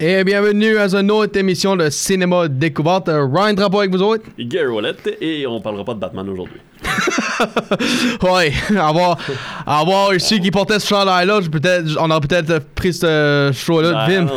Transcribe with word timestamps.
Et 0.00 0.22
bienvenue 0.22 0.76
à 0.78 0.86
une 0.94 1.10
autre 1.10 1.36
émission 1.36 1.74
de 1.74 1.90
Cinéma 1.90 2.46
Découverte. 2.46 3.08
Ryan 3.08 3.52
Drapeau 3.54 3.80
avec 3.80 3.90
vous 3.90 4.00
autres. 4.02 4.24
Gary 4.38 4.68
Wallet, 4.68 4.94
et 5.20 5.44
on 5.44 5.60
parlera 5.60 5.84
pas 5.84 5.94
de 5.94 5.98
Batman 5.98 6.28
aujourd'hui. 6.28 6.60
ouais, 8.22 8.52
avoir, 8.78 9.18
avoir 9.66 10.14
ici 10.14 10.40
qui 10.40 10.52
portait 10.52 10.78
ce 10.78 10.86
chandail-là, 10.86 11.40
on 11.98 12.10
aurait 12.12 12.20
peut-être 12.20 12.60
pris 12.76 12.92
ce 12.92 13.50
show-là 13.52 13.88
de 13.90 13.94
Ah, 13.96 14.06
film. 14.06 14.28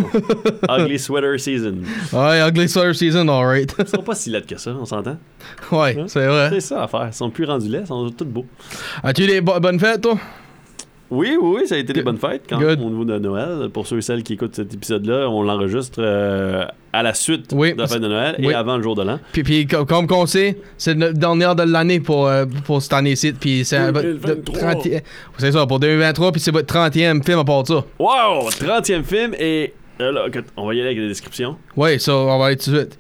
Ugly 0.84 0.98
Sweater 0.98 1.40
Season. 1.40 1.76
ouais, 2.14 2.48
Ugly 2.50 2.68
Sweater 2.68 2.96
Season, 2.96 3.28
alright. 3.28 3.72
Ils 3.78 3.88
sont 3.88 4.02
pas 4.02 4.16
si 4.16 4.32
laides 4.32 4.48
que 4.48 4.58
ça, 4.58 4.72
on 4.72 4.86
s'entend? 4.86 5.18
ouais, 5.72 5.96
c'est 6.08 6.26
vrai. 6.26 6.50
C'est 6.54 6.60
ça 6.62 6.84
à 6.84 6.88
faire. 6.88 7.08
Ils 7.12 7.14
sont 7.14 7.30
plus 7.30 7.46
rendus 7.46 7.70
laids, 7.70 7.82
ils 7.84 7.88
sont 7.88 8.10
tous 8.10 8.26
beaux. 8.26 8.46
As-tu 9.04 9.24
eu 9.26 9.28
des 9.28 9.42
bo- 9.42 9.60
bonnes 9.60 9.80
fêtes, 9.80 10.02
toi? 10.02 10.16
Oui, 11.12 11.38
oui, 11.42 11.58
oui, 11.62 11.68
ça 11.68 11.76
a 11.76 11.78
été 11.78 11.92
des 11.94 12.04
bonnes 12.04 12.18
fêtes 12.18 12.44
quand 12.50 12.58
même, 12.58 12.82
au 12.82 12.90
niveau 12.90 13.04
de 13.06 13.20
Noël. 13.20 13.70
Pour 13.74 13.86
ceux 13.86 13.98
et 13.98 14.02
celles 14.02 14.24
qui 14.24 14.34
écoutent 14.34 14.56
cet 14.56 14.74
épisode-là, 14.74 15.28
on 15.30 15.44
l'enregistre 15.44 16.00
euh, 16.02 16.64
à 16.94 17.04
la 17.04 17.14
suite 17.14 17.52
Oui. 17.54 17.74
de 17.74 17.80
la 17.80 17.88
fête 17.88 18.02
de 18.02 18.08
Noël 18.08 18.36
Oui. 18.40 18.48
et 18.50 18.54
avant 18.54 18.78
le 18.78 18.84
jour 18.84 18.96
de 18.96 19.04
l'an. 19.04 19.20
Puis, 19.34 19.44
puis 19.44 19.68
co- 19.68 19.84
comme 19.86 20.08
qu'on 20.08 20.26
sait, 20.26 20.58
c'est 20.78 20.94
le 20.94 21.14
dernier 21.14 21.54
de 21.56 21.64
l'année 21.64 22.00
pour, 22.00 22.28
euh, 22.28 22.46
pour 22.66 22.82
cette 22.82 22.94
année-ci. 22.94 23.34
Puis 23.34 23.66
c'est 23.66 23.92
votre- 23.92 24.02
2023. 24.08 24.60
30 24.76 24.88
C'est 25.38 25.52
ça, 25.52 25.66
pour 25.68 25.80
2023, 25.80 26.32
puis 26.32 26.40
c'est 26.42 26.52
votre 26.52 26.68
30e 26.74 27.22
film 27.24 27.40
à 27.40 27.44
part 27.44 27.68
ça. 27.68 27.84
Wow! 28.00 28.50
30e 28.50 29.04
film 29.04 29.34
et. 29.38 29.74
Là, 30.02 30.26
on 30.58 30.68
va 30.68 30.74
y 30.74 30.80
aller 30.80 30.88
avec 30.90 31.00
les 31.00 31.08
descriptions. 31.08 31.58
Ouais, 31.76 32.00
ça, 32.00 32.16
on 32.16 32.38
va 32.40 32.46
aller 32.48 32.58
tout 32.58 32.72
de 32.72 32.78
suite. 32.78 32.98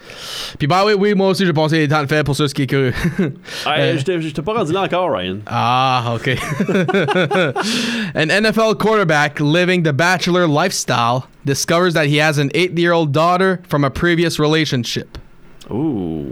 Puis 0.57 0.67
bah 0.67 0.83
oui, 0.85 0.93
oui, 0.97 1.13
moi 1.13 1.29
aussi 1.29 1.45
j'ai 1.45 1.53
passé 1.53 1.79
les 1.79 1.87
temps 1.87 2.01
de 2.01 2.07
faire 2.07 2.23
pour 2.23 2.35
ça, 2.35 2.47
ce 2.47 2.53
qui 2.53 2.63
est 2.63 2.67
curieux. 2.67 2.93
Euh. 3.67 3.97
je 3.97 4.29
t'ai- 4.29 4.41
pas 4.41 4.53
rendu 4.53 4.73
là 4.73 4.81
encore, 4.81 5.11
Ryan. 5.11 5.37
Ah, 5.45 6.13
okay. 6.15 6.37
an 8.15 8.27
NFL 8.27 8.75
quarterback 8.79 9.39
living 9.39 9.83
the 9.83 9.93
bachelor 9.93 10.47
lifestyle 10.47 11.27
discovers 11.45 11.93
that 11.93 12.05
he 12.07 12.19
has 12.19 12.39
an 12.39 12.49
eight 12.53 12.77
year 12.77 12.91
old 12.93 13.11
daughter 13.11 13.59
from 13.67 13.83
a 13.83 13.89
previous 13.89 14.39
relationship. 14.39 15.17
Ouh. 15.69 16.25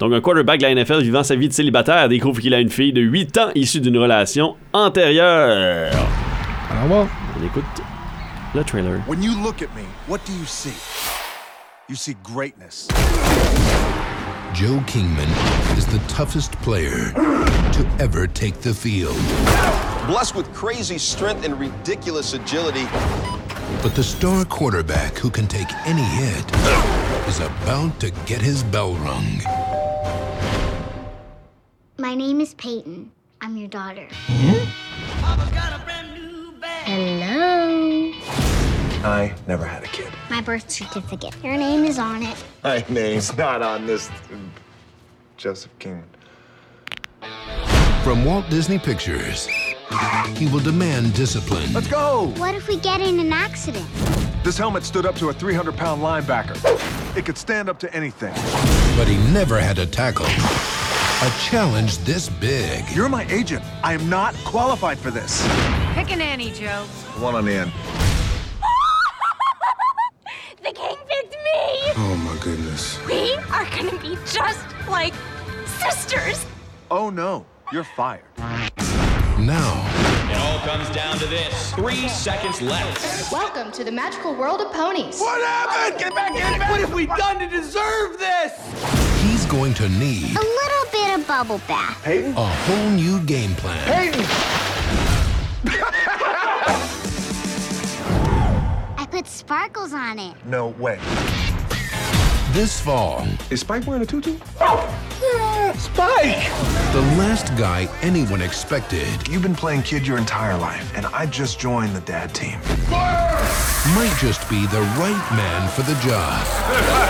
Donc, 0.00 0.14
un 0.14 0.20
quarterback 0.20 0.60
de 0.60 0.66
la 0.66 0.74
NFL 0.74 1.02
vivant 1.02 1.22
sa 1.22 1.36
vie 1.36 1.48
de 1.48 1.52
célibataire 1.52 2.08
découvre 2.08 2.40
qu'il 2.40 2.54
a 2.54 2.60
une 2.60 2.70
fille 2.70 2.92
de 2.92 3.02
8 3.02 3.38
ans 3.38 3.48
issue 3.54 3.80
d'une 3.80 3.98
relation 3.98 4.56
antérieure. 4.72 5.92
Alors. 6.70 7.06
On 7.38 7.44
écoute 7.46 7.64
le 8.54 8.64
trailer. 8.64 9.00
When 9.00 9.22
you 9.22 9.40
look 9.40 9.62
at 9.62 9.74
me, 9.76 9.84
what 10.06 10.24
do 10.24 10.32
you 10.32 10.44
see? 10.44 10.74
You 11.88 11.96
see 11.96 12.14
greatness. 12.22 12.88
Joe 14.52 14.82
Kingman 14.86 15.28
is 15.78 15.86
the 15.86 16.00
toughest 16.08 16.52
player 16.62 17.12
to 17.12 17.96
ever 18.00 18.26
take 18.26 18.60
the 18.60 18.74
field. 18.74 19.16
blessed 20.06 20.34
with 20.34 20.52
crazy 20.52 20.98
strength 20.98 21.44
and 21.44 21.58
ridiculous 21.58 22.34
agility. 22.34 22.84
But 23.82 23.94
the 23.94 24.02
star 24.02 24.44
quarterback 24.44 25.16
who 25.16 25.30
can 25.30 25.46
take 25.46 25.68
any 25.86 26.02
hit 26.02 26.44
is 27.28 27.38
about 27.40 28.00
to 28.00 28.10
get 28.26 28.42
his 28.42 28.64
bell 28.64 28.94
rung. 28.94 29.40
My 31.98 32.14
name 32.14 32.40
is 32.40 32.54
Peyton. 32.54 33.12
I'm 33.40 33.56
your 33.56 33.68
daughter. 33.68 34.08
Hmm? 34.26 35.89
Hello. 36.90 38.10
I 39.08 39.32
never 39.46 39.64
had 39.64 39.84
a 39.84 39.86
kid. 39.86 40.12
My 40.28 40.40
birth 40.40 40.68
certificate. 40.68 41.36
Your 41.40 41.56
name 41.56 41.84
is 41.84 42.00
on 42.00 42.24
it. 42.24 42.44
My 42.64 42.84
name's 42.88 43.36
not 43.36 43.62
on 43.62 43.86
this. 43.86 44.10
Joseph 45.36 45.70
King. 45.78 46.02
From 48.02 48.24
Walt 48.24 48.50
Disney 48.50 48.80
Pictures, 48.80 49.46
he 50.36 50.48
will 50.48 50.58
demand 50.58 51.14
discipline, 51.14 51.72
Let's 51.72 51.86
go! 51.86 52.32
What 52.38 52.56
if 52.56 52.66
we 52.66 52.76
get 52.76 53.00
in 53.00 53.20
an 53.20 53.32
accident? 53.32 53.86
This 54.42 54.58
helmet 54.58 54.82
stood 54.82 55.06
up 55.06 55.14
to 55.16 55.28
a 55.28 55.32
300 55.32 55.76
pound 55.76 56.02
linebacker. 56.02 56.56
It 57.16 57.24
could 57.24 57.38
stand 57.38 57.68
up 57.68 57.78
to 57.78 57.94
anything. 57.94 58.34
but 58.96 59.06
he 59.06 59.16
never 59.32 59.60
had 59.60 59.76
to 59.76 59.86
tackle 59.86 60.26
a 61.22 61.30
challenge 61.38 61.98
this 61.98 62.28
big. 62.30 62.88
You're 62.92 63.08
my 63.08 63.24
agent. 63.26 63.62
I 63.82 63.92
am 63.92 64.08
not 64.08 64.34
qualified 64.44 64.98
for 64.98 65.10
this. 65.10 65.46
Pick 65.94 66.10
an 66.12 66.20
Annie, 66.20 66.50
Joe. 66.50 66.84
One 67.18 67.34
on 67.34 67.44
the 67.44 67.52
end. 67.56 67.72
The 70.62 70.72
king 70.72 70.96
picked 71.08 71.32
me! 71.32 71.92
Oh 71.96 72.16
my 72.24 72.42
goodness. 72.42 72.98
We 73.06 73.34
are 73.52 73.64
gonna 73.76 73.98
be 74.00 74.16
just 74.32 74.64
like 74.88 75.12
sisters! 75.80 76.46
Oh 76.90 77.10
no, 77.10 77.44
you're 77.72 77.84
fired. 77.84 78.24
Now, 79.38 79.86
It 80.30 80.36
all 80.38 80.58
comes 80.60 80.88
down 80.94 81.18
to 81.18 81.26
this. 81.26 81.72
Three 81.74 82.08
seconds 82.08 82.60
left. 82.62 83.30
Welcome 83.32 83.72
to 83.72 83.84
the 83.84 83.92
magical 83.92 84.34
world 84.34 84.60
of 84.60 84.72
ponies. 84.72 85.18
What 85.18 85.42
happened? 85.46 85.98
Get 85.98 86.14
back 86.14 86.32
in! 86.32 86.60
What 86.70 86.80
have 86.80 86.94
we 86.94 87.06
done 87.06 87.38
to 87.40 87.48
deserve 87.48 88.18
this? 88.18 89.09
He's 89.22 89.46
going 89.46 89.74
to 89.74 89.88
need 89.88 90.36
A 90.36 90.40
little 90.40 90.86
bit 90.92 91.18
of 91.20 91.26
bubble 91.26 91.60
bath. 91.68 92.02
Peyton? 92.04 92.32
a 92.36 92.46
whole 92.46 92.90
new 92.90 93.20
game 93.20 93.54
plan. 93.54 93.84
Peyton! 93.86 94.24
I 98.96 99.06
put 99.10 99.26
sparkles 99.26 99.92
on 99.92 100.18
it. 100.18 100.34
No 100.46 100.68
way. 100.68 100.98
This 102.52 102.80
fall, 102.80 103.26
Is 103.50 103.60
Spike 103.60 103.86
wearing 103.86 104.02
a 104.02 104.06
tutu? 104.06 104.36
Spike! 105.78 106.50
the 106.92 107.00
last 107.16 107.56
guy 107.56 107.86
anyone 108.02 108.42
expected 108.42 109.06
You've 109.28 109.42
been 109.42 109.54
playing 109.54 109.82
kid 109.82 110.04
your 110.04 110.18
entire 110.18 110.56
life, 110.58 110.92
and 110.96 111.06
I 111.06 111.26
just 111.26 111.60
joined 111.60 111.94
the 111.94 112.00
dad 112.00 112.34
team. 112.34 112.58
might 112.90 114.14
just 114.18 114.48
be 114.50 114.66
the 114.66 114.80
right 114.98 115.30
man 115.36 115.68
for 115.70 115.82
the 115.82 115.94
job. 116.00 117.06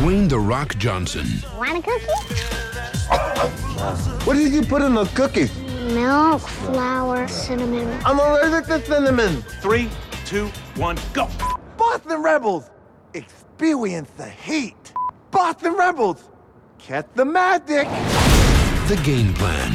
Dwayne 0.00 0.28
The 0.30 0.40
Rock 0.40 0.78
Johnson 0.78 1.26
Want 1.58 1.76
a 1.76 1.82
cookie? 1.82 2.06
What 4.24 4.32
did 4.32 4.50
you 4.50 4.62
put 4.62 4.80
in 4.80 4.94
the 4.94 5.04
cookie? 5.04 5.50
Milk, 5.92 6.40
flour, 6.40 7.28
cinnamon. 7.28 7.86
I'm 8.06 8.18
allergic 8.18 8.64
to 8.68 8.82
cinnamon. 8.82 9.42
Three, 9.60 9.90
two, 10.24 10.46
one, 10.76 10.96
go. 11.12 11.28
Boston 11.76 12.22
Rebels, 12.22 12.70
experience 13.12 14.08
the 14.16 14.26
heat. 14.26 14.94
Boston 15.30 15.74
Rebels, 15.74 16.30
catch 16.78 17.08
the 17.14 17.26
magic. 17.26 17.86
The 18.88 18.98
game 19.04 19.34
plan. 19.34 19.70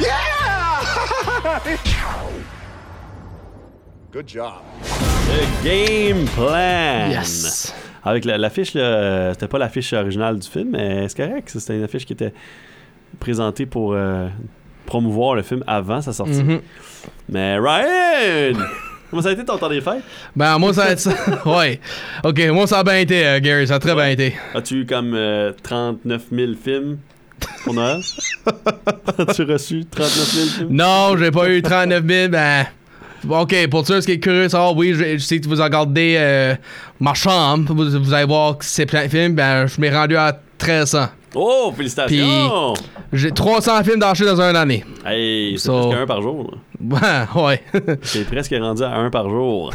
Yeah! 0.00 1.60
Good 4.10 4.26
job. 4.26 4.64
The 4.82 5.60
game 5.62 6.26
plan. 6.26 7.12
Yes. 7.12 7.72
Avec 8.04 8.24
la- 8.24 8.38
l'affiche, 8.38 8.74
là, 8.74 9.32
c'était 9.32 9.48
pas 9.48 9.58
l'affiche 9.58 9.92
originale 9.92 10.38
du 10.38 10.48
film, 10.48 10.70
mais 10.72 11.08
c'est 11.08 11.16
correct. 11.26 11.48
C'était 11.52 11.76
une 11.76 11.84
affiche 11.84 12.04
qui 12.04 12.12
était 12.14 12.32
présentée 13.20 13.66
pour 13.66 13.92
euh, 13.94 14.28
promouvoir 14.86 15.34
le 15.36 15.42
film 15.42 15.62
avant 15.66 16.00
sa 16.02 16.12
sortie. 16.12 16.42
Mhm. 16.42 16.60
Mais 17.28 17.58
Ryan! 17.58 18.58
Comment 19.10 19.22
ça 19.22 19.28
a 19.28 19.32
été 19.32 19.44
ton 19.44 19.58
temps 19.58 19.68
des 19.68 19.82
fêtes? 19.82 20.02
Ben, 20.34 20.58
moi, 20.58 20.72
ça 20.72 20.84
va 20.86 20.90
être 20.92 20.98
ça. 21.00 21.12
ouais. 21.46 21.78
Ok, 22.24 22.40
moi, 22.48 22.66
ça 22.66 22.78
a 22.78 22.82
bien 22.84 22.96
été, 22.96 23.26
euh, 23.26 23.40
Gary, 23.40 23.66
ça 23.68 23.74
a 23.74 23.78
très 23.78 23.94
bien 23.94 24.06
été. 24.08 24.34
As-tu 24.54 24.80
eu 24.80 24.86
comme 24.86 25.12
euh, 25.14 25.52
39 25.62 26.22
000 26.32 26.52
films 26.62 26.96
pour 27.62 27.74
Noël? 27.74 28.00
As-tu 29.18 29.42
reçu 29.42 29.84
39 29.84 30.32
000 30.32 30.46
films? 30.48 30.68
Non, 30.70 31.14
j'ai 31.18 31.30
pas 31.30 31.48
eu 31.50 31.60
39 31.60 32.04
000, 32.06 32.28
ben. 32.30 32.64
Ok, 33.28 33.54
pour 33.70 33.86
ceux 33.86 34.00
qui 34.00 34.12
est 34.12 34.18
curieux 34.18 34.44
de 34.44 34.48
savoir, 34.48 34.76
oui, 34.76 34.92
je, 34.94 35.12
je 35.16 35.18
sais 35.18 35.38
que 35.40 35.48
vous 35.48 35.62
regardez 35.62 36.16
euh, 36.18 36.54
ma 37.00 37.14
chambre, 37.14 37.72
vous, 37.72 37.98
vous 38.02 38.12
allez 38.14 38.26
voir 38.26 38.58
que 38.58 38.64
c'est 38.64 38.86
plein 38.86 39.04
de 39.04 39.08
films, 39.10 39.34
ben, 39.34 39.66
je 39.66 39.80
m'ai 39.80 39.90
rendu 39.90 40.16
à 40.16 40.32
1300. 40.60 41.06
Oh, 41.34 41.72
félicitations! 41.76 42.74
J'ai 43.12 43.30
300 43.30 43.84
films 43.84 44.00
d'acheter 44.00 44.26
dans 44.26 44.40
une 44.40 44.56
année. 44.56 44.84
Hey, 45.06 45.52
c'est 45.58 45.66
So- 45.66 45.88
presque 45.88 46.00
un 46.02 46.06
par 46.06 46.20
jour. 46.20 46.54
Ben, 46.78 47.26
ouais. 47.36 47.62
C'est 48.02 48.26
presque 48.26 48.54
rendu 48.58 48.82
à 48.82 48.94
un 48.96 49.08
par 49.10 49.28
jour. 49.30 49.72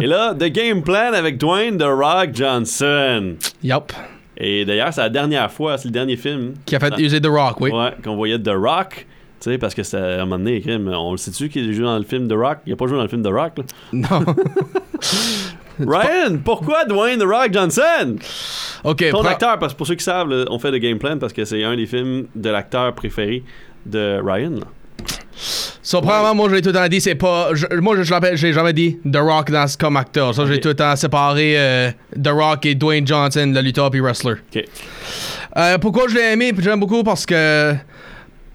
Et 0.00 0.06
là, 0.06 0.34
The 0.34 0.44
Game 0.44 0.82
Plan 0.82 1.12
avec 1.12 1.38
Dwayne 1.38 1.76
The 1.76 1.84
Rock 1.86 2.30
Johnson. 2.34 3.34
yup. 3.62 3.92
Et 4.38 4.64
d'ailleurs, 4.64 4.92
c'est 4.92 5.00
la 5.00 5.08
dernière 5.08 5.50
fois, 5.50 5.76
c'est 5.78 5.88
le 5.88 5.92
dernier 5.92 6.16
film. 6.16 6.54
Qui 6.66 6.76
a 6.76 6.80
fait 6.80 6.92
user 6.98 7.20
The 7.20 7.26
Rock, 7.28 7.60
oui. 7.60 7.70
Ouais, 7.70 7.92
qu'on 8.04 8.16
voyait 8.16 8.38
The 8.38 8.50
Rock. 8.54 9.06
Tu 9.46 9.52
sais, 9.52 9.58
parce 9.58 9.74
que 9.76 9.84
c'était 9.84 9.98
à 10.02 10.22
un 10.22 10.24
moment 10.26 10.38
donné, 10.38 10.60
on 10.96 11.12
le 11.12 11.18
sait-tu 11.18 11.48
qu'il 11.48 11.72
joue 11.72 11.84
dans 11.84 11.96
le 11.98 12.02
film 12.04 12.26
The 12.26 12.32
Rock? 12.32 12.58
Il 12.66 12.72
a 12.72 12.76
pas 12.76 12.88
joué 12.88 12.96
dans 12.96 13.04
le 13.04 13.08
film 13.08 13.22
The 13.22 13.28
Rock, 13.28 13.52
là. 13.58 13.64
Non. 13.92 14.24
Ryan, 15.78 16.38
pourquoi 16.44 16.84
Dwayne 16.86 17.20
The 17.20 17.24
Rock 17.24 17.52
Johnson? 17.52 18.16
ok, 18.82 19.10
Ton 19.12 19.22
acteur, 19.24 19.56
parce 19.60 19.72
que 19.72 19.78
pour 19.78 19.86
ceux 19.86 19.94
qui 19.94 20.02
savent, 20.02 20.28
là, 20.30 20.46
on 20.50 20.58
fait 20.58 20.72
The 20.72 20.76
Game 20.80 20.98
Plan 20.98 21.16
parce 21.18 21.32
que 21.32 21.44
c'est 21.44 21.62
un 21.62 21.76
des 21.76 21.86
films 21.86 22.26
de 22.34 22.50
l'acteur 22.50 22.92
préféré 22.94 23.44
de 23.84 24.18
Ryan. 24.24 24.50
là. 24.50 24.66
So, 25.82 26.00
premièrement, 26.00 26.34
moi, 26.34 26.48
je 26.48 26.54
l'ai 26.56 26.62
tout 26.62 26.70
le 26.70 26.74
temps 26.74 26.88
dit, 26.88 27.00
c'est 27.00 27.14
pas. 27.14 27.50
je- 27.52 27.66
moi, 27.78 27.94
je, 27.96 28.02
je 28.02 28.10
l'appelle, 28.10 28.36
j'ai 28.36 28.52
jamais 28.52 28.72
dit 28.72 28.98
The 29.08 29.18
Rock 29.18 29.52
dans, 29.52 29.66
comme 29.78 29.96
acteur. 29.96 30.34
Ça, 30.34 30.44
j'ai 30.46 30.58
tout 30.58 30.68
le 30.70 30.74
temps 30.74 30.96
séparé 30.96 31.54
euh, 31.56 31.90
The 32.20 32.28
Rock 32.30 32.66
et 32.66 32.74
Dwayne 32.74 33.06
Johnson, 33.06 33.52
le 33.54 33.60
lutteur 33.60 33.90
puis 33.92 34.00
wrestler. 34.00 34.34
Euh, 35.56 35.78
pourquoi 35.78 36.08
je 36.08 36.14
l'ai 36.16 36.32
aimé? 36.32 36.52
J'aime 36.58 36.80
beaucoup 36.80 37.04
parce 37.04 37.24
que 37.24 37.74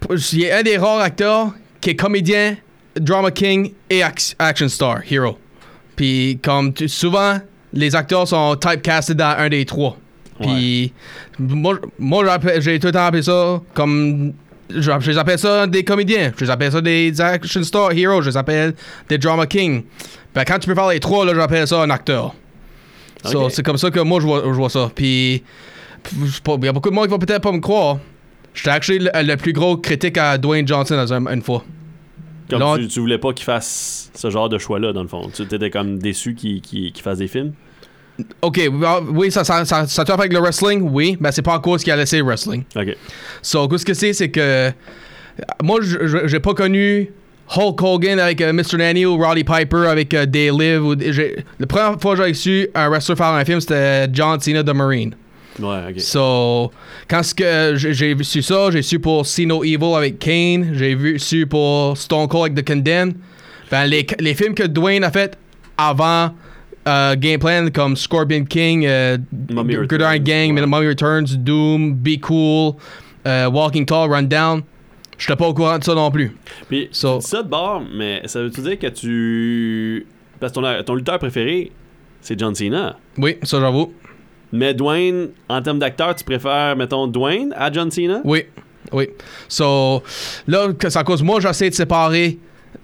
est 0.09 0.51
un 0.51 0.63
des 0.63 0.77
rares 0.77 0.99
acteurs 1.01 1.51
qui 1.79 1.91
est 1.91 1.95
comédien 1.95 2.55
drama 2.99 3.31
king 3.31 3.71
et 3.89 3.99
ac- 4.01 4.35
action 4.39 4.67
star, 4.69 4.99
hero. 5.09 5.37
Puis 5.95 6.39
comme 6.43 6.73
souvent, 6.87 7.39
les 7.73 7.95
acteurs 7.95 8.27
sont 8.27 8.55
typecasted 8.55 9.17
dans 9.17 9.35
un 9.37 9.49
des 9.49 9.65
trois. 9.65 9.97
Puis 10.41 10.91
moi, 11.37 11.77
j'ai 12.59 12.79
tout 12.79 12.87
le 12.87 12.93
temps 12.93 13.05
appelé 13.05 13.21
ça 13.23 13.61
comme. 13.73 14.33
Je, 14.73 14.89
je 15.01 15.11
les 15.11 15.17
appelle 15.17 15.37
ça 15.37 15.67
des 15.67 15.83
comédiens. 15.83 16.31
Je 16.37 16.45
les 16.45 16.49
appelle 16.49 16.71
ça 16.71 16.79
des 16.81 17.19
action 17.19 17.61
star 17.63 17.91
heroes. 17.91 18.21
Je 18.21 18.29
les 18.29 18.37
appelle 18.37 18.73
des 19.09 19.17
drama 19.17 19.45
king. 19.45 19.83
Ben, 20.33 20.45
quand 20.45 20.57
tu 20.59 20.67
peux 20.67 20.75
faire 20.75 20.87
les 20.87 20.99
trois, 21.01 21.25
là, 21.25 21.33
j'appelle 21.35 21.67
ça 21.67 21.81
un 21.83 21.89
acteur. 21.89 22.33
So, 23.25 23.43
Ok. 23.45 23.51
c'est 23.51 23.63
comme 23.63 23.77
ça 23.77 23.91
que 23.91 23.99
moi, 23.99 24.19
je 24.21 24.25
vois, 24.25 24.41
je 24.45 24.49
vois 24.51 24.69
ça. 24.69 24.89
Puis, 24.95 25.43
il 26.13 26.65
y 26.65 26.67
a 26.67 26.71
beaucoup 26.73 26.89
de 26.89 26.95
monde 26.95 27.05
qui 27.05 27.11
va 27.11 27.17
peut-être 27.19 27.41
pas 27.43 27.51
me 27.51 27.59
croire. 27.59 27.97
J'étais 28.53 28.69
actually 28.69 28.99
le, 28.99 29.09
le 29.23 29.35
plus 29.37 29.53
gros 29.53 29.77
critique 29.77 30.17
à 30.17 30.37
Dwayne 30.37 30.67
Johnson 30.67 30.95
dans 30.95 31.13
un- 31.13 31.25
une 31.33 31.41
fois. 31.41 31.63
Comme 32.49 32.79
tu, 32.81 32.87
tu 32.89 32.99
voulais 32.99 33.17
pas 33.17 33.31
qu'il 33.31 33.45
fasse 33.45 34.11
ce 34.13 34.29
genre 34.29 34.49
de 34.49 34.57
choix-là, 34.57 34.91
dans 34.91 35.01
le 35.03 35.07
fond. 35.07 35.29
Tu 35.33 35.43
étais 35.43 35.69
comme 35.69 35.99
déçu 35.99 36.35
qu'il 36.35 36.91
fasse 37.01 37.19
des 37.19 37.27
films? 37.29 37.53
Ok, 38.41 38.59
oui, 39.13 39.31
ça, 39.31 39.43
ça, 39.45 39.63
ça, 39.63 39.87
ça 39.87 40.03
te 40.03 40.11
fait 40.11 40.19
avec 40.19 40.33
le 40.33 40.39
wrestling, 40.39 40.81
oui, 40.91 41.15
mais 41.21 41.31
c'est 41.31 41.41
pas 41.41 41.55
à 41.55 41.59
cause 41.59 41.81
qu'il 41.81 41.93
a 41.93 41.95
laissé 41.95 42.17
le 42.17 42.25
wrestling. 42.25 42.63
Ok. 42.75 42.95
So, 43.41 43.67
qu'est-ce 43.69 43.85
que 43.85 43.93
c'est, 43.93 44.11
c'est 44.13 44.29
que 44.29 44.39
euh, 44.41 44.71
moi, 45.63 45.79
j'ai 46.25 46.39
pas 46.41 46.53
connu 46.53 47.09
Hulk 47.55 47.81
Hogan 47.81 48.19
avec 48.19 48.41
euh, 48.41 48.51
Mr. 48.51 48.77
Nanny 48.77 49.05
ou 49.05 49.17
Roddy 49.17 49.45
Piper 49.45 49.87
avec 49.87 50.13
euh, 50.13 50.25
They 50.25 50.51
Live. 50.51 50.85
Ou, 50.85 50.93
la 51.59 51.67
première 51.67 51.99
fois 52.01 52.17
que 52.17 52.25
j'ai 52.25 52.33
su 52.33 52.67
un 52.75 52.89
wrestler 52.89 53.15
faire 53.15 53.27
un 53.27 53.45
film, 53.45 53.61
c'était 53.61 54.07
John 54.11 54.39
Cena 54.41 54.61
de 54.61 54.71
Marine. 54.73 55.15
Ouais, 55.61 55.91
ok. 55.91 55.99
So, 55.99 56.71
quand 57.07 57.23
ce 57.23 57.33
que 57.35 57.73
j'ai 57.75 58.15
su 58.23 58.41
ça, 58.41 58.71
j'ai 58.71 58.81
su 58.81 58.99
pour 58.99 59.25
See 59.25 59.45
No 59.45 59.63
Evil 59.63 59.93
avec 59.95 60.19
Kane, 60.19 60.71
j'ai 60.73 60.95
vu 60.95 61.19
su 61.19 61.45
pour 61.47 61.97
Stone 61.97 62.27
Cold 62.27 62.51
avec 62.51 62.65
The 62.65 62.67
Condemned. 62.67 63.15
Ben, 63.69 63.85
les, 63.85 64.05
les 64.19 64.33
films 64.33 64.53
que 64.53 64.63
Dwayne 64.63 65.03
a 65.03 65.11
fait 65.11 65.37
avant 65.77 66.31
euh, 66.87 67.15
Game 67.15 67.39
Plan, 67.39 67.67
comme 67.73 67.95
Scorpion 67.95 68.43
King, 68.45 68.85
euh, 68.85 69.17
Mummy 69.49 69.75
Good 69.75 70.01
Iron 70.01 70.09
Returns, 70.11 70.23
Gang, 70.23 70.55
ouais. 70.55 70.65
Mummy 70.65 70.87
Returns, 70.87 71.37
Doom, 71.37 71.93
Be 71.95 72.19
Cool, 72.19 72.73
euh, 73.27 73.49
Walking 73.49 73.85
Tall, 73.85 74.11
Rundown, 74.11 74.61
j'étais 75.17 75.35
pas 75.35 75.47
au 75.47 75.53
courant 75.53 75.77
de 75.77 75.83
ça 75.83 75.93
non 75.93 76.09
plus. 76.11 76.35
Puis, 76.67 76.89
So- 76.91 77.19
tu 77.19 77.23
dis 77.25 77.29
ça 77.29 77.43
de 77.43 77.47
bord, 77.49 77.83
mais 77.95 78.21
ça 78.25 78.41
veut-tu 78.41 78.61
dire 78.61 78.79
que 78.79 78.87
tu. 78.87 80.05
Parce 80.39 80.51
que 80.51 80.59
ton, 80.59 80.83
ton 80.83 80.95
lutteur 80.95 81.19
préféré, 81.19 81.71
c'est 82.19 82.37
John 82.39 82.53
Cena? 82.55 82.97
Oui, 83.17 83.37
ça 83.43 83.59
j'avoue. 83.59 83.93
Mais 84.53 84.73
Dwayne, 84.73 85.29
en 85.49 85.61
termes 85.61 85.79
d'acteur, 85.79 86.13
tu 86.15 86.23
préfères, 86.23 86.75
mettons, 86.75 87.07
Dwayne 87.07 87.53
à 87.57 87.71
John 87.71 87.89
Cena? 87.91 88.19
Oui, 88.23 88.43
oui. 88.91 89.07
So, 89.47 90.03
là, 90.47 90.73
que 90.77 90.89
ça 90.89 91.03
cause 91.03 91.23
moi, 91.23 91.39
j'essaie 91.39 91.69
de 91.69 91.75
séparer. 91.75 92.37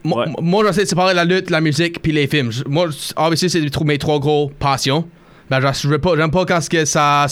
Moi, 0.04 0.26
Ouais. 0.26 0.34
moi, 0.42 0.64
j'essaie 0.66 0.84
de 0.84 0.88
séparer 0.90 1.14
la 1.14 1.26
lutte, 1.26 1.50
la 1.50 1.60
musique, 1.62 2.02
puis 2.02 2.12
les 2.12 2.28
films. 2.28 2.52
Moi, 2.68 2.88
obviously, 3.16 3.50
c'est 3.50 3.60
les 3.60 3.70
trois- 3.70 3.86
mes 3.86 3.98
trois 3.98 4.20
gros 4.20 4.52
passions. 4.60 5.06
Ben, 5.50 5.62
veux 5.90 5.98
pas, 6.00 6.16
j'aime 6.18 6.30
pas 6.32 6.46
quand 6.46 6.60
que 6.70 6.84
ça 6.84 7.26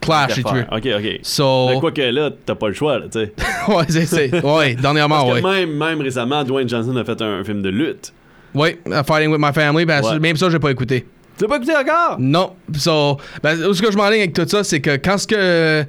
clash, 0.00 0.32
si 0.32 0.42
tu 0.42 0.54
veux. 0.54 0.64
Ok, 0.72 0.86
ok. 0.86 1.20
So, 1.22 1.68
Mais 1.68 1.80
quoi 1.80 1.92
que 1.92 2.00
là, 2.00 2.30
t'as 2.46 2.54
pas 2.54 2.68
le 2.68 2.74
choix, 2.74 2.98
là, 2.98 3.06
tu 3.12 3.18
sais. 3.20 3.32
ouais, 3.68 3.84
c'est, 3.88 4.06
c'est, 4.06 4.42
ouais, 4.44 4.74
dernièrement, 4.74 5.26
Parce 5.26 5.42
ouais. 5.42 5.66
même, 5.66 5.76
même 5.76 6.00
récemment, 6.00 6.44
Dwayne 6.44 6.66
Johnson 6.68 6.96
a 6.96 7.04
fait 7.04 7.20
un, 7.20 7.40
un 7.40 7.44
film 7.44 7.60
de 7.60 7.68
lutte. 7.68 8.12
Ouais, 8.54 8.78
uh, 8.86 9.04
Fighting 9.06 9.30
with 9.30 9.40
My 9.40 9.52
Family, 9.52 9.84
ben, 9.84 10.02
Ouais. 10.02 10.18
même 10.18 10.36
ça, 10.36 10.48
j'ai 10.48 10.58
pas 10.58 10.70
écouté. 10.70 11.06
Tu 11.38 11.44
l'as 11.44 11.48
pas 11.48 11.56
écouté 11.56 11.72
encore? 11.76 12.16
Non. 12.18 12.52
So, 12.76 13.16
ben, 13.42 13.56
où 13.64 13.70
est-ce 13.70 13.80
que 13.80 13.90
je 13.92 13.96
m'enligne 13.96 14.20
avec 14.22 14.32
tout 14.32 14.46
ça, 14.48 14.64
c'est 14.64 14.80
que 14.80 14.96
quand 14.96 15.16
ce 15.18 15.26
que 15.26 15.84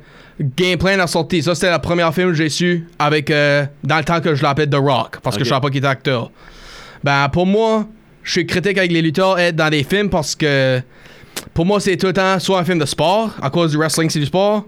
Game 0.56 0.78
Plan 0.78 1.00
a 1.00 1.08
sorti, 1.08 1.42
ça 1.44 1.56
c'était 1.56 1.72
la 1.72 1.80
première 1.80 2.14
film 2.14 2.30
que 2.30 2.36
j'ai 2.36 2.50
su 2.50 2.88
avec 3.00 3.30
euh, 3.32 3.66
dans 3.84 3.98
le 3.98 4.04
temps 4.04 4.22
que 4.22 4.36
je 4.36 4.44
l'appelais 4.44 4.68
The 4.68 4.76
Rock, 4.76 5.18
parce 5.22 5.38
que 5.38 5.44
je 5.44 5.50
savais 5.50 5.60
pas 5.62 5.70
qu'il 5.70 5.80
était 5.80 5.88
acteur. 5.88 6.32
Ben 7.04 7.28
pour 7.30 7.46
moi, 7.46 7.88
je 8.24 8.32
suis 8.34 8.46
critique 8.46 8.78
avec 8.78 8.92
les 8.92 9.02
lutteurs 9.02 9.40
être 9.40 9.56
dans 9.56 9.70
des 9.70 9.84
films 9.84 10.10
parce 10.10 10.36
que 10.36 10.82
pour 11.54 11.66
moi 11.66 11.80
c'est 11.80 11.98
tout 11.98 12.08
le 12.08 12.14
temps 12.14 12.38
soit 12.40 12.60
un 12.60 12.64
film 12.64 12.78
de 12.80 12.86
sport 12.86 13.32
à 13.42 13.50
cause 13.50 13.72
du 13.72 13.78
wrestling 13.78 14.10
c'est 14.10 14.20
du 14.20 14.26
sport, 14.28 14.66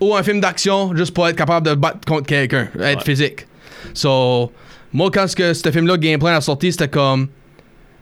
ou 0.00 0.14
un 0.14 0.22
film 0.22 0.40
d'action 0.40 0.94
juste 0.96 1.12
pour 1.12 1.26
être 1.28 1.36
capable 1.36 1.66
de 1.66 1.74
battre 1.74 1.98
contre 2.06 2.26
quelqu'un, 2.26 2.68
être 2.80 2.98
Ouais. 2.98 3.04
physique. 3.04 3.46
So, 3.94 4.52
moi 4.92 5.10
quand 5.12 5.26
ce 5.26 5.34
que 5.36 5.52
ce 5.54 5.70
film-là 5.70 5.96
Game 5.98 6.18
Plan 6.20 6.28
a 6.36 6.40
sorti, 6.40 6.70
c'était 6.72 6.88
comme 6.88 7.28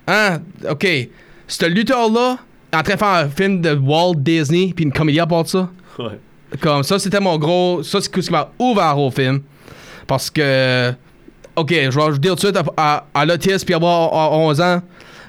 ah, 0.07 0.39
ok. 0.71 0.87
Ce 1.49 1.67
lutteur-là 1.67 2.39
en 2.73 2.83
train 2.83 2.95
de 2.95 2.99
faire 2.99 3.09
un 3.09 3.29
film 3.29 3.61
de 3.61 3.75
Walt 3.75 4.15
Disney 4.17 4.73
puis 4.75 4.85
une 4.85 4.93
comédie 4.93 5.21
à 5.21 5.27
part 5.27 5.45
de 5.45 5.49
ça. 5.49 5.69
Ouais. 5.99 6.19
Comme 6.61 6.83
ça, 6.83 6.99
c'était 6.99 7.21
mon 7.21 7.37
gros. 7.39 7.83
Ça, 7.83 8.01
c'est 8.01 8.15
ce 8.15 8.21
qui 8.21 8.31
m'a 8.31 8.51
ouvert 8.59 8.99
au 8.99 9.11
film. 9.11 9.41
Parce 10.07 10.31
que. 10.31 10.93
Ok, 11.57 11.71
je 11.71 11.99
vais 11.99 12.11
vais 12.13 12.19
dire 12.19 12.37
tout 12.37 12.51
de 12.51 12.57
suite 12.57 12.57
à, 12.57 12.65
à, 12.77 13.07
à 13.15 13.27
l'autisme 13.27 13.65
puis 13.65 13.75
avoir 13.75 14.15
à 14.15 14.37
11 14.37 14.61
ans. 14.61 14.83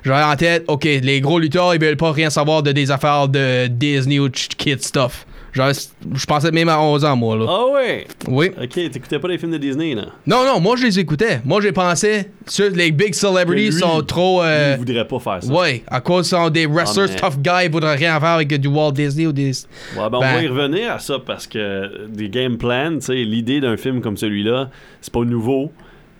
J'avais 0.04 0.24
en 0.24 0.36
tête, 0.36 0.64
ok, 0.68 0.84
les 0.84 1.20
gros 1.22 1.40
lutteurs, 1.40 1.74
ils 1.76 1.82
veulent 1.82 1.98
pas 1.98 2.12
rien 2.12 2.30
savoir 2.30 2.64
de 2.64 2.72
des 2.72 2.92
affaires 2.92 3.28
de 3.28 3.68
Disney 3.68 4.20
ou 4.20 4.30
kid 4.30 4.82
stuff. 4.84 5.26
J'avais- 5.54 5.74
Je 6.16 6.26
pensais 6.26 6.52
même 6.52 6.70
à 6.70 6.80
11 6.82 7.04
ans, 7.06 7.16
moi, 7.16 7.36
là. 7.36 7.46
Ah 7.50 7.66
ouais! 7.74 8.06
Oui. 8.28 8.52
Ok, 8.62 8.70
t'écoutais 8.70 9.20
pas 9.20 9.28
les 9.28 9.38
films 9.38 9.52
de 9.54 9.58
Disney, 9.58 9.96
là? 9.96 10.06
Non, 10.28 10.46
non, 10.46 10.60
moi, 10.60 10.76
je 10.78 10.86
les 10.86 11.00
écoutais. 11.00 11.42
Moi, 11.44 11.60
j'ai 11.62 11.72
pensé, 11.72 12.30
sur 12.48 12.70
les 12.70 12.92
big 12.92 13.14
celebrities 13.14 13.66
lui, 13.72 13.72
sont 13.74 14.02
trop. 14.04 14.44
euh, 14.44 14.74
Il 14.76 14.80
voudrait 14.80 15.08
pas 15.08 15.20
faire 15.20 15.44
ça. 15.44 15.52
Ouais, 15.54 15.84
à 15.88 16.02
cause 16.02 16.28
ils 16.28 16.30
sont 16.30 16.50
des 16.50 16.66
wrestlers 16.68 17.08
mais- 17.10 17.16
tough 17.16 17.38
guys, 17.42 17.66
ils 17.66 17.72
voudraient 17.72 17.96
rien 17.96 18.20
faire 18.20 18.30
avec 18.30 18.54
du 18.60 18.68
Walt 18.68 18.92
Disney 18.92 19.26
ou 19.28 19.32
des. 19.32 19.50
Ouais, 19.52 19.54
ben, 19.96 20.10
on 20.14 20.20
Ben- 20.20 20.34
va 20.36 20.44
y 20.44 20.48
revenir 20.48 20.92
à 20.94 21.00
ça 21.00 21.18
parce 21.26 21.48
que 21.48 22.08
des 22.08 22.30
game 22.30 22.58
plans, 22.58 22.96
tu 22.96 23.02
sais, 23.02 23.16
l'idée 23.16 23.60
d'un 23.60 23.78
film 23.78 24.02
comme 24.02 24.18
celui-là, 24.18 24.70
c'est 25.02 25.14
pas 25.14 25.22
nouveau. 25.24 25.72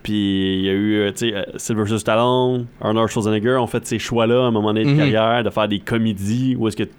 Puis 0.02 0.12
il 0.60 0.64
y 0.64 0.68
a 0.70 0.72
eu, 0.72 0.94
euh, 1.00 1.10
tu 1.12 1.28
sais, 1.28 1.34
euh, 1.34 1.42
Sylvester 1.56 1.98
Stallone, 1.98 2.66
Arnold 2.80 3.10
Schwarzenegger 3.10 3.56
ont 3.60 3.66
fait 3.66 3.86
ces 3.86 3.98
choix-là 3.98 4.44
à 4.44 4.46
un 4.46 4.50
moment 4.50 4.72
donné 4.72 4.84
de 4.86 4.90
Mhm. 4.90 4.96
carrière, 4.96 5.44
de 5.44 5.50
faire 5.50 5.68
des 5.68 5.78
comédies 5.78 6.56
où 6.58 6.66
est-ce 6.68 6.76
que. 6.76 6.84
Tu 6.84 6.90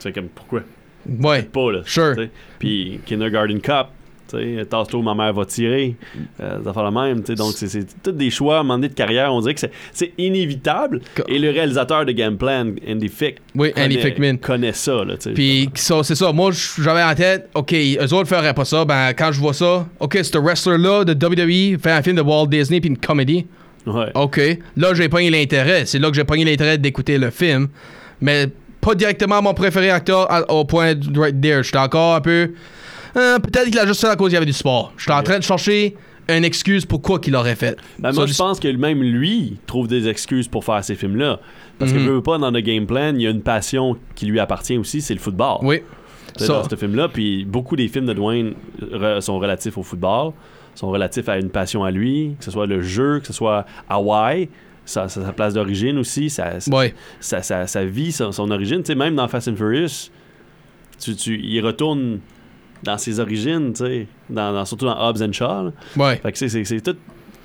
sais, 0.00 0.12
comme 0.12 0.28
pourquoi? 0.34 0.62
Ouais. 1.08 1.42
pas, 1.42 1.72
là. 1.72 1.80
Sure. 1.84 2.14
Puis 2.58 3.00
Kindergarten 3.06 3.60
Cup, 3.60 3.86
Tasse-toi, 4.70 5.02
ma 5.02 5.12
mère 5.12 5.32
va 5.32 5.44
tirer. 5.44 5.96
Euh, 6.40 6.58
ça 6.62 6.72
fait 6.72 6.82
la 6.84 6.90
même. 6.92 7.20
Donc, 7.36 7.52
c'est- 7.56 8.00
tous 8.00 8.12
des 8.12 8.30
choix 8.30 8.58
à 8.58 8.60
un 8.60 8.62
moment 8.62 8.76
donné 8.76 8.86
de 8.88 8.94
carrière. 8.94 9.34
On 9.34 9.40
dirait 9.40 9.54
que 9.54 9.60
c'est- 9.92 10.12
inévitable. 10.18 11.00
Et 11.26 11.36
le 11.40 11.50
réalisateur 11.50 12.04
de 12.04 12.12
Game 12.12 12.36
Plan, 12.36 12.64
Andy 12.88 13.08
Fick, 13.08 13.38
Oui, 13.56 13.72
Andy 13.76 13.96
connaît- 13.96 14.00
Fickman. 14.00 14.36
connaît 14.36 14.72
ça, 14.72 15.04
là. 15.04 15.14
Puis 15.34 15.68
c'est 15.74 16.14
ça. 16.14 16.32
Moi, 16.32 16.52
j'avais 16.80 17.02
en 17.02 17.12
tête, 17.16 17.48
OK, 17.54 17.72
eux 17.72 18.14
autres 18.14 18.28
feraient 18.28 18.54
pas 18.54 18.64
ça. 18.64 18.84
Ben, 18.84 19.12
quand 19.14 19.32
je 19.32 19.40
vois 19.40 19.52
ça, 19.52 19.88
OK, 19.98 20.16
ce 20.22 20.38
wrestler-là 20.38 21.04
de 21.04 21.14
WWE 21.14 21.76
fait 21.82 21.90
un 21.90 22.00
film 22.02 22.14
de 22.14 22.22
Walt 22.22 22.46
Disney 22.46 22.80
puis 22.80 22.90
une 22.90 22.98
comédie. 22.98 23.46
Ouais. 23.84 24.12
OK. 24.14 24.40
Là, 24.76 24.94
j'ai 24.94 25.08
pogné 25.08 25.30
l'intérêt. 25.30 25.86
C'est 25.86 25.98
là 25.98 26.08
que 26.08 26.14
j'ai 26.14 26.22
pogné 26.22 26.44
l'intérêt 26.44 26.78
d'écouter 26.78 27.18
le 27.18 27.30
film. 27.30 27.66
Mais 28.20 28.46
pas 28.80 28.94
directement 28.94 29.42
mon 29.42 29.54
préféré 29.54 29.90
acteur 29.90 30.30
à- 30.30 30.50
au 30.52 30.64
point 30.64 30.94
de 30.94 31.18
right 31.18 31.40
there. 31.40 31.62
J'étais 31.62 31.78
encore 31.78 32.14
un 32.16 32.20
peu. 32.20 32.52
euh, 33.16 33.38
Peut-être 33.38 33.66
qu'il 33.66 33.78
a 33.78 33.86
juste 33.86 34.00
fait 34.00 34.08
à 34.08 34.16
cause 34.16 34.28
qu'il 34.28 34.34
y 34.34 34.36
avait 34.36 34.46
du 34.46 34.52
sport. 34.52 34.92
J'étais 34.96 35.12
en 35.12 35.22
train 35.22 35.38
de 35.38 35.42
chercher 35.44 35.96
une 36.28 36.44
excuse 36.44 36.86
pour 36.86 37.02
quoi 37.02 37.18
qu'il 37.18 37.34
aurait 37.34 37.56
fait. 37.56 37.76
Ben, 37.98 38.12
moi, 38.12 38.26
je 38.26 38.34
pense 38.36 38.60
que 38.60 38.68
même 38.68 39.02
lui 39.02 39.56
trouve 39.66 39.88
des 39.88 40.06
excuses 40.08 40.46
pour 40.46 40.64
faire 40.64 40.84
ces 40.84 40.94
films-là. 40.94 41.40
Parce 41.78 41.92
que 41.92 41.98
Mhm. 41.98 42.06
veut 42.06 42.14
veut 42.16 42.22
pas, 42.22 42.38
dans 42.38 42.50
le 42.50 42.60
game 42.60 42.86
plan, 42.86 43.12
il 43.14 43.22
y 43.22 43.26
a 43.26 43.30
une 43.30 43.40
passion 43.42 43.96
qui 44.14 44.26
lui 44.26 44.38
appartient 44.38 44.76
aussi, 44.78 45.00
c'est 45.00 45.14
le 45.14 45.20
football. 45.20 45.58
Oui. 45.62 45.80
Ça. 46.36 46.46
Dans 46.62 46.68
ce 46.68 46.76
film-là, 46.76 47.08
puis 47.08 47.44
beaucoup 47.44 47.74
des 47.74 47.88
films 47.88 48.06
de 48.06 48.12
Dwayne 48.12 48.52
sont 49.20 49.38
relatifs 49.40 49.76
au 49.76 49.82
football, 49.82 50.32
sont 50.76 50.88
relatifs 50.90 51.28
à 51.28 51.38
une 51.38 51.50
passion 51.50 51.82
à 51.82 51.90
lui, 51.90 52.36
que 52.38 52.44
ce 52.44 52.50
soit 52.52 52.66
le 52.66 52.80
jeu, 52.80 53.18
que 53.18 53.26
ce 53.26 53.32
soit 53.32 53.66
Hawaï, 53.88 54.48
sa, 54.90 55.08
sa- 55.08 55.32
place 55.32 55.54
d'origine 55.54 55.98
aussi, 55.98 56.28
sa, 56.30 56.54
Ouais. 56.70 56.94
sa, 57.20 57.42
sa- 57.42 57.66
sa 57.66 57.84
vie, 57.84 58.12
son, 58.12 58.32
son 58.32 58.50
origine. 58.50 58.82
Même 58.96 59.14
dans 59.16 59.28
Fast 59.28 59.48
and 59.48 59.56
Furious, 59.56 60.10
tu, 60.98 61.14
tu, 61.16 61.40
il 61.42 61.60
retourne 61.64 62.20
dans 62.82 62.98
ses 62.98 63.20
origines, 63.20 63.72
dans, 64.28 64.52
dans- 64.52 64.64
surtout 64.64 64.86
dans 64.86 64.98
Hobbs 64.98 65.22
and 65.22 65.32
Shaw. 65.32 65.72
Ouais. 65.96 66.16
Fait 66.16 66.32
que 66.32 66.38
c'est 66.48 66.80
tout. 66.82 66.96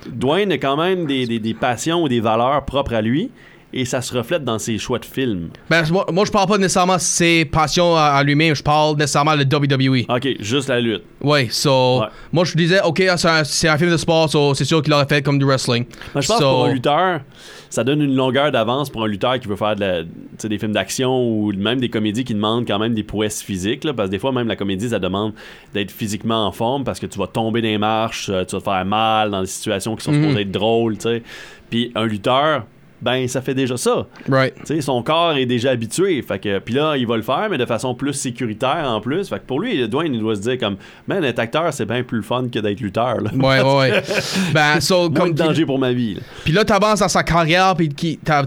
Dwayne 0.06 0.52
a 0.52 0.58
quand 0.58 0.76
même 0.76 1.06
des, 1.06 1.26
des- 1.26 1.38
des 1.40 1.54
passions 1.54 2.02
ou 2.02 2.08
des 2.08 2.20
valeurs 2.20 2.64
propres 2.64 2.94
à 2.94 3.02
lui 3.02 3.30
et 3.72 3.84
ça 3.84 4.00
se 4.00 4.16
reflète 4.16 4.44
dans 4.44 4.58
ses 4.58 4.78
choix 4.78 4.98
de 4.98 5.04
films. 5.04 5.48
Ben, 5.68 5.84
moi, 5.90 6.06
moi, 6.12 6.24
je 6.24 6.30
parle 6.30 6.48
pas 6.48 6.56
nécessairement 6.58 6.94
de 6.96 7.00
ses 7.00 7.44
passions 7.44 7.94
à, 7.96 8.02
à 8.02 8.22
lui-même. 8.22 8.54
Je 8.54 8.62
parle 8.62 8.96
nécessairement 8.96 9.36
de 9.36 9.42
WWE. 9.44 10.04
Ok, 10.08 10.28
juste 10.40 10.68
la 10.68 10.80
lutte. 10.80 11.02
Ouais, 11.20 11.48
so. 11.50 12.00
Ouais. 12.00 12.06
Moi, 12.32 12.44
je 12.44 12.54
disais, 12.56 12.80
OK, 12.82 13.02
c'est 13.16 13.28
un, 13.28 13.44
c'est 13.44 13.68
un 13.68 13.76
film 13.76 13.90
de 13.90 13.96
sport, 13.96 14.30
so 14.30 14.54
c'est 14.54 14.64
sûr 14.64 14.82
qu'il 14.82 14.92
aurait 14.92 15.06
fait 15.06 15.20
comme 15.22 15.38
du 15.38 15.44
wrestling. 15.44 15.84
Mais 16.14 16.22
je 16.22 16.28
pense 16.28 16.38
So- 16.38 16.44
que 16.44 16.54
pour 16.54 16.64
un 16.66 16.72
lutteur, 16.72 17.20
ça 17.68 17.82
donne 17.84 18.00
une 18.00 18.14
longueur 18.14 18.52
d'avance 18.52 18.88
pour 18.88 19.02
un 19.04 19.08
lutteur 19.08 19.38
qui 19.40 19.48
veut 19.48 19.56
faire 19.56 19.74
de 19.74 19.80
la- 19.80 20.02
des 20.48 20.58
films 20.58 20.72
d'action 20.72 21.10
ou 21.28 21.52
même 21.52 21.80
des 21.80 21.88
comédies 21.90 22.24
qui 22.24 22.34
demandent 22.34 22.66
quand 22.66 22.78
même 22.78 22.94
des 22.94 23.02
prouesses 23.02 23.42
physiques. 23.42 23.84
là, 23.84 23.92
parce 23.92 24.08
que 24.08 24.12
des 24.12 24.18
fois, 24.18 24.32
même 24.32 24.46
la 24.48 24.56
comédie, 24.56 24.88
ça 24.90 24.98
demande 25.00 25.32
d'être 25.74 25.90
physiquement 25.90 26.46
en 26.46 26.52
forme 26.52 26.84
parce 26.84 27.00
que 27.00 27.06
tu 27.06 27.18
vas 27.18 27.26
tomber 27.26 27.60
des 27.60 27.76
marches, 27.78 28.28
euh, 28.30 28.44
tu 28.44 28.54
vas 28.54 28.60
te 28.60 28.64
faire 28.64 28.84
mal 28.84 29.30
dans 29.32 29.40
des 29.40 29.46
situations 29.48 29.96
qui 29.96 30.04
sont 30.04 30.12
Mhm. 30.12 30.22
supposées 30.22 30.40
être 30.42 30.52
drôles. 30.52 30.96
tu 30.96 31.02
sais. 31.02 31.22
Puis 31.68 31.90
un 31.96 32.06
lutteur, 32.06 32.64
ben 33.00 33.28
ça 33.28 33.40
fait 33.42 33.54
déjà 33.54 33.76
ça. 33.76 34.06
Right. 34.28 34.54
Son 34.80 35.02
corps 35.02 35.36
est 35.36 35.46
déjà 35.46 35.70
habitué. 35.70 36.22
Fait 36.22 36.38
que, 36.38 36.58
puis 36.58 36.74
là, 36.74 36.96
il 36.96 37.06
va 37.06 37.16
le 37.16 37.22
faire, 37.22 37.48
mais 37.50 37.58
de 37.58 37.66
façon 37.66 37.94
plus 37.94 38.14
sécuritaire 38.14 38.84
en 38.86 39.00
plus. 39.00 39.28
Fait 39.28 39.38
que 39.38 39.44
pour 39.44 39.60
lui, 39.60 39.86
Dwayne, 39.88 40.14
il 40.14 40.20
doit 40.20 40.36
se 40.36 40.40
dire 40.40 40.58
comme, 40.58 40.76
man, 41.06 41.22
être 41.24 41.38
acteur, 41.38 41.72
c'est 41.72 41.86
bien 41.86 42.02
plus 42.02 42.22
fun 42.22 42.48
que 42.52 42.58
d'être 42.58 42.80
lutteur. 42.80 43.20
Là. 43.20 43.30
Ouais, 43.34 43.62
ouais, 43.62 43.76
ouais. 43.78 44.02
ben, 44.54 44.80
so, 44.80 45.10
comme 45.10 45.32
danger 45.32 45.66
pour 45.66 45.78
ma 45.78 45.92
vie. 45.92 46.18
Puis 46.44 46.52
là, 46.52 46.64
t'avances 46.64 47.00
dans 47.00 47.08
sa 47.08 47.22
carrière, 47.22 47.74
puis 47.76 48.18
t'as 48.24 48.44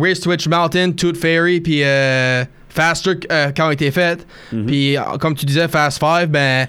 Race 0.00 0.20
Twitch 0.20 0.48
Mountain, 0.48 0.92
Tooth 0.92 1.16
Fairy, 1.16 1.60
puis 1.60 1.82
euh, 1.82 2.44
Faster 2.68 3.14
euh, 3.30 3.50
quand 3.54 3.68
a 3.68 3.72
été 3.72 3.90
fait. 3.90 4.26
Puis 4.66 4.96
euh, 4.96 5.02
comme 5.20 5.34
tu 5.34 5.46
disais, 5.46 5.68
Fast 5.68 5.98
Five, 5.98 6.28
ben 6.28 6.66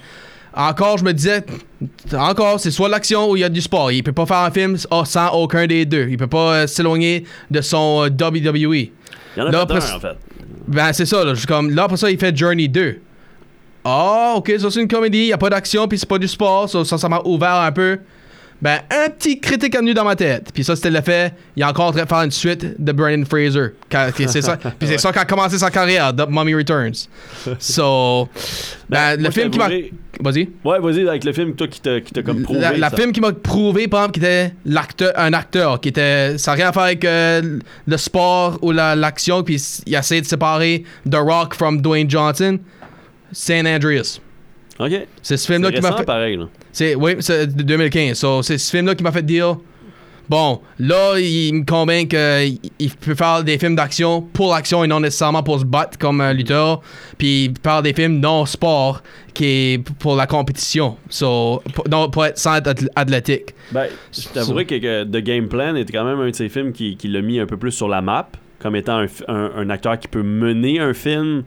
encore, 0.55 0.97
je 0.97 1.03
me 1.03 1.13
disais, 1.13 1.43
encore, 2.13 2.59
c'est 2.59 2.71
soit 2.71 2.89
l'action 2.89 3.29
ou 3.29 3.35
il 3.35 3.39
y 3.39 3.43
a 3.43 3.49
du 3.49 3.61
sport. 3.61 3.91
Il 3.91 4.03
peut 4.03 4.11
pas 4.13 4.25
faire 4.25 4.37
un 4.37 4.51
film 4.51 4.77
oh, 4.91 5.03
sans 5.05 5.29
aucun 5.33 5.65
des 5.67 5.85
deux. 5.85 6.07
Il 6.09 6.17
peut 6.17 6.27
pas 6.27 6.53
euh, 6.53 6.67
s'éloigner 6.67 7.25
de 7.49 7.61
son 7.61 8.05
euh, 8.05 8.09
WWE. 8.09 8.75
Il 8.75 8.91
y 9.37 9.41
en 9.41 9.47
a 9.47 9.51
Là, 9.51 9.61
après- 9.61 9.83
un, 9.91 9.95
en 9.95 9.99
fait. 9.99 10.17
Ben, 10.67 10.93
c'est 10.93 11.05
ça, 11.05 11.23
là. 11.25 11.33
Comme, 11.47 11.71
là, 11.71 11.83
après 11.83 11.97
ça, 11.97 12.09
il 12.09 12.17
fait 12.17 12.35
Journey 12.37 12.67
2. 12.67 13.01
Ah, 13.85 14.33
ok, 14.37 14.53
ça, 14.59 14.71
c'est 14.71 14.81
une 14.81 14.87
comédie, 14.87 15.25
il 15.27 15.33
a 15.33 15.37
pas 15.37 15.49
d'action, 15.49 15.87
puis 15.89 15.97
c'est 15.97 16.07
pas 16.07 16.17
du 16.17 16.27
sport, 16.27 16.69
ça 16.69 17.09
m'a 17.09 17.19
ouvert 17.25 17.55
un 17.55 17.71
peu. 17.71 17.99
Ben, 18.63 18.79
un 18.89 19.09
petit 19.09 19.41
critique 19.41 19.75
est 19.75 19.77
venu 19.77 19.93
dans 19.93 20.05
ma 20.05 20.15
tête. 20.15 20.49
Puis 20.53 20.63
ça, 20.63 20.73
c'était 20.77 20.89
le 20.89 21.01
fait, 21.01 21.33
il 21.53 21.63
est 21.63 21.65
encore 21.65 21.87
en 21.87 21.91
train 21.91 22.03
de 22.03 22.07
faire 22.07 22.21
une 22.21 22.31
suite 22.31 22.81
de 22.81 22.91
Brandon 22.93 23.25
Fraser. 23.25 23.71
C'est 24.15 24.41
ça, 24.41 24.55
puis 24.55 24.87
c'est 24.87 24.97
ça 24.99 25.11
qui 25.11 25.19
a 25.19 25.25
commencé 25.25 25.57
sa 25.57 25.69
carrière, 25.69 26.15
The 26.15 26.29
Mummy 26.29 26.55
Returns. 26.55 27.09
So, 27.59 28.29
ben, 28.89 29.19
moi, 29.19 29.27
le 29.27 29.31
film 29.31 29.49
qui 29.49 29.57
m'a. 29.59 29.67
Vas-y. 30.21 30.47
Ouais, 30.63 30.79
vas-y, 30.79 31.05
avec 31.09 31.25
le 31.25 31.33
film, 31.33 31.55
toi, 31.55 31.67
qui 31.67 31.81
t'a 31.81 31.99
comme 32.23 32.43
prouvé. 32.43 32.59
La, 32.61 32.77
la 32.77 32.89
film 32.89 33.11
qui 33.11 33.19
m'a 33.19 33.33
prouvé, 33.33 33.89
par 33.89 34.01
exemple, 34.01 34.13
qui 34.13 34.25
était 34.25 34.53
l'acteur, 34.65 35.11
un 35.17 35.33
acteur, 35.33 35.81
qui 35.81 35.89
était. 35.89 36.37
Ça 36.37 36.51
n'a 36.51 36.55
rien 36.55 36.69
à 36.69 36.71
faire 36.71 36.83
avec 36.83 37.03
euh, 37.03 37.59
le 37.85 37.97
sport 37.97 38.59
ou 38.61 38.71
la- 38.71 38.95
l'action, 38.95 39.43
puis 39.43 39.61
il 39.85 39.93
a 39.95 39.99
essayé 39.99 40.21
de 40.21 40.25
séparer 40.25 40.85
The 41.09 41.15
Rock 41.15 41.53
from 41.55 41.81
Dwayne 41.81 42.09
Johnson. 42.09 42.59
San 43.33 43.67
Andreas. 43.67 44.19
Ok. 44.79 44.91
C'est 45.21 45.37
ce 45.37 45.45
film-là 45.51 45.71
qui 45.71 45.81
m'a 45.81 45.97
fait. 45.97 46.03
pareil. 46.03 46.37
Là. 46.37 46.47
C'est, 46.71 46.95
oui, 46.95 47.15
c'est 47.19 47.47
de 47.55 47.63
2015. 47.63 48.17
So, 48.17 48.41
c'est 48.41 48.57
ce 48.57 48.71
film-là 48.71 48.95
qui 48.95 49.03
m'a 49.03 49.11
fait 49.11 49.25
dire. 49.25 49.57
Bon, 50.29 50.61
là, 50.79 51.19
il 51.19 51.53
me 51.53 51.65
convainc 51.65 52.07
qu'il 52.07 52.89
peut 53.01 53.13
faire 53.13 53.43
des 53.43 53.57
films 53.59 53.75
d'action 53.75 54.21
pour 54.21 54.53
l'action 54.53 54.81
et 54.83 54.87
non 54.87 55.01
nécessairement 55.01 55.43
pour 55.43 55.59
se 55.59 55.65
battre 55.65 55.97
comme 55.97 56.21
un 56.21 56.31
lutteur. 56.31 56.81
Puis 57.17 57.43
il 57.45 57.53
parle 57.53 57.83
des 57.83 57.93
films 57.93 58.19
non 58.21 58.45
sport 58.45 59.03
qui 59.33 59.45
est 59.45 59.89
pour 59.99 60.15
la 60.15 60.25
compétition. 60.25 60.95
So, 61.09 61.61
pour, 61.75 61.87
non, 61.89 62.09
pour 62.09 62.25
être 62.25 62.37
sans 62.37 62.55
être 62.55 62.69
athl- 62.71 62.87
athlétique. 62.95 63.53
Ben, 63.73 63.87
je 64.13 64.27
t'avouerai 64.29 64.65
que, 64.65 64.75
que 64.75 65.03
The 65.03 65.17
Game 65.23 65.49
Plan 65.49 65.75
était 65.75 65.91
quand 65.91 66.05
même 66.05 66.19
un 66.21 66.29
de 66.29 66.35
ces 66.35 66.47
films 66.47 66.71
qui, 66.71 66.95
qui 66.95 67.09
l'a 67.09 67.21
mis 67.21 67.39
un 67.39 67.45
peu 67.45 67.57
plus 67.57 67.71
sur 67.71 67.89
la 67.89 68.01
map, 68.01 68.29
comme 68.59 68.77
étant 68.77 68.99
un, 68.99 69.07
un- 69.27 69.51
un 69.57 69.69
acteur 69.69 69.99
qui 69.99 70.07
peut 70.07 70.23
mener 70.23 70.79
un 70.79 70.93
film 70.93 71.43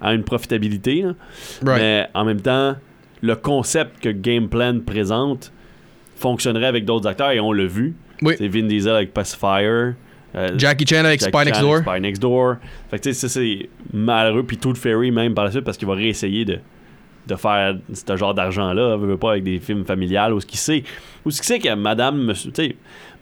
à 0.00 0.14
une 0.14 0.22
profitabilité. 0.22 1.02
là. 1.02 1.12
Right. 1.64 1.80
Mais 1.80 2.08
en 2.14 2.24
même 2.24 2.40
temps, 2.40 2.76
le 3.22 3.34
concept 3.36 4.00
que 4.02 4.08
Game 4.10 4.48
Plan 4.48 4.78
présente 4.84 5.52
fonctionnerait 6.16 6.66
avec 6.66 6.84
d'autres 6.84 7.08
acteurs 7.08 7.30
et 7.30 7.40
on 7.40 7.52
l'a 7.52 7.66
vu. 7.66 7.94
Oui. 8.22 8.34
C'est 8.38 8.48
Vin 8.48 8.62
Diesel 8.66 8.94
avec 8.94 9.12
Pacifier. 9.12 9.92
euh, 10.34 10.48
Jackie 10.56 10.86
Chan 10.86 11.04
avec 11.04 11.20
Jackie 11.20 11.36
Spy 11.36 11.44
Next 11.46 11.60
Door. 11.60 11.78
Spy 11.78 12.00
Next 12.00 12.22
Door. 12.22 12.56
Fait 12.90 12.98
que 12.98 13.02
tu 13.04 13.12
sais, 13.12 13.28
ça 13.28 13.28
c'est 13.28 13.68
malheureux. 13.92 14.42
Puis 14.42 14.56
Tooth 14.58 14.78
Fairy 14.78 15.10
même 15.10 15.34
par 15.34 15.44
la 15.44 15.50
suite 15.50 15.64
parce 15.64 15.76
qu'il 15.76 15.88
va 15.88 15.94
réessayer 15.94 16.44
de, 16.44 16.58
de 17.26 17.34
faire 17.36 17.76
ce 17.92 18.16
genre 18.16 18.32
d'argent-là. 18.34 18.96
veut 18.96 19.06
veut 19.08 19.16
pas 19.18 19.32
avec 19.32 19.44
des 19.44 19.58
films 19.58 19.84
familiales 19.84 20.32
ou 20.32 20.40
ce 20.40 20.46
qu'il 20.46 20.58
sait. 20.58 20.82
Ou 21.24 21.30
ce 21.30 21.42
qu'il 21.42 21.46
sait 21.46 21.58
que 21.58 21.74
madame, 21.74 22.32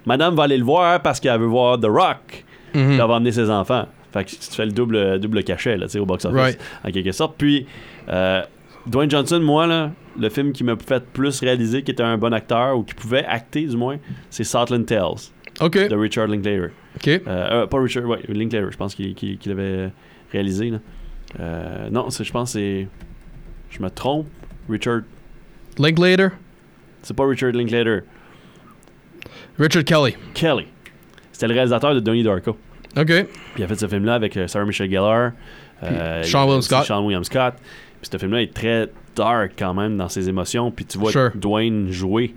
madame 0.07 0.35
va 0.37 0.45
aller 0.45 0.59
le 0.59 0.64
voir 0.64 1.00
parce 1.02 1.19
qu'elle 1.21 1.38
veut 1.40 1.47
voir 1.47 1.78
The 1.81 1.87
Rock. 1.87 2.45
Mhm. 2.75 2.87
Puis 2.87 2.93
elle 2.95 2.99
va 2.99 3.14
emmener 3.14 3.33
ses 3.33 3.50
enfants. 3.50 3.87
Fait 4.14 4.25
que 4.25 4.30
tu 4.30 4.37
fais 4.52 4.64
le 4.64 4.71
double, 4.73 5.18
double 5.18 5.42
cachet 5.42 5.76
là, 5.76 5.87
tu 5.87 5.92
sais, 5.92 5.99
au 5.99 6.06
box-office. 6.06 6.38
Right. 6.40 6.61
En 6.85 6.90
quelque 6.92 7.11
sorte. 7.11 7.35
Puis 7.37 7.66
euh, 8.09 8.42
Dwayne 8.87 9.11
Johnson, 9.11 9.40
moi, 9.40 9.66
là, 9.66 9.90
le 10.16 10.28
film 10.28 10.52
qui 10.52 10.62
m'a 10.62 10.76
fait 10.76 11.04
plus 11.12 11.40
réaliser 11.40 11.83
qu'il 11.83 11.94
était 11.94 12.04
un 12.04 12.16
bon 12.16 12.33
acteur 12.33 12.78
ou 12.78 12.85
qui 12.85 12.94
pouvait 12.94 13.25
acter 13.25 13.66
du 13.66 13.76
moins, 13.76 13.97
c'est 14.30 14.44
Southland 14.44 14.85
Tales 14.87 15.33
Ok. 15.61 15.88
de 15.88 15.97
Richard 15.97 16.28
Linklater. 16.28 16.71
Ok. 16.97 17.09
Euh, 17.09 17.21
euh, 17.26 17.66
pas 17.66 17.80
Richard, 17.80 18.04
ouais, 18.04 18.21
Linklater, 18.28 18.71
je 18.71 18.76
pense 18.76 18.94
qu'il 18.94 19.14
qu'il 19.16 19.50
avait 19.50 19.90
réalisé. 20.30 20.71
Là. 20.71 20.78
Euh, 21.40 21.90
non, 21.90 22.09
je 22.11 22.30
pense 22.30 22.52
que 22.52 22.59
c'est. 22.61 22.88
Je 23.71 23.83
me 23.83 23.90
trompe. 23.90 24.28
Richard. 24.68 25.00
Linklater? 25.76 26.28
C'est 27.02 27.16
pas 27.16 27.26
Richard 27.26 27.50
Linklater. 27.50 28.02
Richard 29.59 29.85
Kelly. 29.85 30.14
Kelly. 30.35 30.66
C'était 31.33 31.49
le 31.49 31.54
réalisateur 31.54 31.94
de 31.94 32.00
Donnie 32.00 32.23
Darko. 32.23 32.56
Ok. 32.97 33.26
Puis 33.54 33.62
il 33.62 33.64
a 33.64 33.68
fait 33.68 33.78
ce 33.78 33.87
film-là 33.88 34.14
avec 34.14 34.37
euh, 34.37 34.46
Sarah 34.49 34.64
Michelle 34.66 34.90
Gellar. 34.90 35.32
euh, 35.82 36.23
Sean 36.25 36.44
William 36.44 36.62
Scott. 36.62 36.84
Sean 36.84 37.04
William 37.04 37.25
Scott. 37.25 37.54
Puis 38.00 38.11
ce 38.12 38.18
film-là 38.18 38.42
est 38.42 38.52
très 38.52 38.88
dark 39.16 39.52
quand 39.58 39.73
même 39.75 39.96
dans 39.96 40.08
ses 40.08 40.28
émotions. 40.28 40.70
Puis 40.70 40.84
tu 40.84 40.99
vois 40.99 41.11
Sure. 41.12 41.30
Dwayne 41.34 41.90
jouer. 41.90 42.34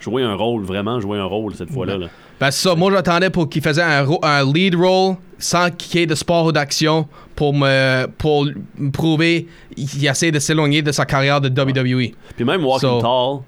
Jouer 0.00 0.22
un 0.22 0.34
rôle, 0.34 0.62
vraiment 0.62 1.00
jouer 1.00 1.18
un 1.18 1.24
rôle 1.24 1.54
cette 1.54 1.70
fois-là. 1.72 1.96
là. 1.98 2.06
Ben 2.40 2.52
ça, 2.52 2.76
moi 2.76 2.92
j'attendais 2.92 3.30
pour 3.30 3.48
qu'il 3.48 3.62
faisait 3.62 3.82
un, 3.82 4.52
lead 4.52 4.76
role 4.76 5.16
sans 5.38 5.70
qu'il 5.72 5.98
y 5.98 6.02
ait 6.04 6.06
de 6.06 6.14
sport 6.14 6.46
ou 6.46 6.52
d'action 6.52 7.08
pour 7.34 7.52
me, 7.52 8.06
pour 8.06 8.46
me 8.76 8.90
prouver 8.92 9.48
qu'il 9.76 10.06
essaie 10.06 10.30
de 10.30 10.38
s'éloigner 10.38 10.80
de 10.82 10.92
sa 10.92 11.04
carrière 11.04 11.40
de 11.40 11.48
WWE. 11.48 12.12
Puis 12.36 12.44
même 12.44 12.64
Walking 12.64 12.88
So- 12.88 13.00
Tall. 13.00 13.42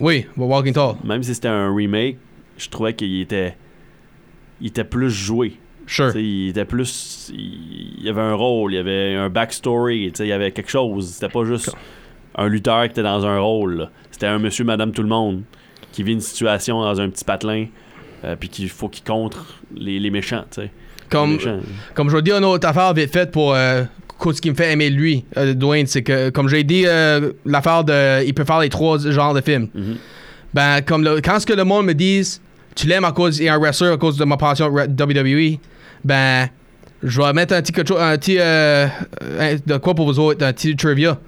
Oui, 0.00 0.26
Walking 0.36 0.72
Tall. 0.72 0.94
même 1.04 1.22
si 1.22 1.32
c'était 1.32 1.46
un 1.48 1.72
remake, 1.72 2.16
je 2.56 2.68
trouvais 2.68 2.92
qu'il 2.94 3.20
était 3.20 3.56
il 4.60 4.66
était 4.68 4.82
plus 4.84 5.10
joué. 5.10 5.58
Sure. 5.88 6.14
Il 6.16 6.50
était 6.50 6.64
plus 6.64 7.32
il 7.34 8.04
y 8.04 8.08
avait 8.08 8.20
un 8.20 8.34
rôle, 8.34 8.72
il 8.72 8.76
y 8.76 8.78
avait 8.78 9.14
un 9.14 9.28
backstory, 9.30 10.12
il 10.18 10.26
y 10.26 10.32
avait 10.32 10.52
quelque 10.52 10.70
chose, 10.70 11.08
c'était 11.14 11.32
pas 11.32 11.44
juste 11.44 11.74
un 12.36 12.46
lutteur 12.46 12.82
qui 12.84 12.90
était 12.90 13.02
dans 13.02 13.24
un 13.26 13.38
rôle. 13.40 13.88
C'était 14.10 14.26
un 14.26 14.38
monsieur 14.38 14.64
madame 14.64 14.92
tout 14.92 15.02
le 15.02 15.08
monde 15.08 15.42
qui 15.92 16.02
vit 16.02 16.12
une 16.12 16.20
situation 16.20 16.80
dans 16.82 17.00
un 17.00 17.08
petit 17.08 17.24
patelin 17.24 17.66
euh, 18.24 18.36
puis 18.38 18.48
qu'il 18.48 18.68
faut 18.68 18.88
qu'il 18.88 19.02
contre 19.04 19.46
les, 19.74 19.98
les 19.98 20.10
méchants, 20.10 20.44
tu 20.50 20.60
sais. 20.60 20.62
Les 20.62 20.70
Comme, 21.08 21.32
méchants. 21.34 21.58
comme 21.94 22.10
je 22.10 22.16
vais 22.16 22.22
dire 22.22 22.36
une 22.36 22.44
autre 22.44 22.68
affaire 22.68 22.92
vite 22.92 23.10
faite 23.12 23.30
pour 23.30 23.54
euh, 23.54 23.84
ce 24.20 24.40
qui 24.40 24.50
me 24.50 24.54
fait 24.56 24.72
aimer 24.72 24.90
lui, 24.90 25.24
euh, 25.38 25.54
Dwayne, 25.54 25.86
c'est 25.86 26.02
que 26.02 26.28
comme 26.30 26.48
j'ai 26.48 26.64
dit 26.64 26.84
euh, 26.86 27.32
l'affaire 27.46 27.82
de 27.84 28.24
il 28.26 28.34
peut 28.34 28.44
faire 28.44 28.60
les 28.60 28.68
trois 28.68 28.98
genres 28.98 29.32
de 29.34 29.40
films. 29.40 29.68
Mhm. 29.74 29.96
Ben 30.52 30.80
comme 30.82 31.02
le- 31.04 31.20
quand 31.22 31.40
ce 31.40 31.46
que 31.46 31.52
le 31.54 31.64
monde 31.64 31.86
me 31.86 31.94
dise 31.94 32.42
tu 32.74 32.86
l'aimes 32.86 33.04
à 33.04 33.12
cause 33.12 33.38
il 33.40 33.46
est 33.46 33.48
un 33.48 33.58
wrestler 33.58 33.88
à 33.92 33.96
cause 33.96 34.16
de 34.18 34.24
ma 34.24 34.36
passion 34.36 34.66
WWE, 34.68 35.58
ben 36.04 36.48
je 37.02 37.20
vais 37.22 37.32
mettre 37.32 37.54
un 37.54 37.62
petit 37.62 37.72
quelque 37.72 37.88
chose- 37.88 38.00
un 38.00 38.16
petit 38.18 38.36
euh, 38.38 38.86
un- 39.38 39.56
de 39.64 39.76
quoi 39.78 39.94
pour 39.94 40.06
vous 40.06 40.18
autres, 40.18 40.44
un 40.44 40.52
petit 40.52 40.74
trivia. 40.76 41.18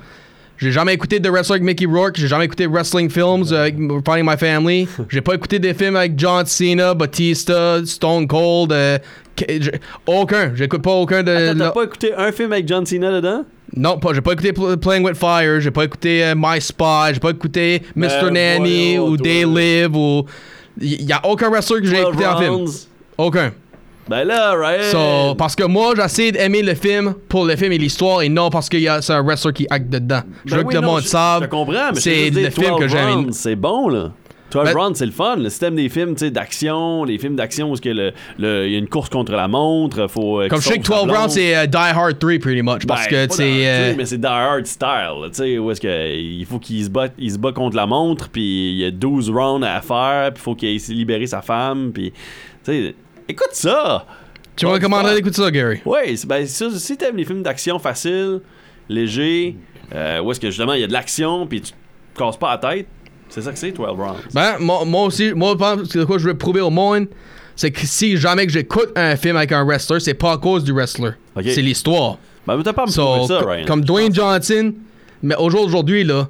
J'ai 0.59 0.73
jamais 0.73 0.93
écouté 0.93 1.21
de 1.21 1.31
wrestling 1.31 1.55
avec 1.55 1.63
Mickey 1.63 1.87
Rourke, 1.87 2.17
j'ai 2.19 2.27
jamais 2.29 2.45
écouté 2.45 2.67
wrestling 2.67 3.09
films 3.09 3.45
euh, 3.51 3.61
avec 3.63 3.77
Finding 4.05 4.29
My 4.31 4.37
Family, 4.37 4.89
j'ai 5.09 5.23
pas 5.23 5.35
écouté 5.35 5.59
des 5.59 5.73
films 5.73 5.97
avec 5.97 6.19
John 6.19 6.45
Cena, 6.45 6.93
Batista, 6.93 7.79
Stone 7.87 8.27
Cold, 8.27 8.71
euh, 8.73 8.99
aucun, 10.07 10.53
j'écoute 10.55 10.83
pas 10.83 10.91
aucun 10.91 11.23
de 11.23 11.31
Attends, 11.33 11.59
T'as 11.59 11.71
pas 11.71 11.85
écouté 11.85 12.13
un 12.15 12.31
film 12.33 12.53
avec 12.53 12.69
John 12.69 12.85
Cena 12.85 13.11
dedans? 13.11 13.45
Non, 13.75 13.99
pas, 13.99 14.13
j'ai 14.13 14.21
pas 14.21 14.33
écouté 14.33 14.53
Pl- 14.53 14.77
Playing 14.77 15.05
with 15.05 15.17
Fire, 15.17 15.61
j'ai 15.61 15.71
pas 15.71 15.85
écouté 15.85 16.25
euh, 16.25 16.35
My 16.37 16.61
Spy, 16.61 17.15
j'ai 17.15 17.21
pas 17.21 17.31
écouté 17.31 17.83
Mr. 17.97 18.09
Ben, 18.25 18.33
Nanny 18.35 18.97
voyons, 18.97 19.07
ou. 19.13 19.17
They 19.17 19.45
Live 19.47 19.97
ou. 19.97 20.25
Il 20.81 21.03
y 21.05 21.13
a 21.13 21.21
aucun 21.27 21.49
wrestler 21.49 21.81
que 21.81 21.87
j'ai 21.87 22.03
12 22.03 22.09
écouté 22.09 22.27
en 22.27 22.39
film. 22.39 22.51
rounds. 22.55 22.89
Aucun. 23.17 23.53
Ben 24.11 24.25
là, 24.25 24.55
right. 24.57 24.83
So, 24.91 25.35
parce 25.37 25.55
que 25.55 25.63
moi, 25.65 25.95
j'essaie 25.97 26.33
d'aimer 26.33 26.63
le 26.63 26.75
film 26.75 27.15
pour 27.29 27.45
le 27.45 27.55
film 27.55 27.71
et 27.73 27.79
l'histoire 27.79 28.23
et 28.23 28.29
non 28.29 28.51
parce 28.51 28.69
qu'il 28.69 28.81
y 28.81 28.89
a 28.89 29.01
c'est 29.01 29.13
un 29.13 29.23
wrestler 29.23 29.53
qui 29.53 29.67
acte 29.71 29.89
dedans. 29.89 30.23
je 30.45 30.51
Ben 30.51 30.57
veux 30.59 30.67
oui, 30.67 30.75
que 30.75 30.81
le 30.81 30.87
monde 30.87 31.03
je- 31.03 31.07
sache. 31.07 31.43
Je 31.45 31.47
comprends, 31.49 31.91
mais 31.95 32.01
c'est 32.01 32.27
je 32.27 32.33
veux 32.35 32.43
le 32.43 32.51
film 32.51 32.71
12 32.73 32.81
que 32.81 32.89
j'aime. 32.89 33.33
C'est 33.33 33.55
bon, 33.57 33.89
là. 33.89 34.11
12 34.51 34.65
Ben- 34.65 34.77
rounds, 34.77 34.99
c'est 34.99 35.07
le 35.07 35.13
fun. 35.13 35.37
Le 35.37 35.49
système 35.49 35.77
des 35.77 35.89
films 35.89 36.15
tu 36.17 36.25
sais, 36.25 36.33
d'action, 36.33 37.05
les 37.05 37.19
films 37.19 37.37
d'action 37.37 37.71
où 37.71 37.77
il 37.85 37.95
y 37.95 38.75
a 38.75 38.79
une 38.79 38.89
course 38.89 39.09
contre 39.09 39.31
la 39.31 39.47
montre, 39.47 40.09
faut. 40.09 40.41
euh, 40.41 40.49
Comme 40.49 40.59
qu'il 40.59 40.69
je 40.71 40.73
sais 40.75 40.81
que 40.81 40.87
sauve 40.89 40.97
sa 40.97 41.03
12 41.03 41.07
blonde. 41.07 41.19
rounds, 41.21 41.35
c'est 41.35 41.57
euh, 41.57 41.67
Die 41.67 41.77
Hard 41.77 42.19
3 42.19 42.39
pretty 42.41 42.63
much. 42.63 42.85
Parce 42.85 43.09
Ben, 43.09 43.29
que 43.29 43.33
c'est. 43.33 43.45
euh, 43.69 43.95
Mais 43.97 44.07
c'est 44.07 44.19
Die 44.19 44.27
Hard 44.27 44.67
style, 44.67 44.89
là, 45.23 45.29
tu 45.29 45.35
sais, 45.35 45.57
où 45.57 45.71
est-ce 45.71 45.81
que 45.81 46.17
il 46.19 46.45
faut 46.47 46.59
qu'il 46.59 46.83
se 46.85 46.91
bat, 46.91 47.07
il 47.17 47.31
se 47.31 47.39
bat 47.39 47.53
contre 47.53 47.77
la 47.77 47.87
montre, 47.87 48.29
puis 48.29 48.73
il 48.73 48.79
y 48.79 48.85
a 48.87 48.91
12 48.91 49.31
rounds 49.31 49.65
à 49.65 49.81
faire, 49.83 50.33
puis 50.33 50.41
il 50.41 50.43
faut 50.43 50.55
qu'il 50.57 50.69
ait 50.75 50.93
libéré 50.95 51.29
sa 51.29 51.43
femme, 51.43 51.93
puis. 51.95 52.13
Tu 52.65 52.73
sais, 52.73 52.95
écoute 53.31 53.53
ça! 53.53 54.07
tu 54.57 54.67
me 54.67 54.73
recommanderais 54.73 55.15
d'écouter 55.15 55.41
ça, 55.41 55.51
Gary. 55.51 55.81
C'est- 56.17 56.27
ben, 56.27 56.47
si 56.47 56.97
t'aimes 56.97 57.17
les 57.17 57.25
films 57.25 57.43
d'action 57.43 57.79
faciles, 57.79 58.41
légers, 58.89 59.57
euh, 59.95 60.21
où 60.21 60.31
est-ce 60.31 60.41
que 60.41 60.49
justement 60.51 60.75
il 60.75 60.81
y 60.81 60.85
a 60.85 60.87
de 60.87 60.93
l'action, 60.93 61.47
puis 61.47 61.61
tu 61.63 61.73
te 61.73 62.19
casses 62.19 62.37
pas 62.37 62.51
la 62.51 62.59
tête, 62.59 62.87
c'est 63.29 63.41
ça 63.43 63.53
que 63.53 63.59
c'est 63.59 63.71
12 63.73 63.87
rounds? 63.89 64.21
Ben, 64.35 64.57
moi, 64.59 64.85
moi 64.85 65.05
aussi, 65.05 65.33
moi, 65.33 65.57
c'est 65.89 66.05
quoi 66.05 66.19
je 66.19 66.27
veux 66.29 66.37
prouver 66.37 66.61
au 66.61 66.71
monde, 66.71 67.07
c'est 67.57 67.71
que 67.71 67.81
si 67.87 68.17
jamais 68.17 68.47
que 68.47 68.53
j'écoute 68.53 68.91
un 68.97 69.17
film 69.17 69.37
avec 69.37 69.53
un 69.53 69.65
wrestler, 69.65 70.01
c'est 70.01 70.15
pas 70.15 70.33
à 70.33 70.39
cause 70.39 70.65
du 70.65 70.73
wrestler. 70.73 71.13
C'est 71.43 71.63
l'histoire. 71.63 72.19
Ben, 72.47 72.61
t'as 72.63 72.73
pas 72.73 72.83
à 72.83 72.87
me 72.87 72.91
So, 72.91 73.27
ça, 73.27 73.41
Ryan. 73.41 73.65
comme 73.67 73.85
Dwayne 73.85 74.15
Johnson, 74.15 74.75
mais 75.23 75.37
au 75.37 75.49
jour 75.51 75.65
d'aujourd'hui, 75.67 76.05
là, 76.05 76.29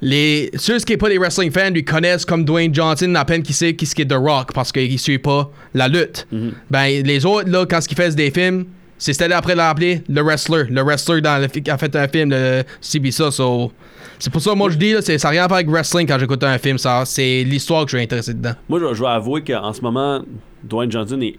les, 0.00 0.50
ceux 0.56 0.78
qui 0.78 0.92
sont 0.92 0.98
pas 0.98 1.08
des 1.08 1.18
wrestling 1.18 1.50
fans 1.50 1.70
lui 1.70 1.84
connaissent 1.84 2.24
comme 2.24 2.44
Dwayne 2.44 2.74
Johnson 2.74 3.12
à 3.16 3.24
peine 3.24 3.42
qui 3.42 3.52
sait 3.52 3.74
qui 3.74 3.86
ce 3.86 3.94
qui 3.94 4.02
est 4.02 4.06
The 4.06 4.14
Rock 4.14 4.52
parce 4.52 4.70
qu'il 4.72 4.98
suit 4.98 5.18
pas 5.18 5.50
la 5.74 5.88
lutte. 5.88 6.26
Mhm. 6.30 6.52
Ben, 6.70 7.02
les 7.04 7.26
autres, 7.26 7.48
là, 7.50 7.66
quand 7.66 7.80
ils 7.90 7.96
font 7.96 8.14
des 8.14 8.30
films, 8.30 8.66
c'est 8.96 9.12
c'était 9.12 9.32
après 9.32 9.54
l'appeler 9.54 10.02
le 10.08 10.20
wrestler. 10.22 10.64
Le 10.70 10.82
wrestler 10.82 11.20
dans 11.20 11.38
le, 11.40 11.70
a 11.70 11.78
fait 11.78 11.96
un 11.96 12.08
film, 12.08 12.30
le 12.30 12.62
CB 12.80 13.10
ça. 13.10 13.30
so- 13.30 13.72
c'est 14.20 14.32
pour 14.32 14.42
ça, 14.42 14.52
moi, 14.56 14.68
je 14.70 14.76
dis, 14.76 14.92
là, 14.92 15.00
ça 15.00 15.12
n'a 15.16 15.28
rien 15.30 15.44
à 15.44 15.48
faire 15.48 15.56
avec 15.58 15.68
wrestling 15.68 16.06
quand 16.08 16.18
j'écoute 16.18 16.42
un 16.42 16.58
film. 16.58 16.76
ça 16.78 17.04
C'est 17.04 17.44
l'histoire 17.44 17.84
que 17.84 17.92
je 17.92 17.96
suis 17.96 18.02
intéressé 18.04 18.34
dedans. 18.34 18.54
Moi, 18.68 18.80
je, 18.80 18.94
je 18.94 19.00
vais 19.02 19.08
avouer 19.08 19.44
qu'en 19.44 19.72
ce 19.72 19.80
moment, 19.80 20.22
Dwayne 20.64 20.90
Johnson 20.90 21.20
est 21.20 21.36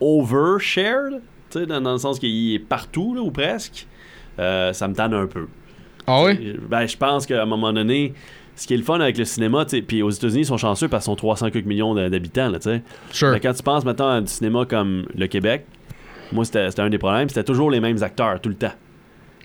overshared, 0.00 1.20
tu 1.50 1.60
sais, 1.60 1.66
dans, 1.66 1.80
dans 1.80 1.92
le 1.92 1.98
sens 1.98 2.18
qu'il 2.18 2.54
est 2.54 2.58
partout, 2.58 3.14
là, 3.14 3.20
ou 3.22 3.30
presque. 3.30 3.86
Euh, 4.38 4.72
ça 4.72 4.88
me 4.88 4.94
tanne 4.94 5.14
un 5.14 5.26
peu. 5.26 5.46
Ah 6.08 6.24
oui? 6.24 6.56
Ben, 6.68 6.86
je 6.86 6.96
pense 6.96 7.26
qu'à 7.26 7.42
un 7.42 7.46
moment 7.46 7.72
donné, 7.72 8.14
ce 8.56 8.66
qui 8.66 8.74
est 8.74 8.78
le 8.78 8.82
fun 8.82 8.98
avec 8.98 9.18
le 9.18 9.24
cinéma, 9.24 9.66
puis 9.86 10.02
aux 10.02 10.10
États-Unis, 10.10 10.40
ils 10.40 10.46
sont 10.46 10.56
chanceux 10.56 10.88
parce 10.88 11.04
qu'ils 11.04 11.12
sont 11.12 11.16
300 11.16 11.50
quelques 11.50 11.66
millions 11.66 11.94
d'habitants, 11.94 12.48
là, 12.48 12.58
tu 12.58 12.70
sais. 12.70 12.82
Sure. 13.12 13.30
Mais 13.30 13.40
quand 13.40 13.52
tu 13.52 13.62
penses 13.62 13.84
maintenant 13.84 14.08
à 14.08 14.20
du 14.20 14.26
cinéma 14.26 14.64
comme 14.64 15.04
le 15.14 15.26
Québec, 15.26 15.66
moi, 16.32 16.44
c'était 16.44 16.68
c'était 16.70 16.82
un 16.82 16.90
des 16.90 16.98
problèmes, 16.98 17.28
c'était 17.28 17.44
toujours 17.44 17.70
les 17.70 17.80
mêmes 17.80 18.02
acteurs, 18.02 18.40
tout 18.40 18.48
le 18.48 18.56
temps. 18.56 18.72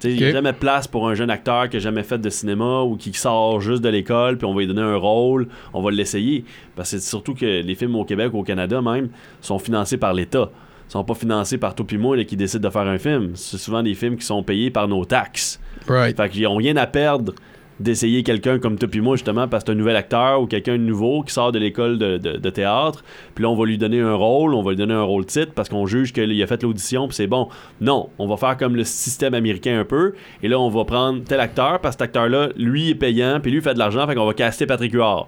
Il 0.04 0.18
n'y 0.18 0.24
a 0.26 0.32
jamais 0.32 0.52
de 0.52 0.58
place 0.58 0.88
pour 0.88 1.08
un 1.08 1.16
jeune 1.16 1.30
acteur 1.30 1.70
qui 1.70 1.78
n'a 1.78 1.80
jamais 1.80 2.04
fait 2.04 2.18
de 2.18 2.30
cinéma 2.30 2.82
ou 2.82 2.98
qui 2.98 3.14
sort 3.14 3.62
juste 3.62 3.82
de 3.82 3.90
l'école, 3.90 4.38
puis 4.38 4.46
on 4.46 4.54
va 4.54 4.62
lui 4.62 4.68
donner 4.68 4.82
un 4.82 4.98
rôle, 4.98 5.48
on 5.74 5.82
va 5.82 5.92
l'essayer. 5.92 6.44
Parce 6.76 6.92
que 6.92 6.98
c'est 6.98 7.08
surtout 7.08 7.34
que 7.34 7.46
les 7.62 7.76
films 7.76 7.96
au 7.96 8.04
Québec, 8.04 8.34
au 8.34 8.44
Canada 8.44 8.82
même, 8.82 9.10
sont 9.40 9.60
financés 9.60 9.98
par 9.98 10.14
l'État. 10.14 10.50
Sont 10.94 11.04
pas 11.04 11.16
financés 11.16 11.58
par 11.58 11.74
puis 11.74 11.98
moi 11.98 12.16
là, 12.16 12.24
qui 12.24 12.38
décident 12.38 12.70
de 12.70 12.72
faire 12.72 12.84
un 12.84 13.00
film. 13.00 13.32
C'est 13.34 13.58
souvent 13.58 13.82
des 13.82 13.96
films 13.96 14.16
qui 14.16 14.28
sont 14.28 14.44
payés 14.44 14.70
par 14.70 14.88
nos 14.88 15.06
taxes. 15.06 15.60
Right. 15.88 16.16
Fait 16.16 16.30
qu'ils 16.30 16.46
ont 16.46 16.56
rien 16.56 16.78
à 16.78 16.86
perdre 16.86 17.34
d'essayer 17.80 18.24
quelqu'un 18.24 18.60
comme 18.60 18.78
toi 18.78 18.88
puis 18.88 19.02
moi 19.02 19.16
justement 19.16 19.48
parce 19.48 19.64
que 19.64 19.68
c'est 19.72 19.76
un 19.76 19.78
nouvel 19.78 19.96
acteur 19.96 20.42
ou 20.42 20.48
quelqu'un 20.48 20.74
de 20.74 20.84
nouveau 20.84 21.24
qui 21.24 21.34
sort 21.34 21.52
de 21.52 21.60
l'école 21.60 21.98
de, 21.98 22.18
de- 22.18 22.50
théâtre. 22.50 23.04
Puis 23.36 23.44
là 23.44 23.50
on 23.50 23.56
va 23.56 23.66
lui 23.66 23.78
donner 23.78 24.00
un 24.00 24.14
rôle 24.14 24.54
on 24.54 24.62
va 24.62 24.72
lui 24.72 24.78
donner 24.78 24.94
un 24.94 25.04
rôle 25.04 25.26
titre 25.26 25.52
parce 25.56 25.70
qu'on 25.70 25.86
juge 25.86 26.14
qu'il 26.14 26.42
a 26.42 26.48
fait 26.48 26.62
l'audition 26.64 27.08
puis 27.08 27.16
c'est 27.16 27.28
bon. 27.28 27.50
Non 27.82 28.10
on 28.20 28.28
va 28.28 28.38
faire 28.38 28.58
comme 28.58 28.76
le 28.76 28.84
système 28.84 29.34
américain 29.34 29.80
un 29.80 29.86
peu. 29.86 30.14
Et 30.44 30.48
là 30.48 30.60
on 30.60 30.70
va 30.70 30.86
prendre 30.86 31.24
tel 31.24 31.40
acteur 31.40 31.80
parce 31.80 31.96
que 31.96 32.02
cet 32.04 32.16
acteur 32.16 32.30
là 32.30 32.50
lui 32.58 32.92
est 32.92 32.96
payant 32.96 33.40
puis 33.42 33.52
lui 33.52 33.62
fait 33.62 33.74
de 33.74 33.80
l'argent 33.80 34.06
fait 34.08 34.16
qu'on 34.16 34.26
va 34.26 34.34
caster 34.34 34.66
Patrick 34.66 34.94
Huard. 34.94 35.28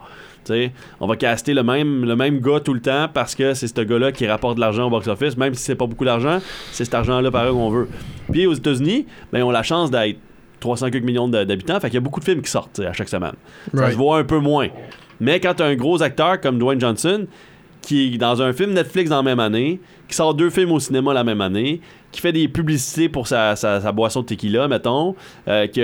On 0.99 1.07
va 1.07 1.15
caster 1.15 1.53
le 1.53 1.63
même, 1.63 2.05
le 2.05 2.15
même 2.15 2.39
gars 2.39 2.59
tout 2.59 2.73
le 2.73 2.81
temps 2.81 3.07
parce 3.13 3.35
que 3.35 3.53
c'est 3.53 3.67
ce 3.67 3.81
gars-là 3.81 4.11
qui 4.11 4.27
rapporte 4.27 4.55
de 4.55 4.61
l'argent 4.61 4.87
au 4.87 4.89
box-office, 4.89 5.37
même 5.37 5.53
si 5.53 5.63
c'est 5.63 5.75
pas 5.75 5.87
beaucoup 5.87 6.05
d'argent, 6.05 6.39
c'est 6.71 6.85
cet 6.85 6.93
argent-là 6.93 7.31
pareil 7.31 7.51
qu'on 7.51 7.69
veut. 7.69 7.87
Puis 8.31 8.45
aux 8.45 8.53
États-Unis, 8.53 9.05
ben, 9.31 9.39
ils 9.39 9.43
ont 9.43 9.51
la 9.51 9.63
chance 9.63 9.89
d'être 9.91 10.19
300 10.65 10.89
quelques 10.89 11.03
millions 11.05 11.27
d'habitants, 11.27 11.79
fait 11.79 11.87
qu'il 11.89 11.95
y 11.95 11.97
a 11.97 12.01
beaucoup 12.01 12.19
de 12.19 12.25
films 12.25 12.41
qui 12.41 12.49
sortent 12.51 12.79
à 12.79 12.91
chaque 12.93 13.09
semaine. 13.09 13.33
Ça 13.73 13.79
Right. 13.81 13.91
se 13.93 13.97
voit 13.97 14.17
un 14.19 14.23
peu 14.23 14.39
moins. 14.39 14.67
Mais 15.19 15.39
quand 15.39 15.53
t'as 15.55 15.67
un 15.67 15.75
gros 15.75 16.01
acteur 16.03 16.41
comme 16.41 16.57
Dwayne 16.59 16.79
Johnson, 16.81 17.25
qui 17.81 18.15
est 18.15 18.17
dans 18.17 18.41
un 18.41 18.51
film 18.51 18.73
Netflix 18.73 19.09
dans 19.11 19.17
la 19.17 19.21
même 19.23 19.39
année, 19.39 19.79
qui 20.07 20.15
sort 20.15 20.33
deux 20.33 20.49
films 20.49 20.71
au 20.71 20.79
cinéma 20.79 21.13
la 21.13 21.23
même 21.23 21.39
année, 21.39 21.81
qui 22.11 22.19
fait 22.21 22.31
des 22.31 22.47
publicités 22.47 23.09
pour 23.09 23.27
sa, 23.27 23.55
sa, 23.55 23.79
sa 23.81 23.91
boisson 23.91 24.21
de 24.21 24.25
tequila, 24.25 24.67
mettons, 24.67 25.15
euh, 25.47 25.67
qu'il 25.67 25.83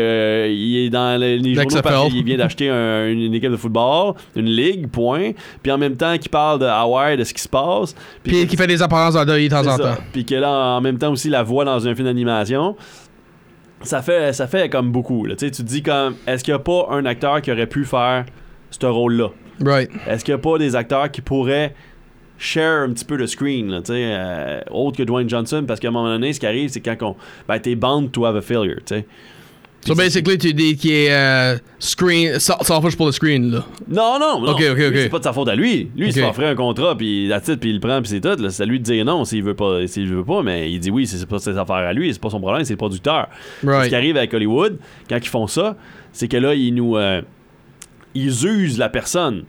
est 0.78 0.90
dans 0.90 1.20
les, 1.20 1.38
les 1.38 1.54
journaux 1.54 1.82
parce 1.84 2.10
qu'il 2.10 2.24
vient 2.24 2.38
d'acheter 2.38 2.70
un- 2.70 3.08
une 3.10 3.34
équipe 3.34 3.52
de 3.52 3.58
football, 3.58 4.14
une 4.36 4.46
ligue, 4.48 4.88
point, 4.90 5.32
puis 5.62 5.72
en 5.72 5.78
même 5.78 5.96
temps 5.96 6.18
qu'il 6.18 6.30
parle 6.32 6.60
de 6.60 6.66
Hawaii, 6.66 7.18
de 7.18 7.24
ce 7.24 7.34
qui 7.34 7.42
se 7.42 7.50
passe, 7.50 7.94
Puis 8.24 8.48
qui 8.48 8.56
fait 8.58 8.68
des 8.68 8.82
apparences 8.82 9.16
en 9.16 9.26
deuil 9.26 9.48
de 9.50 9.54
temps 9.54 9.68
en 9.68 9.78
ça. 9.78 9.96
temps. 9.96 10.02
Puis 10.14 10.26
que 10.26 10.36
là, 10.36 10.50
en 10.78 10.82
même 10.82 10.98
temps 10.98 11.12
aussi, 11.12 11.30
la 11.30 11.44
voix 11.44 11.66
dans 11.66 11.86
un 11.88 11.94
film 11.94 12.08
d'animation. 12.08 12.76
Ça 13.84 14.02
fait, 14.02 14.34
ça 14.34 14.48
fait 14.48 14.70
comme 14.70 14.92
beaucoup. 14.92 15.26
Là. 15.26 15.36
Tu 15.36 15.50
te 15.52 15.62
dis 15.62 15.82
comme, 15.82 16.16
est-ce 16.28 16.44
qu'il 16.44 16.54
n'y 16.54 16.60
a 16.60 16.64
pas 16.64 16.88
un 16.92 17.06
acteur 17.06 17.42
qui 17.42 17.52
aurait 17.52 17.68
pu 17.68 17.86
faire 17.86 18.26
ce 18.70 18.86
rôle-là? 18.86 19.30
Right. 19.64 19.90
Est-ce 20.08 20.24
qu'il 20.24 20.34
n'y 20.34 20.40
a 20.40 20.44
pas 20.44 20.58
des 20.58 20.76
acteurs 20.76 21.10
qui 21.12 21.22
pourraient 21.22 21.74
share 22.38 22.84
un 22.84 22.90
petit 22.94 23.06
peu 23.06 23.16
le 23.16 23.28
screen, 23.28 23.70
là, 23.70 23.82
euh, 23.90 24.62
autre 24.72 24.98
que 24.98 25.04
Dwayne 25.04 25.30
Johnson? 25.30 25.64
Parce 25.68 25.80
qu'à 25.80 25.90
un 25.90 25.92
moment 25.92 26.10
donné, 26.10 26.34
ce 26.34 26.40
qui 26.40 26.48
arrive, 26.48 26.70
c'est 26.70 26.82
quand 26.82 26.96
on, 27.02 27.16
ben, 27.48 27.60
t'es 27.60 27.76
bound 27.76 28.12
to 28.12 28.26
have 28.26 28.36
a 28.36 28.42
failure, 28.42 28.80
tu 28.86 28.96
sais. 28.96 29.06
So 29.84 29.96
basically, 29.96 30.38
tu 30.38 30.54
dis 30.54 30.76
qu'il 30.76 30.92
est 30.92 31.12
euh, 31.12 31.58
screen, 31.80 32.38
selfish 32.40 32.96
pour 32.96 33.08
le 33.08 33.12
screen, 33.12 33.52
là. 33.52 33.66
Non, 33.88 34.20
non, 34.20 34.40
non. 34.40 34.52
Ok, 34.52 34.62
ok, 34.72 34.78
ok. 34.90 34.94
C'est 34.96 35.10
pas 35.10 35.18
de 35.18 35.24
sa 35.24 35.34
faute 35.34 35.48
à 35.48 35.56
lui. 35.56 35.90
Lui, 35.96 36.08
il 36.08 36.14
se 36.14 36.20
fait 36.20 36.26
offrir 36.26 36.50
un 36.50 36.56
contrat, 36.56 36.96
puis 36.96 37.28
la 37.28 37.42
titre, 37.42 37.60
puis 37.60 37.72
il 37.72 37.76
le 37.76 37.80
prend, 37.80 38.00
puis 38.00 38.10
c'est 38.12 38.22
tout. 38.22 38.50
C'est 38.50 38.62
à 38.62 38.66
lui 38.68 38.80
de 38.80 38.84
dire 38.84 39.04
non 39.06 39.26
s'il 39.26 39.42
veut 39.44 39.56
pas, 39.56 39.88
s'il 39.88 40.08
veut 40.08 40.24
pas, 40.24 40.44
mais 40.44 40.72
il 40.72 40.80
dit 40.80 40.92
oui, 40.92 41.08
c'est 41.08 41.26
pas 41.26 41.40
ses 41.40 41.58
affaires 41.58 41.76
à 41.78 41.94
lui, 41.94 42.14
c'est 42.14 42.22
pas 42.22 42.30
son 42.30 42.40
problème, 42.40 42.64
c'est 42.64 42.74
le 42.74 42.78
producteur. 42.78 43.28
Right. 43.64 43.86
Ce 43.86 43.90
qui 43.90 43.96
arrive 43.96 44.18
avec 44.18 44.32
Hollywood, 44.34 44.78
quand 45.10 45.18
ils 45.18 45.28
font 45.28 45.48
ça, 45.48 45.76
c'est 46.14 46.28
que 46.28 46.38
là, 46.38 46.54
ils 46.54 46.74
nous. 46.76 46.96
euh, 46.98 47.22
ils 48.14 48.46
usent 48.46 48.78
la 48.78 48.90
personne. 48.90 49.46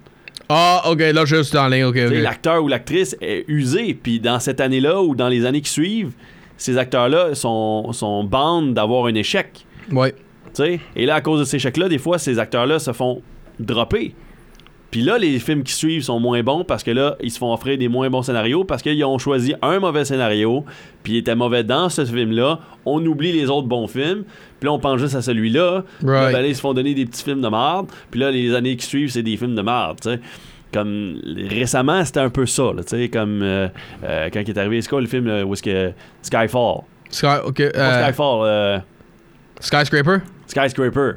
Ah, 0.48 0.82
ok, 0.90 0.98
là, 1.00 1.24
je 1.26 1.42
suis 1.42 1.52
dans 1.54 1.68
la 1.68 1.76
ligne, 1.76 1.84
ok, 1.86 1.98
ok. 2.06 2.14
L'acteur 2.22 2.62
ou 2.64 2.68
l'actrice 2.68 3.16
est 3.20 3.44
usé, 3.48 3.92
puis 4.00 4.18
dans 4.18 4.38
cette 4.40 4.60
année-là 4.60 5.02
ou 5.02 5.14
dans 5.14 5.28
les 5.28 5.44
années 5.44 5.60
qui 5.60 5.70
suivent, 5.70 6.12
ces 6.56 6.78
acteurs-là 6.78 7.34
sont, 7.34 7.92
sont 7.92 8.24
bandes 8.24 8.72
d'avoir 8.72 9.06
un 9.06 9.14
échec. 9.14 9.66
Ouais. 9.90 10.12
Tu 10.12 10.18
sais, 10.54 10.80
Et 10.96 11.06
là, 11.06 11.14
à 11.16 11.20
cause 11.20 11.40
de 11.40 11.44
ces 11.44 11.56
échecs-là, 11.56 11.88
des 11.88 11.98
fois, 11.98 12.18
ces 12.18 12.38
acteurs-là 12.38 12.78
se 12.78 12.92
font 12.92 13.22
dropper. 13.58 14.14
Puis 14.90 15.00
là, 15.00 15.16
les 15.16 15.38
films 15.38 15.62
qui 15.62 15.72
suivent 15.72 16.02
sont 16.02 16.20
moins 16.20 16.42
bons 16.42 16.64
parce 16.64 16.82
que 16.82 16.90
là, 16.90 17.16
ils 17.22 17.30
se 17.30 17.38
font 17.38 17.50
offrir 17.54 17.78
des 17.78 17.88
moins 17.88 18.10
bons 18.10 18.20
scénarios 18.20 18.64
parce 18.64 18.82
qu'ils 18.82 19.02
ont 19.06 19.16
choisi 19.16 19.54
un 19.62 19.78
mauvais 19.80 20.04
scénario, 20.04 20.66
puis 21.02 21.14
il 21.14 21.16
était 21.16 21.34
mauvais 21.34 21.64
dans 21.64 21.88
ce 21.88 22.04
film-là. 22.04 22.58
On 22.84 23.02
oublie 23.06 23.32
les 23.32 23.48
autres 23.48 23.66
bons 23.68 23.86
films, 23.86 24.24
puis 24.60 24.66
là, 24.66 24.72
on 24.72 24.78
pense 24.78 25.00
juste 25.00 25.14
à 25.14 25.22
celui-là. 25.22 25.84
Puis 25.98 26.06
là, 26.08 26.12
Right. 26.20 26.32
ben 26.34 26.42
là, 26.42 26.46
ils 26.48 26.54
se 26.54 26.60
font 26.60 26.74
donner 26.74 26.92
des 26.92 27.06
petits 27.06 27.24
films 27.24 27.40
de 27.40 27.48
merde, 27.48 27.86
puis 28.10 28.20
là, 28.20 28.30
les 28.30 28.54
années 28.54 28.76
qui 28.76 28.84
suivent, 28.84 29.08
c'est 29.10 29.22
des 29.22 29.38
films 29.38 29.54
de 29.54 29.62
merde, 29.62 29.98
tu 30.02 30.10
sais. 30.10 30.20
Comme 30.74 31.18
récemment, 31.50 32.04
c'était 32.04 32.20
un 32.20 32.30
peu 32.30 32.44
ça, 32.44 32.64
tu 32.78 32.82
sais, 32.86 33.08
comme 33.08 33.40
euh, 33.42 33.68
euh, 34.04 34.28
quand 34.30 34.40
il 34.40 34.50
est 34.50 34.58
arrivé, 34.58 34.82
c'est 34.82 34.88
quoi 34.90 35.00
le 35.00 35.06
film 35.06 35.26
là, 35.26 35.42
où 35.44 35.54
est-ce 35.54 35.62
que 35.62 35.92
Skyfall? 36.20 36.82
Sky, 37.10 37.26
ok. 37.46 37.72
Pas 37.72 37.78
euh, 37.78 38.04
Skyfall, 38.06 38.40
euh, 38.46 38.78
skyscraper? 39.62 40.18
Skyscraper. 40.46 41.12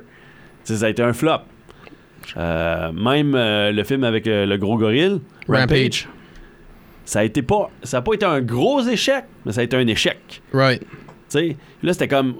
Ça 0.63 0.85
a 0.85 0.89
été 0.89 1.03
un 1.03 1.13
flop. 1.13 1.41
Euh, 2.37 2.91
même 2.91 3.35
euh, 3.35 3.71
le 3.71 3.83
film 3.83 4.03
avec 4.03 4.27
euh, 4.27 4.45
le 4.45 4.57
gros 4.57 4.77
gorille, 4.77 5.21
Rampage. 5.47 6.07
ça 7.05 7.19
a 7.19 7.23
été 7.23 7.41
pas, 7.43 7.69
ça 7.83 7.97
a 7.97 8.01
pas 8.01 8.13
été 8.13 8.25
un 8.25 8.41
gros 8.41 8.81
échec, 8.81 9.25
mais 9.45 9.51
ça 9.51 9.61
a 9.61 9.63
été 9.63 9.77
un 9.77 9.85
échec. 9.87 10.41
Right. 10.51 10.81
Tu 10.81 10.87
sais, 11.29 11.57
là 11.83 11.93
c'était 11.93 12.07
comme, 12.07 12.37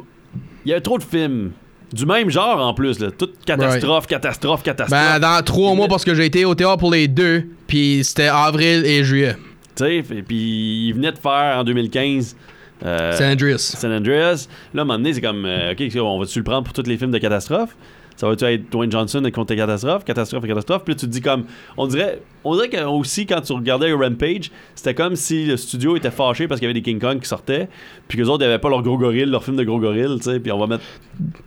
il 0.66 0.72
y 0.72 0.74
a 0.74 0.82
trop 0.82 0.98
de 0.98 1.04
films 1.04 1.52
du 1.94 2.06
même 2.06 2.30
genre 2.30 2.60
en 2.60 2.74
plus, 2.74 3.00
là, 3.00 3.12
toute 3.12 3.46
catastrophe, 3.46 4.08
catastrophe, 4.08 4.64
catastrophe. 4.64 5.00
Ben, 5.00 5.20
dans 5.20 5.44
trois 5.44 5.76
mois, 5.76 5.88
parce 5.88 6.04
que 6.04 6.16
j'ai 6.16 6.26
été 6.26 6.46
au 6.46 6.56
théâtre 6.56 6.78
pour 6.78 6.92
les 6.92 7.08
deux, 7.08 7.46
puis 7.68 8.04
c'était 8.04 8.28
avril 8.28 8.86
et 8.86 9.04
juillet. 9.04 9.36
Tu 9.76 9.84
sais, 9.84 9.98
et 9.98 10.24
puis 10.24 10.88
il 10.88 10.94
venait 10.94 11.12
de 11.12 11.18
faire 11.18 11.60
en 11.60 11.64
2015. 11.64 12.36
Euh, 12.84 13.12
San 13.14 13.32
Andreas. 13.32 13.58
San 13.58 13.92
Andreas. 13.92 14.48
Là, 14.74 14.82
à 14.82 14.84
un 14.84 14.86
moment 14.86 14.98
donné, 14.98 15.14
c'est 15.14 15.22
comme, 15.22 15.46
euh, 15.46 15.74
OK, 15.74 15.82
on 15.96 16.20
va-tu 16.20 16.40
le 16.40 16.44
prendre 16.44 16.64
pour 16.64 16.74
tous 16.74 16.88
les 16.88 16.98
films 16.98 17.12
de 17.12 17.18
catastrophe? 17.18 17.76
Ça 18.18 18.28
va-tu 18.28 18.46
être 18.46 18.72
Dwayne 18.72 18.92
Johnson 18.92 19.22
contre 19.34 19.54
les 19.54 19.58
catastrophes, 19.60 20.06
catastrophe 20.06 20.44
et 20.46 20.48
catastrophe? 20.48 20.84
Puis 20.86 20.94
là, 20.94 21.00
tu 21.00 21.06
te 21.06 21.12
dis 21.12 21.22
comme, 21.22 21.44
on 21.78 21.86
dirait, 21.88 22.22
on 22.44 22.56
dirait 22.56 22.70
que 22.70 22.84
aussi, 22.86 23.26
quand 23.26 23.42
tu 23.42 23.52
regardais 23.54 23.92
Rampage, 23.92 24.52
c'était 24.74 24.94
comme 24.94 25.16
si 25.16 25.46
le 25.46 25.58
studio 25.58 25.98
était 25.98 26.12
fâché 26.12 26.48
parce 26.48 26.60
qu'il 26.60 26.68
y 26.68 26.72
avait 26.72 26.80
des 26.80 26.84
King 26.84 27.00
Kong 27.00 27.20
qui 27.20 27.28
sortaient, 27.28 27.68
puis 28.08 28.18
qu'eux 28.18 28.26
autres 28.26 28.44
n'avaient 28.44 28.60
pas 28.60 28.70
leur 28.70 28.82
gros 28.84 28.98
gorille, 28.98 29.26
leur 29.26 29.44
film 29.44 29.58
de 29.58 29.64
gros 29.64 29.80
gorille, 29.80 30.08
tu 30.18 30.24
sais, 30.24 30.40
puis 30.40 30.52
on 30.52 30.60
va 30.60 30.68
mettre 30.68 30.84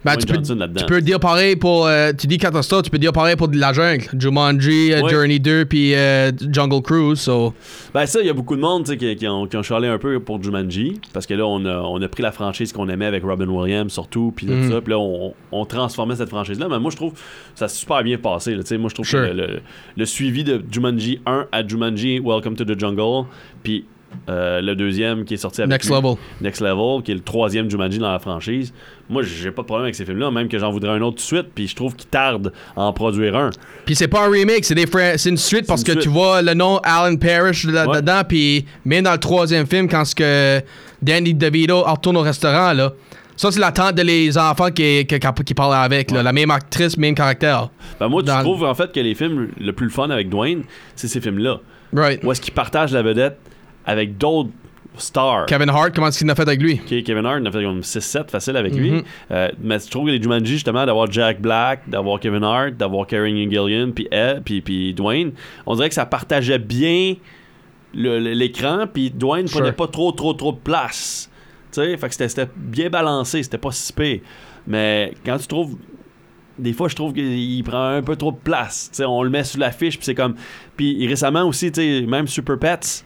Ben, 0.05 0.13
Dwayne 0.15 0.19
tu, 0.21 0.27
peux, 0.27 0.35
Johnson 0.35 0.55
là-dedans. 0.57 0.81
tu 0.81 0.87
peux 0.87 1.01
dire 1.01 1.21
pareil 1.21 1.57
pour. 1.57 1.87
euh, 1.87 2.13
tu 2.19 2.27
dis 2.27 2.37
catastrophe, 2.39 2.83
tu 2.83 2.91
peux 2.91 2.99
dire 2.99 3.13
pareil 3.13 3.37
pour 3.37 3.49
de 3.49 3.57
la 3.57 3.73
jungle. 3.73 4.05
Jumanji, 4.19 4.93
euh, 4.93 5.03
Ouais. 5.03 5.11
Journey 5.11 5.39
2, 5.39 5.65
puis 5.65 5.95
euh, 5.95 6.31
Jungle 6.51 6.83
Cruise. 6.83 7.21
So. 7.21 7.55
Ben 7.95 8.05
ça, 8.07 8.21
il 8.21 8.27
y 8.27 8.31
a 8.31 8.35
beaucoup 8.35 8.57
de 8.57 8.61
monde 8.61 8.85
tu 8.85 8.91
sais, 8.93 8.97
qui, 8.99 9.17
qui 9.17 9.27
ont, 9.29 9.47
qui 9.47 9.57
ont 9.57 9.63
chialé 9.63 9.89
un 9.89 9.99
peu 9.99 10.19
pour 10.21 10.43
Jumanji, 10.43 11.01
parce 11.13 11.27
que 11.27 11.35
là, 11.35 11.47
on 11.47 11.65
a, 11.65 11.79
on 11.81 12.03
a 12.03 12.09
pris 12.09 12.23
la 12.23 12.33
franchise 12.33 12.73
qu'on 12.73 12.89
aimait 12.89 13.07
avec 13.07 13.23
Robin 13.25 13.47
Williams, 13.49 13.93
surtout, 13.93 14.33
puis 14.37 14.47
tout 14.47 14.53
Mhm. 14.53 14.73
ça, 14.73 14.81
puis 14.81 14.91
là, 14.93 14.99
on, 14.99 15.33
on 15.53 15.65
transformait 15.65 16.17
cette 16.17 16.29
franchise-là. 16.59 16.69
Mais 16.77 16.81
moi, 16.81 16.91
je 16.91 16.97
trouve 16.97 17.13
ça 17.55 17.67
a 17.67 17.69
super 17.69 18.03
bien 18.03 18.19
passé. 18.19 18.55
là, 18.55 18.63
moi, 18.79 18.89
je 18.89 18.95
trouve 18.95 19.07
Sure. 19.07 19.21
que 19.23 19.33
le, 19.33 19.47
le- 19.47 19.61
le 19.97 20.05
suivi 20.07 20.45
de 20.45 20.63
Jumanji 20.71 21.21
1 21.27 21.47
à 21.53 21.67
Jumanji 21.67 22.21
Welcome 22.21 22.57
to 22.57 22.65
the 22.65 22.79
Jungle, 22.79 23.27
puis 23.63 23.85
euh, 24.31 24.63
le 24.63 24.75
deuxième 24.75 25.25
qui 25.27 25.35
est 25.35 25.39
sorti 25.39 25.61
avec 25.61 25.71
Next 25.71 25.91
lui, 25.91 25.97
Level. 25.97 26.15
Next 26.41 26.63
Level, 26.63 27.03
qui 27.03 27.11
est 27.11 27.15
le 27.15 27.21
troisième 27.21 27.71
Jumanji 27.71 27.99
dans 27.99 28.11
la 28.11 28.19
franchise. 28.19 28.73
Moi, 29.11 29.23
j'ai 29.23 29.51
pas 29.51 29.61
de 29.63 29.67
problème 29.67 29.85
avec 29.85 29.95
ces 29.97 30.07
films-là, 30.07 30.31
même 30.31 30.49
que 30.49 30.59
j'en 30.59 30.71
voudrais 30.71 30.93
un 30.93 31.03
autre 31.03 31.17
tout 31.17 31.23
de 31.23 31.41
suite, 31.41 31.49
puis 31.55 31.69
je 31.69 31.77
trouve 31.77 31.95
qu'ils 31.95 32.09
tardent 32.09 32.53
à 32.75 32.83
en 32.85 32.93
produire 32.95 33.37
un. 33.37 33.51
Puis 33.85 33.95
c'est 33.95 34.09
pas 34.09 34.27
un 34.27 34.31
remake, 34.31 34.65
c'est 34.65 34.75
des 34.75 34.87
c'est 35.19 35.29
une 35.29 35.37
suite 35.37 35.67
parce 35.67 35.83
une 35.83 35.87
que 35.89 35.93
suite. 35.93 36.03
tu 36.05 36.09
vois 36.09 36.41
le 36.41 36.55
nom 36.55 36.79
Alan 36.83 37.17
Parrish 37.17 37.65
là- 37.65 37.87
Ouais. 37.87 37.97
dedans, 38.01 38.23
puis 38.27 38.65
même 38.87 39.05
dans 39.05 39.13
le 39.13 39.19
troisième 39.19 39.67
film, 39.67 39.89
quand 39.89 40.05
ce 40.07 40.15
que 40.15 40.63
Danny 41.03 41.35
DeVito 41.35 41.83
retourne 41.83 42.17
au 42.17 42.23
restaurant, 42.23 42.73
là. 42.73 42.93
Ça, 43.39 43.53
c'est 43.53 43.61
la 43.61 43.71
tante 43.71 43.95
de 43.95 44.03
les 44.03 44.37
enfants 44.37 44.71
qui, 44.73 45.07
qui, 45.07 45.55
parlait 45.55 45.77
avec, 45.77 46.11
là. 46.11 46.25
La 46.25 46.33
même 46.33 46.51
actrice, 46.51 46.99
même 46.99 47.15
caractère. 47.15 47.71
Ben 48.01 48.09
moi, 48.09 48.21
tu 48.21 48.27
Dans- 48.27 48.43
trouves 48.43 48.65
en 48.65 48.75
fait 48.75 48.91
que 48.93 48.99
les 48.99 49.15
films 49.15 49.51
le 49.59 49.73
plus 49.73 49.91
fun 49.91 50.11
avec 50.11 50.29
Dwayne, 50.29 50.65
c'est 50.97 51.07
ces 51.07 51.21
films-là. 51.21 51.61
Right. 51.95 52.23
Où 52.25 52.33
est-ce 52.33 52.41
qu'il 52.41 52.53
partage 52.53 52.93
la 52.93 53.03
vedette 53.03 53.39
avec 53.87 54.19
d'autres 54.19 54.51
star. 54.97 55.47
Kevin 55.47 55.71
Hart, 55.71 55.95
comment 55.95 56.09
est-ce 56.09 56.19
qu'il 56.19 56.29
a 56.29 56.35
fait 56.35 56.43
avec 56.43 56.61
lui? 56.61 56.79
Kevin 56.79 57.25
Hart, 57.25 57.39
il 57.41 57.47
en 57.47 57.51
a 57.51 57.53
fait 57.53 57.63
comme 57.63 57.81
6-7 57.81 58.29
facile 58.31 58.57
avec 58.57 58.75
lui. 58.75 58.91
Mhm. 58.91 59.03
Euh, 59.31 59.49
mais 59.63 59.79
je 59.79 59.89
trouve 59.89 60.07
que 60.07 60.11
les 60.11 60.21
Jumanji, 60.21 60.55
justement, 60.55 60.85
d'avoir 60.85 61.09
Jack 61.09 61.41
Black, 61.41 61.89
d'avoir 61.89 62.19
Kevin 62.19 62.43
Hart, 62.43 62.73
d'avoir 62.73 63.07
Karen 63.07 63.37
Gillian, 63.37 63.93
puis 63.93 64.09
Ed, 64.11 64.43
puis, 64.45 64.61
puis 64.61 64.93
Dwayne, 64.95 65.31
on 65.67 65.77
dirait 65.77 65.89
que 65.89 65.95
ça 65.95 66.07
partageait 66.07 66.59
bien 66.59 67.15
l'écran, 67.95 68.87
puis 68.93 69.11
Dwayne 69.11 69.47
Sure. 69.47 69.61
prenait 69.61 69.73
pas 69.73 69.87
trop, 69.87 70.13
trop, 70.13 70.35
trop 70.35 70.53
de 70.53 70.59
place. 70.59 71.28
Tu 71.73 71.81
sais, 71.83 71.97
fait 71.97 72.09
que 72.09 72.15
c'était- 72.15 72.49
bien 72.57 72.89
balancé, 72.91 73.43
c'était 73.43 73.59
pas 73.59 73.73
si 73.73 73.93
pire. 73.93 74.21
Mais 74.67 75.15
quand 75.25 75.39
tu 75.39 75.47
trouves. 75.47 75.77
Des 76.59 76.73
fois, 76.73 76.89
je 76.89 76.97
trouve 76.97 77.13
qu'il 77.13 77.63
prend 77.63 77.91
un 77.91 78.03
peu 78.03 78.17
trop 78.17 78.33
de 78.33 78.37
place. 78.37 78.89
Tu 78.91 78.97
sais, 78.97 79.05
on 79.05 79.23
le 79.23 79.31
met 79.31 79.45
sur 79.45 79.61
l'affiche, 79.61 79.97
puis 79.97 80.05
c'est 80.05 80.15
comme. 80.17 80.35
Puis 80.77 81.07
récemment 81.07 81.45
aussi, 81.45 81.71
tu 81.71 81.81
sais, 81.81 82.05
même 82.07 82.27
Super 82.27 82.59
Pets, 82.59 83.05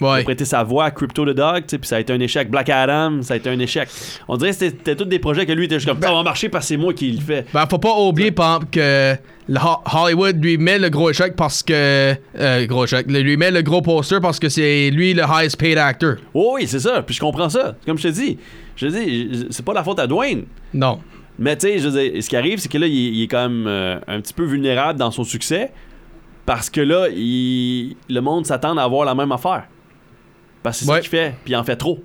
Ouais. 0.00 0.22
prêté 0.22 0.44
sa 0.44 0.62
voix 0.62 0.84
à 0.84 0.90
Crypto 0.90 1.24
the 1.24 1.34
Dog, 1.34 1.64
puis 1.66 1.78
ça 1.82 1.96
a 1.96 2.00
été 2.00 2.12
un 2.12 2.20
échec. 2.20 2.50
Black 2.50 2.68
Adam, 2.68 3.22
ça 3.22 3.34
a 3.34 3.36
été 3.38 3.48
un 3.50 3.58
échec. 3.58 3.88
On 4.28 4.36
dirait 4.36 4.50
que 4.50 4.56
c'était 4.56 4.94
tous 4.94 5.04
des 5.06 5.18
projets 5.18 5.44
que 5.46 5.52
lui 5.52 5.64
était 5.64 5.76
juste 5.76 5.88
comme 5.88 6.00
ça 6.00 6.12
va 6.12 6.22
marcher 6.22 6.48
parce 6.48 6.64
que 6.66 6.68
c'est 6.68 6.76
moi 6.76 6.92
qui 6.94 7.10
le 7.10 7.20
fais. 7.20 7.44
Ben, 7.52 7.66
faut 7.68 7.78
pas 7.78 7.96
oublier, 7.98 8.30
par 8.30 8.56
exemple, 8.56 8.66
que 8.72 9.14
le 9.48 9.58
Hollywood 9.94 10.42
lui 10.44 10.58
met 10.58 10.78
le 10.78 10.88
gros 10.90 11.10
échec 11.10 11.34
parce 11.36 11.62
que. 11.62 12.14
euh, 12.38 12.66
gros 12.66 12.84
échec. 12.84 13.06
Lui 13.10 13.36
met 13.36 13.50
le 13.50 13.62
gros 13.62 13.82
poster 13.82 14.20
parce 14.20 14.38
que 14.38 14.48
c'est 14.48 14.90
lui 14.90 15.14
le 15.14 15.22
highest 15.22 15.56
paid 15.58 15.78
actor. 15.78 16.16
Oh 16.34 16.52
oui, 16.56 16.66
c'est 16.66 16.80
ça, 16.80 17.02
puis 17.02 17.14
je 17.14 17.20
comprends 17.20 17.48
ça. 17.48 17.74
Comme 17.86 17.98
je 17.98 18.04
te 18.04 18.12
dis, 18.12 18.38
je 18.76 18.86
te 18.86 18.92
dis, 18.92 19.46
c'est 19.50 19.64
pas 19.64 19.72
la 19.72 19.82
faute 19.82 19.98
à 19.98 20.06
Dwayne. 20.06 20.44
Non. 20.74 21.00
Mais 21.38 21.56
tu 21.56 21.66
sais, 21.68 21.78
je 21.78 21.88
veux 21.88 22.00
dire, 22.00 22.22
ce 22.22 22.28
qui 22.28 22.36
arrive, 22.36 22.58
c'est 22.58 22.70
que 22.70 22.78
là, 22.78 22.86
il, 22.86 22.94
est- 22.96 23.10
il 23.12 23.22
est 23.22 23.28
quand 23.28 23.48
même 23.48 23.64
euh, 23.66 23.98
un 24.06 24.20
petit 24.20 24.34
peu 24.34 24.44
vulnérable 24.44 24.98
dans 24.98 25.10
son 25.10 25.24
succès 25.24 25.70
parce 26.46 26.68
que 26.70 26.80
là, 26.80 27.06
il- 27.14 27.96
le 28.08 28.20
monde 28.20 28.44
s'attend 28.46 28.76
à 28.76 28.82
avoir 28.82 29.04
la 29.04 29.14
même 29.14 29.32
affaire. 29.32 29.64
Parce 30.68 30.80
que 30.80 30.84
c'est 30.84 30.90
Ouais. 30.90 30.96
ça 30.96 31.00
qu'il 31.00 31.10
fait, 31.10 31.34
puis 31.44 31.52
il 31.52 31.56
en 31.56 31.64
fait 31.64 31.76
trop. 31.76 31.98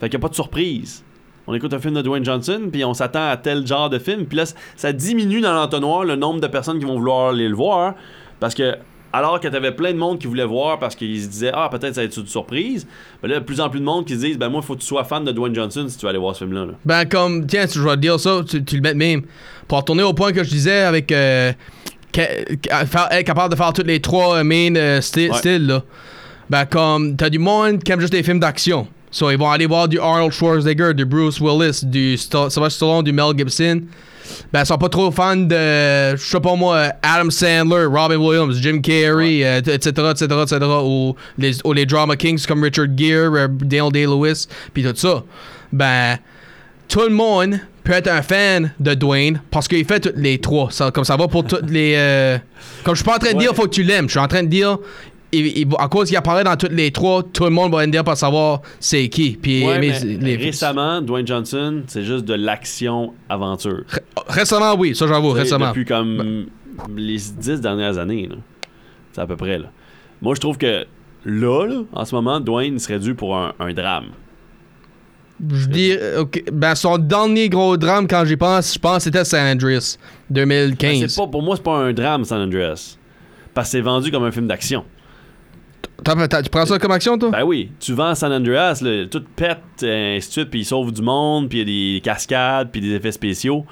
Fait 0.00 0.08
qu'il 0.08 0.18
n'y 0.18 0.22
a 0.22 0.26
pas 0.26 0.30
de 0.30 0.34
surprise. 0.34 1.04
On 1.46 1.54
écoute 1.54 1.72
un 1.74 1.78
film 1.78 1.94
de 1.94 2.02
Dwayne 2.02 2.24
Johnson, 2.24 2.62
puis 2.72 2.84
on 2.84 2.92
s'attend 2.94 3.28
à 3.28 3.36
tel 3.36 3.66
genre 3.66 3.88
de 3.90 3.98
film, 3.98 4.24
puis 4.26 4.36
là, 4.38 4.44
ça 4.76 4.92
diminue 4.92 5.40
dans 5.40 5.52
l'entonnoir 5.54 6.04
le 6.04 6.16
nombre 6.16 6.40
de 6.40 6.46
personnes 6.46 6.78
qui 6.78 6.84
vont 6.86 6.96
vouloir 6.98 7.30
aller 7.30 7.48
le 7.48 7.54
voir 7.56 7.94
parce 8.40 8.54
que. 8.54 8.74
Alors 9.16 9.38
que 9.38 9.46
t'avais 9.46 9.70
plein 9.70 9.92
de 9.92 9.96
monde 9.96 10.18
qui 10.18 10.26
voulait 10.26 10.44
voir 10.44 10.80
parce 10.80 10.96
qu'ils 10.96 11.22
se 11.22 11.28
disaient 11.28 11.52
Ah, 11.54 11.68
peut-être 11.70 11.94
ça 11.94 12.00
va 12.00 12.04
être 12.06 12.16
une 12.16 12.26
surprise. 12.26 12.84
Ben 13.22 13.28
là, 13.30 13.38
de 13.38 13.44
plus 13.44 13.60
en 13.60 13.70
plus 13.70 13.78
de 13.78 13.84
monde 13.84 14.04
qui 14.06 14.14
se 14.14 14.18
disent 14.18 14.36
Ben, 14.38 14.48
moi, 14.48 14.60
faut 14.60 14.74
que 14.74 14.80
tu 14.80 14.86
sois 14.86 15.04
fan 15.04 15.24
de 15.24 15.30
Dwayne 15.30 15.54
Johnson 15.54 15.86
si 15.88 15.96
tu 15.96 16.04
veux 16.04 16.10
aller 16.10 16.18
voir 16.18 16.34
ce 16.34 16.40
film-là. 16.44 16.66
là. 16.66 16.72
Ben, 16.84 17.04
comme, 17.04 17.46
tiens, 17.46 17.64
je 17.72 17.80
vais 17.80 17.90
te 17.94 18.00
dire 18.00 18.18
ça, 18.18 18.40
tu, 18.44 18.64
tu 18.64 18.74
le 18.74 18.82
mets 18.82 18.94
même. 18.94 19.22
Pour 19.68 19.78
retourner 19.78 20.02
au 20.02 20.14
point 20.14 20.32
que 20.32 20.42
je 20.42 20.50
disais 20.50 20.80
avec. 20.80 21.12
euh, 21.12 21.52
capable 23.24 23.52
de 23.52 23.56
faire 23.56 23.72
tous 23.72 23.82
les 23.84 24.00
trois 24.00 24.38
euh, 24.38 24.42
main 24.44 24.74
euh, 24.76 24.96
Ouais. 24.96 25.00
styles, 25.00 25.66
là. 25.66 25.82
Ben, 26.50 26.66
comme, 26.66 27.16
t'as 27.16 27.30
du 27.30 27.38
monde 27.38 27.82
qui 27.82 27.92
aime 27.92 28.00
juste 28.00 28.12
les 28.12 28.22
films 28.22 28.40
d'action. 28.40 28.86
So, 29.10 29.30
ils 29.30 29.38
vont 29.38 29.50
aller 29.50 29.66
voir 29.66 29.88
du 29.88 29.98
Arnold 29.98 30.32
Schwarzenegger, 30.32 30.92
du 30.94 31.04
Bruce 31.04 31.40
Willis, 31.40 31.80
du 31.84 32.16
Sylvester 32.16 32.70
Stallone, 32.70 33.04
du 33.04 33.12
Mel 33.12 33.32
Gibson. 33.36 33.82
Ben, 34.52 34.62
ils 34.62 34.66
sont 34.66 34.78
pas 34.78 34.88
trop 34.88 35.10
fans 35.10 35.36
de, 35.36 36.16
je 36.16 36.22
sais 36.22 36.40
pas 36.40 36.56
moi, 36.56 36.88
Adam 37.02 37.30
Sandler, 37.30 37.84
Robin 37.84 38.16
Williams, 38.16 38.58
Jim 38.60 38.80
Carrey, 38.80 39.40
etc., 39.58 39.88
etc., 40.10 40.26
etc., 40.42 40.58
ou 40.82 41.14
les, 41.38 41.64
ou 41.64 41.72
les 41.72 41.86
Drama 41.86 42.16
Kings 42.16 42.44
comme 42.46 42.62
Richard 42.64 42.86
Gere, 42.96 43.34
euh, 43.34 43.48
Daniel 43.48 43.92
Day-Lewis, 43.92 44.46
puis 44.72 44.82
tout 44.82 44.96
ça. 44.96 45.22
Ben, 45.72 46.16
tout 46.88 47.02
le 47.02 47.10
monde 47.10 47.60
peut 47.84 47.92
être 47.92 48.08
un 48.08 48.22
fan 48.22 48.72
de 48.80 48.94
Dwayne 48.94 49.40
parce 49.50 49.68
qu'il 49.68 49.84
fait 49.84 50.00
toutes 50.00 50.16
les 50.16 50.38
trois. 50.38 50.70
Ça, 50.70 50.90
comme 50.90 51.04
ça 51.04 51.16
va 51.16 51.28
pour 51.28 51.44
toutes 51.44 51.70
les. 51.70 51.94
euh, 51.96 52.38
comme 52.82 52.94
je 52.94 53.00
suis 53.02 53.04
pas 53.04 53.16
en 53.16 53.18
train 53.18 53.34
de 53.34 53.38
dire 53.38 53.54
faut 53.54 53.64
que 53.64 53.74
tu 53.74 53.82
l'aimes. 53.82 54.06
Je 54.06 54.12
suis 54.12 54.20
en 54.20 54.28
train 54.28 54.42
de 54.42 54.48
dire. 54.48 54.78
Il- 55.34 55.58
il- 55.58 55.68
à 55.78 55.88
cause 55.88 56.08
qu'il 56.08 56.16
apparaît 56.16 56.44
dans 56.44 56.56
toutes 56.56 56.72
les 56.72 56.90
trois, 56.90 57.22
tout 57.22 57.44
le 57.44 57.50
monde 57.50 57.72
va 57.72 57.86
dire 57.86 58.04
pas 58.04 58.16
savoir 58.16 58.62
c'est 58.80 59.08
qui. 59.08 59.38
Puis 59.40 59.64
Ouais, 59.66 59.78
les- 59.80 60.36
récemment, 60.36 61.00
Dwayne 61.00 61.26
Johnson, 61.26 61.82
c'est 61.86 62.02
juste 62.04 62.24
de 62.24 62.34
l'action-aventure. 62.34 63.82
Récemment, 64.28 64.74
oui, 64.76 64.94
ça 64.94 65.06
j'avoue, 65.06 65.30
récemment. 65.30 65.68
Depuis 65.68 65.84
comme 65.84 66.46
les 66.96 67.16
dix 67.38 67.60
dernières 67.60 67.98
années. 67.98 68.28
là. 68.28 68.36
C'est 69.12 69.20
à 69.20 69.26
peu 69.26 69.36
près. 69.36 69.58
Là. 69.58 69.66
Moi, 70.22 70.34
je 70.34 70.40
trouve 70.40 70.58
que 70.58 70.84
là, 71.24 71.66
là, 71.66 71.82
en 71.92 72.04
ce 72.04 72.14
moment, 72.14 72.40
Dwayne 72.40 72.78
serait 72.78 72.98
dû 72.98 73.14
pour 73.14 73.36
un, 73.36 73.52
un 73.60 73.72
drame. 73.72 74.06
Je 75.52 75.66
dis, 75.66 75.92
euh, 76.00 76.24
ben 76.52 76.74
son 76.76 76.96
dernier 76.96 77.48
gros 77.48 77.76
drame 77.76 78.06
quand 78.06 78.24
j'y 78.24 78.36
pense, 78.36 78.74
je 78.74 78.78
pense 78.78 78.98
que 78.98 79.02
c'était 79.04 79.24
San 79.24 79.44
Andreas 79.56 79.98
Ben, 80.30 80.46
2015. 80.46 81.06
c'est 81.08 81.20
pas, 81.20 81.26
pour 81.26 81.42
moi, 81.42 81.56
c'est 81.56 81.62
pas 81.64 81.76
un 81.76 81.92
drame, 81.92 82.24
San 82.24 82.40
Andreas. 82.40 82.96
Parce 83.52 83.68
que 83.68 83.72
c'est 83.72 83.80
vendu 83.80 84.10
comme 84.10 84.24
un 84.24 84.30
film 84.32 84.46
d'action. 84.46 84.84
Tu 86.02 86.50
prends 86.50 86.66
ça 86.66 86.78
comme 86.78 86.90
action, 86.92 87.16
toi? 87.18 87.30
Ben 87.30 87.44
oui, 87.44 87.70
tu 87.80 87.92
vends 87.94 88.14
San 88.14 88.32
Andreas, 88.32 88.80
là, 88.82 89.06
tout 89.10 89.22
pète, 89.36 89.58
euh, 89.82 90.16
ainsi 90.16 90.28
de 90.28 90.32
suite, 90.32 90.50
puis 90.50 90.60
il 90.60 90.64
sauve 90.64 90.92
du 90.92 91.02
monde, 91.02 91.48
puis 91.48 91.60
il 91.60 91.68
y 91.68 91.94
a 91.94 91.94
des 91.96 92.00
cascades, 92.00 92.70
puis 92.72 92.80
des 92.80 92.92
effets 92.94 93.12
spéciaux. 93.12 93.64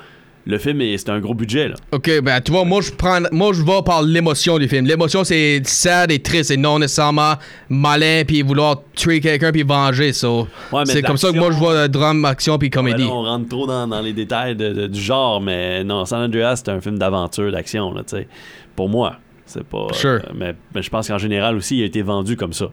Le 0.45 0.59
film, 0.59 0.81
est- 0.81 0.99
c'est 0.99 1.11
un 1.11 1.21
gros 1.21 1.35
budget, 1.35 1.69
là. 1.69 1.75
Ok, 1.93 2.21
ben 2.21 2.41
tu 2.41 2.51
vois, 2.51 2.65
moi 2.65 2.81
je 2.81 2.91
prends, 2.91 3.21
moi 3.31 3.53
je 3.53 3.63
vais 3.63 3.81
par 3.85 4.03
l'émotion 4.03 4.59
du 4.59 4.67
film. 4.67 4.87
L'émotion 4.87 5.23
c'est 5.23 5.61
sad 5.65 6.11
et 6.11 6.19
triste 6.21 6.51
et 6.51 6.57
non 6.57 6.81
nécessairement 6.81 7.35
malin 7.69 8.23
puis 8.27 8.43
vouloir 8.43 8.83
tuer 8.97 9.21
quelqu'un 9.21 9.53
puis 9.53 9.63
venger. 9.63 10.13
So. 10.13 10.49
Ouais, 10.73 10.81
mais 10.81 10.87
c'est 10.87 11.03
comme 11.03 11.17
ça 11.17 11.31
que 11.31 11.39
moi 11.39 11.53
je 11.53 11.57
vois 11.59 11.83
le 11.83 11.89
drame, 11.89 12.25
action 12.25 12.59
puis 12.59 12.71
comédie. 12.71 13.05
là, 13.05 13.11
on 13.13 13.23
rentre 13.23 13.49
trop 13.51 13.69
dans, 13.69 13.87
dans 13.87 14.01
les 14.01 14.13
détails 14.13 14.57
de- 14.57 14.73
de- 14.73 14.87
du 14.89 15.01
genre, 15.01 15.41
mais 15.41 15.85
non, 15.85 16.05
San 16.07 16.21
Andreas, 16.23 16.57
c'est 16.65 16.71
un 16.71 16.81
film 16.81 16.99
d'aventure, 16.99 17.53
d'action, 17.53 17.93
là, 17.93 18.03
tu 18.03 18.17
sais. 18.17 18.27
Pour 18.75 18.89
moi, 18.89 19.19
c'est 19.47 19.65
pas... 19.65 19.89
Sure. 19.93 20.11
euh, 20.11 20.33
mais, 20.35 20.55
mais 20.75 20.83
je 20.83 20.91
pense 20.91 21.09
qu'en 21.09 21.19
général 21.19 21.57
aussi, 21.57 21.79
il 21.79 21.83
a 21.83 21.87
été 21.87 22.03
vendu 22.03 22.37
comme 22.37 22.53
ça. 22.53 22.71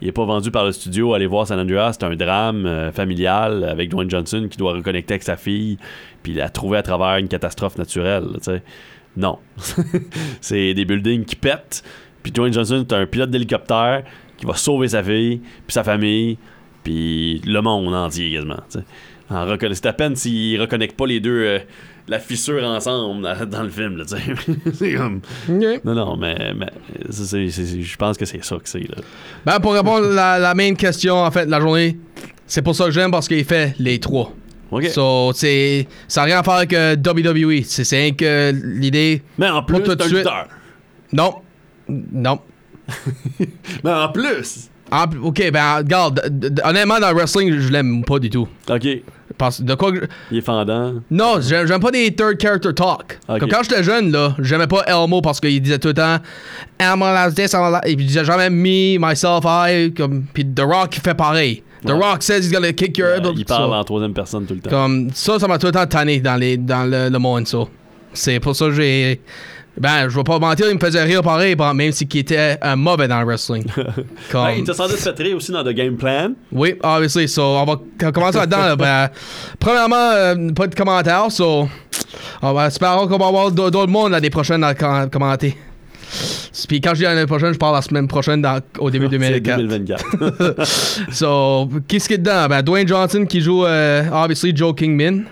Il 0.00 0.08
est 0.08 0.12
pas 0.12 0.24
vendu 0.24 0.50
par 0.50 0.64
le 0.64 0.72
studio. 0.72 1.12
Allez 1.14 1.26
voir 1.26 1.46
San 1.46 1.58
Andreas, 1.58 1.94
c'est 1.94 2.04
un 2.04 2.16
drame 2.16 2.64
euh, 2.66 2.90
familial 2.92 3.64
avec 3.64 3.90
Dwayne 3.90 4.10
Johnson 4.10 4.48
qui 4.50 4.56
doit 4.56 4.72
reconnecter 4.72 5.14
avec 5.14 5.22
sa 5.22 5.36
fille, 5.36 5.78
puis 6.22 6.32
la 6.32 6.48
trouver 6.48 6.78
à 6.78 6.82
travers 6.82 7.18
une 7.18 7.28
catastrophe 7.28 7.76
naturelle. 7.76 8.24
Non. 9.16 9.38
c'est 10.40 10.72
des 10.72 10.84
buildings 10.84 11.24
qui 11.24 11.36
pètent, 11.36 11.82
puis 12.22 12.32
Dwayne 12.32 12.52
Johnson, 12.52 12.84
c'est 12.88 12.96
un 12.96 13.06
pilote 13.06 13.30
d'hélicoptère 13.30 14.04
qui 14.38 14.46
va 14.46 14.54
sauver 14.54 14.88
sa 14.88 15.02
fille, 15.02 15.40
puis 15.66 15.74
sa 15.74 15.84
famille, 15.84 16.38
puis 16.82 17.40
le 17.44 17.60
monde 17.60 17.94
entier 17.94 18.32
quasiment. 18.32 18.60
En 19.28 19.46
C'est 19.72 19.86
à 19.86 19.92
peine 19.92 20.16
s'il 20.16 20.60
reconnecte 20.60 20.96
pas 20.96 21.06
les 21.06 21.20
deux, 21.20 21.44
euh, 21.44 21.58
la 22.08 22.18
fissure 22.18 22.62
ensemble 22.64 23.22
dans, 23.48 23.62
le 23.62 23.68
film. 23.68 24.02
C'est 24.74 24.94
comme. 24.94 25.20
Non, 25.48 25.94
non, 25.94 26.16
mais, 26.16 26.36
je 27.08 27.96
pense 27.96 28.16
que 28.16 28.24
c'est 28.24 28.44
ça 28.44 28.56
que 28.56 28.68
c'est. 28.68 28.86
Ben 29.44 29.60
pour 29.60 29.74
répondre 29.74 30.06
à 30.06 30.14
la, 30.14 30.38
la 30.38 30.54
main 30.54 30.74
question 30.74 31.16
en 31.16 31.30
fait 31.30 31.46
de 31.46 31.50
la 31.50 31.60
journée, 31.60 31.98
c'est 32.46 32.62
pour 32.62 32.74
ça 32.74 32.86
que 32.86 32.90
j'aime 32.90 33.10
parce 33.10 33.28
qu'il 33.28 33.44
fait 33.44 33.74
les 33.78 34.00
trois. 34.00 34.32
OK. 34.70 34.86
So 34.88 35.32
c'est 35.34 35.86
ça 36.08 36.20
n'a 36.22 36.26
rien 36.26 36.38
à 36.40 36.42
faire 36.42 36.54
avec 36.54 36.72
euh, 36.72 36.96
WWE. 36.96 37.62
C'est 37.64 37.96
rien 37.96 38.12
que 38.12 38.52
l'idée. 38.52 39.22
mais 39.38 39.48
en 39.48 39.62
plus, 39.62 39.82
tout 39.82 39.94
de 39.94 40.02
suite. 40.02 40.18
lutteur. 40.18 40.48
Non, 41.12 41.36
non. 41.88 42.40
Mais 43.84 43.92
en 43.92 44.08
plus. 44.10 44.70
En 44.90 45.04
ok, 45.22 45.50
ben 45.52 45.76
regarde, 45.76 46.20
honnêtement 46.64 46.98
dans 46.98 47.10
le 47.10 47.14
wrestling 47.14 47.56
je 47.58 47.70
l'aime 47.70 48.04
pas 48.04 48.18
du 48.18 48.30
tout. 48.30 48.48
OK. 48.68 48.88
Parce 49.40 49.62
de 49.62 49.74
quoi 49.74 49.90
que- 49.90 50.06
Il 50.30 50.36
est 50.38 50.42
fendant. 50.42 50.94
Non, 51.10 51.40
j'aime 51.40 51.66
j'aime 51.66 51.80
pas 51.80 51.90
des 51.90 52.14
third 52.14 52.38
character 52.40 52.74
talk. 52.74 53.18
Comme 53.26 53.48
quand 53.48 53.62
j'étais 53.62 53.82
jeune, 53.82 54.12
là, 54.12 54.36
j'aimais 54.38 54.66
pas 54.66 54.82
Elmo 54.86 55.22
parce 55.22 55.40
qu'il 55.40 55.60
disait 55.62 55.78
tout 55.78 55.88
le 55.88 55.94
temps 55.94 56.18
I'm 56.78 57.00
on 57.00 57.06
last 57.12 57.36
this, 57.36 57.54
I'm 57.54 57.62
on 57.62 57.70
last... 57.70 57.86
Et 57.88 57.96
puis 57.96 58.04
il 58.04 58.08
disait 58.08 58.24
jamais 58.26 58.50
me, 58.50 58.98
myself, 58.98 59.44
I. 59.46 59.94
Comme... 59.96 60.24
Puis 60.34 60.44
The 60.44 60.60
Rock 60.60 61.00
fait 61.02 61.14
pareil. 61.14 61.62
The 61.82 61.92
Ouais. 61.92 61.94
Rock 61.94 62.22
says 62.22 62.40
he's 62.40 62.52
gonna 62.52 62.74
kick 62.74 62.98
your 62.98 63.08
head. 63.08 63.24
Euh, 63.24 63.32
il 63.34 63.46
parle 63.46 63.70
So, 63.70 63.72
en 63.74 63.84
troisième 63.84 64.12
personne 64.12 64.44
tout 64.44 64.52
le 64.52 64.60
temps. 64.60 64.68
Comme 64.68 65.08
ça, 65.14 65.38
ça 65.38 65.48
m'a 65.48 65.56
tout 65.56 65.66
le 65.68 65.72
temps 65.72 65.86
tanné 65.86 66.20
dans, 66.20 66.36
les, 66.36 66.58
dans 66.58 66.84
le, 66.84 67.08
le 67.08 67.18
monde, 67.18 67.46
ça. 67.48 67.60
C'est 68.12 68.38
pour 68.40 68.54
ça 68.54 68.66
que 68.66 68.72
j'ai. 68.72 69.20
Ben, 69.80 70.10
je 70.10 70.14
vais 70.16 70.22
pas 70.24 70.38
mentir, 70.38 70.66
il 70.68 70.74
me 70.74 70.78
faisait 70.78 71.02
rire 71.02 71.22
pareil, 71.22 71.56
même 71.74 71.90
si 71.90 72.06
qu'il 72.06 72.20
était 72.20 72.58
un 72.60 72.76
mauvais 72.76 73.08
dans 73.08 73.18
le 73.20 73.24
wrestling. 73.26 73.64
Comme... 74.30 74.48
Il 74.58 74.64
t'a 74.64 74.74
sans 74.74 74.86
doute 74.88 74.98
fait 74.98 75.18
rire 75.18 75.36
aussi 75.38 75.52
dans 75.52 75.64
The 75.64 75.70
Game 75.70 75.96
Plan? 75.96 76.32
Oui, 76.52 76.74
obviously. 76.82 77.26
So, 77.26 77.42
on 77.42 77.64
va 77.64 78.10
commencer 78.12 78.38
là-dedans. 78.38 78.58
là. 78.58 78.76
Ben, 78.76 79.08
premièrement, 79.58 79.96
euh, 80.12 80.50
pas 80.52 80.66
de 80.66 80.74
commentaires. 80.74 81.30
So, 81.30 81.66
on 82.42 82.52
va 82.52 82.66
espérer 82.66 83.06
qu'on 83.08 83.16
va 83.16 83.26
avoir 83.28 83.50
d'autres 83.50 83.86
mondes 83.86 84.12
l'année 84.12 84.28
prochaine 84.28 84.62
à 84.64 84.74
com- 84.74 85.08
commenter. 85.10 85.56
Puis 86.68 86.80
quand 86.82 86.90
je 86.90 86.96
dis 86.96 87.02
l'année 87.04 87.24
prochaine, 87.26 87.54
je 87.54 87.58
parle 87.58 87.76
la 87.76 87.82
semaine 87.82 88.06
prochaine 88.06 88.42
dans- 88.42 88.60
au 88.80 88.90
début 88.90 89.06
C'est 89.06 89.40
2024. 89.40 89.56
2024. 89.60 90.64
so, 91.12 91.68
qu'est-ce 91.88 92.06
qu'il 92.06 92.16
y 92.16 92.20
a 92.20 92.22
dedans? 92.22 92.46
Ben, 92.48 92.60
Dwayne 92.62 92.86
Johnson 92.86 93.24
qui 93.26 93.40
joue, 93.40 93.64
euh, 93.64 94.02
obviously, 94.12 94.54
Joe 94.54 94.74
Kingman. 94.74 95.24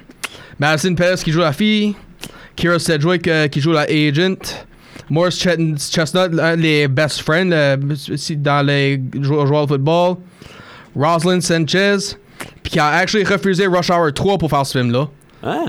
Madison 0.58 0.94
Perez 0.94 1.16
qui 1.22 1.32
joue 1.32 1.40
la 1.40 1.52
fille. 1.52 1.94
Kira 2.58 2.78
Sedgwick 2.80 3.28
euh, 3.28 3.46
qui 3.46 3.60
joue 3.60 3.70
la 3.72 3.82
agent. 3.82 4.34
Morris 5.10 5.30
Chestnut, 5.38 6.38
un 6.40 6.56
des 6.56 6.88
best 6.88 7.20
friends 7.20 7.52
euh, 7.52 7.76
dans 8.36 8.66
les 8.66 9.00
jou- 9.14 9.46
joueurs 9.46 9.66
de 9.66 9.72
football. 9.74 10.16
Rosalind 10.96 11.40
Sanchez, 11.40 12.16
puis 12.62 12.72
qui 12.72 12.78
a 12.80 12.88
actually 12.88 13.24
refusé 13.24 13.66
Rush 13.66 13.90
Hour 13.90 14.12
3 14.12 14.38
pour 14.38 14.50
faire 14.50 14.66
ce 14.66 14.76
film-là. 14.78 15.06
ah, 15.44 15.66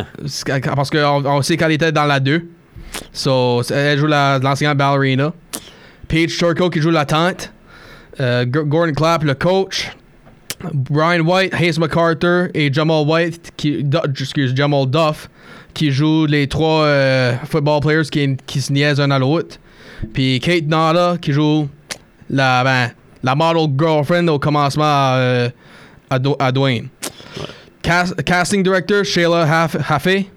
Parce 0.75 0.89
qu'on 0.89 1.23
on 1.25 1.41
sait 1.43 1.55
qu'elle 1.57 1.73
était 1.73 1.91
dans 1.91 2.05
la 2.05 2.19
2. 2.19 2.41
So, 3.13 3.61
elle 3.71 3.99
joue 3.99 4.07
la- 4.07 4.39
l'enseignante 4.39 4.77
ballerina. 4.77 5.31
Paige 6.07 6.35
Turco 6.37 6.71
qui 6.71 6.81
joue 6.81 6.89
la 6.89 7.05
tante. 7.05 7.53
Euh, 8.19 8.45
Gordon 8.45 8.93
Clapp, 8.93 9.23
le 9.23 9.35
coach. 9.35 9.91
Brian 10.73 11.21
White, 11.21 11.53
Hayes 11.53 11.79
MacArthur 11.79 12.47
et 12.53 12.73
Jamal 12.73 13.05
White, 13.07 13.51
qui, 13.55 13.85
excuse, 14.19 14.53
Jamal 14.55 14.87
Duff, 14.89 15.29
qui 15.73 15.91
jouent 15.91 16.25
les 16.25 16.47
trois 16.47 16.83
euh, 16.83 17.35
football 17.45 17.79
players 17.81 18.03
qui, 18.11 18.35
qui 18.45 18.61
se 18.61 18.71
niaisent 18.73 18.99
un 18.99 19.11
à 19.11 19.19
l'autre. 19.19 19.57
Puis 20.13 20.39
Kate 20.39 20.65
Nada, 20.67 21.17
qui 21.21 21.31
joue 21.33 21.67
la, 22.29 22.63
ben, 22.63 22.91
la 23.23 23.35
model 23.35 23.67
girlfriend 23.77 24.27
au 24.29 24.39
commencement 24.39 24.83
à, 24.83 25.15
euh, 25.17 25.49
à, 26.09 26.19
Do- 26.19 26.35
à 26.39 26.51
Dwayne. 26.51 26.87
Cas- 27.81 28.13
casting 28.25 28.63
director, 28.63 29.03
Shayla 29.03 29.45
Haff- 29.45 29.79
Haffey. 29.89 30.27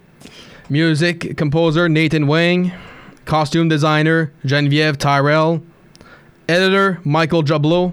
Music 0.71 1.37
composer, 1.37 1.89
Nathan 1.89 2.23
Wang. 2.25 2.71
Costume 3.25 3.69
designer, 3.69 4.31
Geneviève 4.45 4.97
Tyrell. 4.97 5.61
Editor, 6.49 6.97
Michael 7.05 7.45
Jablo. 7.47 7.93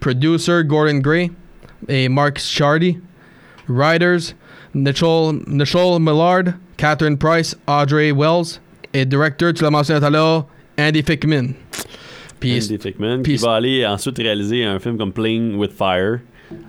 Producer, 0.00 0.62
Gordon 0.62 0.98
Gray 1.00 1.30
et 1.88 2.08
Mark 2.08 2.38
Shardy. 2.38 2.98
Writers, 3.68 4.34
Nichol, 4.76 5.40
Nichol 5.46 6.00
Millard, 6.00 6.54
Catherine 6.76 7.16
Price, 7.16 7.56
Audrey 7.66 8.12
Wells. 8.12 8.60
Et 8.92 9.04
directeur, 9.06 9.52
tu 9.54 9.62
l'as 9.64 9.70
mentionné 9.70 10.00
tout 10.00 10.06
à 10.06 10.10
l'heure, 10.10 10.46
Andy 10.78 11.02
Fickman. 11.02 11.54
Puis, 12.38 12.54
Andy 12.56 12.78
Fickman, 12.78 13.22
puis- 13.22 13.36
qui 13.36 13.42
va 13.44 13.54
aller 13.54 13.86
ensuite 13.86 14.18
réaliser 14.18 14.64
un 14.64 14.78
film 14.78 14.98
comme 14.98 15.12
Playing 15.12 15.56
with 15.56 15.72
Fire 15.72 16.20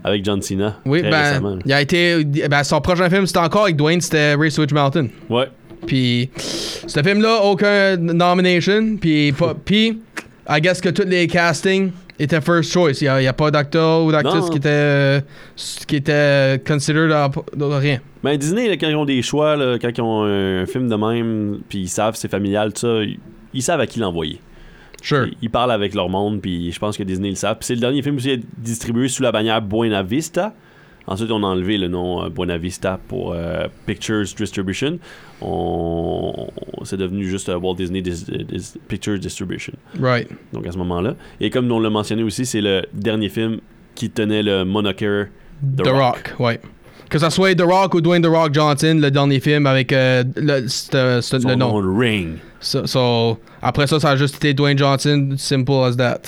avec 0.03 0.23
John 0.25 0.41
Cena. 0.41 0.79
oui, 0.85 1.01
très 1.01 1.09
récemment. 1.29 1.55
ben, 1.57 1.61
il 1.65 1.73
a 1.73 1.81
été. 1.81 2.23
Ben, 2.23 2.63
son 2.63 2.79
prochain 2.81 3.09
film, 3.09 3.27
c'était 3.27 3.39
encore 3.39 3.63
avec 3.63 3.75
Dwayne, 3.75 3.99
c'était 4.01 4.35
Race 4.35 4.57
Witch 4.57 4.71
Mountain. 4.71 5.07
Ouais. 5.29 5.47
Puis, 5.85 6.29
ce 6.37 7.03
film-là, 7.03 7.41
aucun 7.43 7.97
nomination. 7.97 8.95
Puis, 8.99 9.33
puis, 9.65 9.99
I 10.49 10.61
guess 10.61 10.79
que 10.81 10.89
tous 10.89 11.05
les 11.07 11.27
castings 11.27 11.91
étaient 12.19 12.41
first 12.41 12.71
choice. 12.71 13.01
Il 13.01 13.11
n'y 13.11 13.27
a, 13.27 13.33
pas 13.33 13.51
d'acteur 13.51 14.03
ou 14.03 14.11
d'actrice 14.11 14.49
qui 14.49 14.57
était, 14.57 14.69
euh, 14.69 15.21
qui 15.87 15.95
était 15.95 16.61
considered 16.65 17.11
à- 17.11 17.31
rien. 17.77 17.99
Ben 18.23 18.37
Disney, 18.37 18.67
là, 18.67 18.77
quand 18.77 18.89
ils 18.89 18.95
ont 18.95 19.05
des 19.05 19.21
choix, 19.21 19.55
là, 19.55 19.77
quand 19.79 19.89
ils 19.95 20.01
ont 20.01 20.23
un, 20.23 20.65
film 20.65 20.89
de 20.89 20.95
même, 20.95 21.59
puis 21.69 21.79
ils 21.79 21.89
savent 21.89 22.15
c'est 22.15 22.29
familial, 22.29 22.73
tout 22.73 22.81
ça, 22.81 23.03
ils, 23.03 23.19
ils 23.53 23.61
savent 23.61 23.79
à 23.79 23.87
qui 23.87 23.99
l'envoyer. 23.99 24.39
Sure. 25.01 25.27
Ils, 25.27 25.37
ils 25.43 25.49
parlent 25.49 25.71
avec 25.71 25.93
leur 25.93 26.09
monde, 26.09 26.41
puis 26.41 26.71
je 26.71 26.79
pense 26.79 26.97
que 26.97 27.03
Disney 27.03 27.29
le 27.29 27.35
savent. 27.35 27.57
Puis 27.57 27.67
c'est 27.67 27.75
le 27.75 27.81
dernier 27.81 28.01
film 28.01 28.17
aussi 28.17 28.41
distribué 28.57 29.07
sous 29.07 29.23
la 29.23 29.31
bannière 29.31 29.61
Buena 29.61 30.03
Vista. 30.03 30.53
Ensuite, 31.07 31.31
on 31.31 31.41
a 31.43 31.47
enlevé 31.47 31.77
le 31.77 31.87
nom 31.87 32.23
euh, 32.23 32.29
Buena 32.29 32.57
Vista 32.57 32.99
pour 33.07 33.31
euh, 33.33 33.67
Pictures 33.85 34.25
Distribution. 34.37 34.99
On, 35.41 36.47
c'est 36.83 36.97
devenu 36.97 37.25
juste 37.27 37.47
euh, 37.49 37.57
Walt 37.57 37.75
Disney 37.75 38.01
Dis- 38.01 38.25
Dis- 38.25 38.73
Pictures 38.87 39.17
Distribution. 39.19 39.73
Right. 40.01 40.27
Donc 40.53 40.67
à 40.67 40.71
ce 40.71 40.77
moment-là. 40.77 41.15
Et 41.39 41.49
comme 41.49 41.71
on 41.71 41.79
l'a 41.79 41.89
mentionné 41.89 42.23
aussi, 42.23 42.45
c'est 42.45 42.61
le 42.61 42.83
dernier 42.93 43.29
film 43.29 43.59
qui 43.95 44.09
tenait 44.09 44.43
le 44.43 44.65
moniker 44.65 45.27
The, 45.77 45.83
The, 45.83 45.87
Rock. 45.87 46.35
ouais. 46.39 46.59
Que 47.09 47.17
ça 47.19 47.29
soit 47.29 47.55
The 47.55 47.61
Rock 47.61 47.93
ou 47.93 48.01
Dwayne 48.01 48.21
The 48.21 48.25
Rock 48.27 48.53
Johnson, 48.53 48.99
le 49.01 49.09
dernier 49.09 49.39
film 49.39 49.65
avec 49.65 49.93
euh, 49.93 50.25
le, 50.35 50.67
Son 50.67 51.37
le 51.47 51.55
nom. 51.55 51.81
nom, 51.81 51.97
Ring. 51.97 52.35
So, 52.59 52.85
so, 52.85 53.37
après 53.61 53.87
ça, 53.87 53.99
ça 53.99 54.09
a 54.09 54.15
juste 54.17 54.35
été 54.35 54.53
Dwayne 54.53 54.77
Johnson, 54.77 55.35
simple 55.37 55.71
as 55.71 55.95
that. 55.95 56.21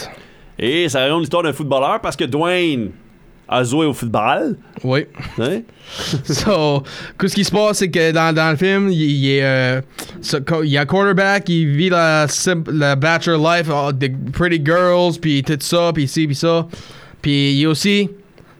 Et 0.58 0.88
ça 0.88 1.02
raconte 1.02 1.20
l'histoire 1.22 1.44
d'un 1.44 1.52
footballeur 1.54 2.00
parce 2.02 2.16
que 2.16 2.24
Dwayne 2.24 2.92
a 3.50 3.64
joué 3.64 3.86
au 3.86 3.94
football. 3.94 4.58
Oui. 4.84 5.06
Hein? 5.40 5.62
so, 6.24 6.84
qu'est-ce 7.20 7.34
qui 7.36 7.44
se 7.44 7.52
passe, 7.52 7.80
c'est 7.80 7.90
que 7.90 8.12
dans, 8.12 8.34
dans 8.34 8.52
le 8.52 8.56
film, 8.56 8.90
il, 8.90 9.02
il 9.02 9.30
est, 9.32 9.44
euh, 9.44 9.82
ce- 10.22 10.38
il 10.64 10.70
y 10.70 10.78
a 10.78 10.82
un 10.82 10.86
quarterback, 10.86 11.50
il 11.50 11.68
vit 11.76 11.90
la, 11.90 12.28
la 12.72 12.96
bachelor 12.96 13.38
life, 13.40 13.68
oh, 13.74 13.92
des 13.92 14.10
pretty 14.10 14.62
girls, 14.64 15.20
puis 15.20 15.42
tout 15.44 15.58
ça, 15.60 15.92
puis 15.94 16.08
ci, 16.08 16.28
puis 16.28 16.36
ça. 16.36 16.68
Puis 17.22 17.54
il 17.54 17.64
est 17.64 17.66
aussi 17.66 18.10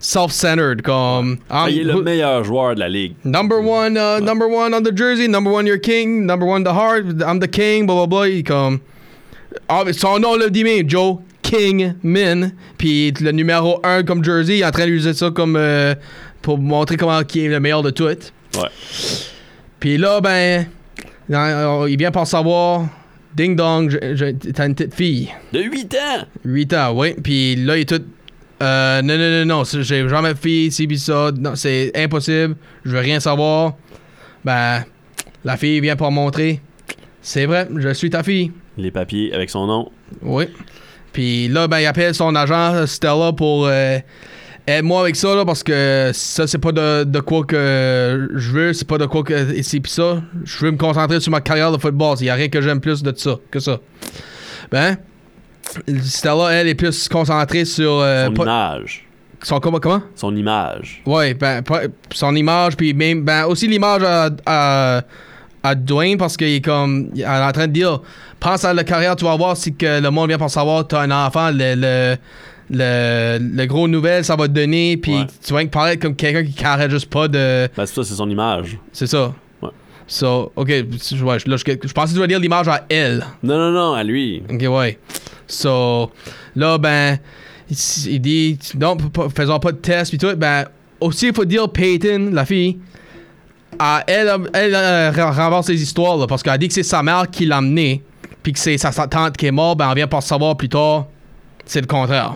self-centered, 0.00 0.82
comme... 0.82 1.38
Ah, 1.48 1.66
il 1.68 1.78
est 1.80 1.84
le 1.84 2.02
meilleur 2.02 2.42
joueur 2.42 2.74
de 2.74 2.80
la 2.80 2.88
ligue. 2.88 3.14
Number 3.24 3.60
one, 3.60 3.96
uh, 3.96 4.20
number 4.20 4.48
one 4.48 4.74
on 4.74 4.82
the 4.82 4.96
jersey, 4.96 5.28
number 5.28 5.52
one 5.52 5.66
you're 5.66 5.78
king, 5.80 6.26
number 6.26 6.46
one 6.46 6.64
the 6.64 6.72
heart, 6.72 7.04
I'm 7.24 7.38
the 7.38 7.48
king, 7.48 7.86
blah 7.86 8.06
blah 8.06 8.26
blah. 8.26 8.42
Comme. 8.44 8.80
Ah, 9.68 9.84
son 9.92 10.18
nom 10.20 10.36
le 10.36 10.50
dit 10.50 10.64
même, 10.64 10.88
Joe 10.88 11.18
King 11.50 11.94
Min. 12.02 12.50
Puis 12.78 13.12
le 13.20 13.32
numéro 13.32 13.80
1 13.84 14.04
comme 14.04 14.24
jersey, 14.24 14.58
il 14.58 14.60
est 14.60 14.64
en 14.64 14.70
train 14.70 14.84
d'utiliser 14.86 15.14
ça 15.14 15.30
comme. 15.30 15.56
euh, 15.56 15.94
pour 16.42 16.58
montrer 16.58 16.96
comment 16.96 17.22
qui 17.22 17.44
est 17.44 17.48
le 17.48 17.60
meilleur 17.60 17.82
de 17.82 17.90
tout. 17.90 18.04
Ouais. 18.04 18.16
Puis 19.78 19.98
là, 19.98 20.20
ben. 20.20 20.66
il 21.28 21.96
vient 21.98 22.10
pour 22.10 22.26
savoir. 22.26 22.86
Ding 23.34 23.54
dong, 23.54 23.96
t'as 24.54 24.66
une 24.66 24.74
petite 24.74 24.94
fille. 24.94 25.28
De 25.52 25.60
8 25.60 25.94
ans! 25.94 26.24
8 26.44 26.74
ans, 26.74 26.92
oui. 26.96 27.14
Puis 27.22 27.54
là, 27.56 27.76
il 27.76 27.82
est 27.82 27.88
tout. 27.88 28.02
Euh, 28.60 29.02
non, 29.02 29.16
non, 29.16 29.30
non, 29.46 29.58
non, 29.58 29.64
j'ai 29.64 30.08
jamais 30.08 30.34
fait 30.34 30.68
ci, 30.70 30.86
pis 30.86 30.98
ça. 30.98 31.30
Non, 31.38 31.54
c'est 31.54 31.92
impossible. 31.94 32.56
Je 32.84 32.90
veux 32.90 32.98
rien 32.98 33.20
savoir. 33.20 33.74
Ben, 34.44 34.84
la 35.44 35.56
fille 35.56 35.80
vient 35.80 35.94
pour 35.96 36.10
montrer. 36.10 36.60
C'est 37.22 37.46
vrai, 37.46 37.68
je 37.76 37.92
suis 37.94 38.10
ta 38.10 38.22
fille. 38.22 38.50
Les 38.76 38.90
papiers 38.90 39.32
avec 39.32 39.48
son 39.50 39.66
nom. 39.66 39.90
Oui. 40.22 40.46
Puis 41.12 41.48
là, 41.48 41.66
ben, 41.68 41.80
il 41.80 41.86
appelle 41.86 42.14
son 42.14 42.34
agent 42.34 42.86
Stella 42.86 43.32
pour. 43.32 43.66
euh, 43.66 43.98
Aide-moi 44.66 45.00
avec 45.00 45.16
ça, 45.16 45.34
là, 45.34 45.44
parce 45.44 45.62
que 45.64 46.10
ça, 46.12 46.46
c'est 46.46 46.58
pas 46.58 46.70
de, 46.70 47.02
de 47.04 47.18
quoi 47.20 47.44
que 47.44 48.28
je 48.36 48.50
veux, 48.52 48.72
c'est 48.72 48.86
pas 48.86 48.98
de 48.98 49.06
quoi 49.06 49.24
que. 49.24 49.52
Ici, 49.56 49.80
pis 49.80 49.90
ça. 49.90 50.22
Je 50.44 50.64
veux 50.64 50.70
me 50.70 50.76
concentrer 50.76 51.18
sur 51.18 51.32
ma 51.32 51.40
carrière 51.40 51.72
de 51.72 51.78
football. 51.78 52.16
Il 52.20 52.26
y 52.26 52.30
a 52.30 52.34
rien 52.34 52.48
que 52.48 52.60
j'aime 52.60 52.80
plus 52.80 53.02
de 53.02 53.12
ça 53.16 53.36
que 53.50 53.58
ça. 53.58 53.78
Ben, 54.70 54.96
Stella, 56.02 56.52
elle, 56.52 56.68
est 56.68 56.74
plus 56.74 57.08
concentrée 57.08 57.64
sur. 57.64 58.00
euh, 58.00 58.26
Son 58.26 58.42
image. 58.42 59.06
son 59.42 59.60
comment, 59.60 59.78
comment? 59.80 60.02
Son 60.14 60.36
image. 60.36 61.02
Ouais, 61.06 61.34
ben, 61.34 61.62
son 62.12 62.34
image, 62.36 62.76
puis 62.76 62.92
même, 62.94 63.22
ben, 63.24 63.46
aussi 63.46 63.66
l'image 63.66 64.02
à, 64.04 64.30
à, 64.46 65.02
à 65.62 65.74
Dwayne, 65.74 66.18
parce 66.18 66.36
qu'il 66.36 66.48
est 66.54 66.64
comme, 66.64 67.10
il 67.14 67.22
est 67.22 67.26
en 67.26 67.52
train 67.52 67.66
de 67.66 67.72
dire, 67.72 68.00
pense 68.40 68.64
à 68.64 68.72
la 68.74 68.84
carrière, 68.84 69.14
tu 69.16 69.24
vas 69.24 69.36
voir 69.36 69.56
si 69.56 69.74
que 69.74 70.00
le 70.00 70.10
monde 70.10 70.28
vient 70.28 70.38
pour 70.38 70.50
savoir, 70.50 70.86
t'as 70.86 71.02
un 71.02 71.10
enfant, 71.26 71.50
le, 71.52 71.74
le, 71.76 72.16
le, 72.70 73.38
le 73.40 73.66
gros 73.66 73.86
nouvelle, 73.88 74.24
ça 74.24 74.36
va 74.36 74.48
te 74.48 74.52
donner, 74.52 74.96
puis 74.96 75.12
Ouais. 75.14 75.26
tu 75.44 75.52
vas 75.52 75.64
paraître 75.66 76.00
comme 76.02 76.16
quelqu'un 76.16 76.44
qui 76.44 76.54
carrait 76.54 76.88
juste 76.90 77.10
pas 77.10 77.28
de, 77.28 77.68
Ben, 77.76 77.86
c'est 77.86 77.94
ça, 77.94 78.04
c'est 78.04 78.14
son 78.14 78.28
image. 78.30 78.78
c'est 78.92 79.06
ça. 79.06 79.32
Ouais. 79.62 79.70
So, 80.06 80.52
ok, 80.56 80.68
ouais, 80.68 80.84
là, 80.84 81.36
je, 81.38 81.46
je 81.46 81.92
pensais 81.92 82.08
que 82.08 82.12
tu 82.14 82.18
vas 82.20 82.26
dire 82.26 82.40
l'image 82.40 82.68
à 82.68 82.84
elle. 82.88 83.24
Non, 83.42 83.56
non, 83.58 83.70
non, 83.70 83.94
à 83.94 84.02
lui. 84.02 84.42
Ok, 84.50 84.62
ouais. 84.68 84.98
So, 85.46 86.10
là, 86.56 86.78
ben, 86.78 87.18
il, 88.06 88.20
dit, 88.20 88.58
non, 88.78 88.96
faisons 89.34 89.58
pas 89.58 89.72
de 89.72 89.78
test, 89.78 90.10
puis 90.10 90.18
tout. 90.18 90.34
Ben, 90.36 90.64
aussi, 91.00 91.28
il 91.28 91.34
faut 91.34 91.44
dire 91.44 91.68
Peyton, 91.70 92.30
la 92.32 92.44
fille, 92.44 92.78
ah, 93.78 94.02
elle, 94.06 94.30
elle, 94.52 94.74
euh, 94.74 95.10
renverse 95.12 95.68
les 95.68 95.82
histoires, 95.82 96.16
là, 96.16 96.26
parce 96.26 96.42
qu'elle 96.42 96.58
dit 96.58 96.68
que 96.68 96.74
c'est 96.74 96.82
sa 96.82 97.02
mère 97.02 97.26
qui 97.30 97.46
l'a 97.46 97.58
amené, 97.58 98.02
puis 98.42 98.52
que 98.52 98.58
c'est 98.58 98.78
sa, 98.78 98.90
tante 99.06 99.36
qui 99.36 99.46
est 99.46 99.50
morte, 99.52 99.78
ben, 99.78 99.88
on 99.90 99.94
vient 99.94 100.06
pas 100.06 100.20
savoir 100.20 100.56
plus 100.56 100.68
tard, 100.68 101.06
c'est 101.64 101.80
le 101.80 101.86
contraire. 101.86 102.34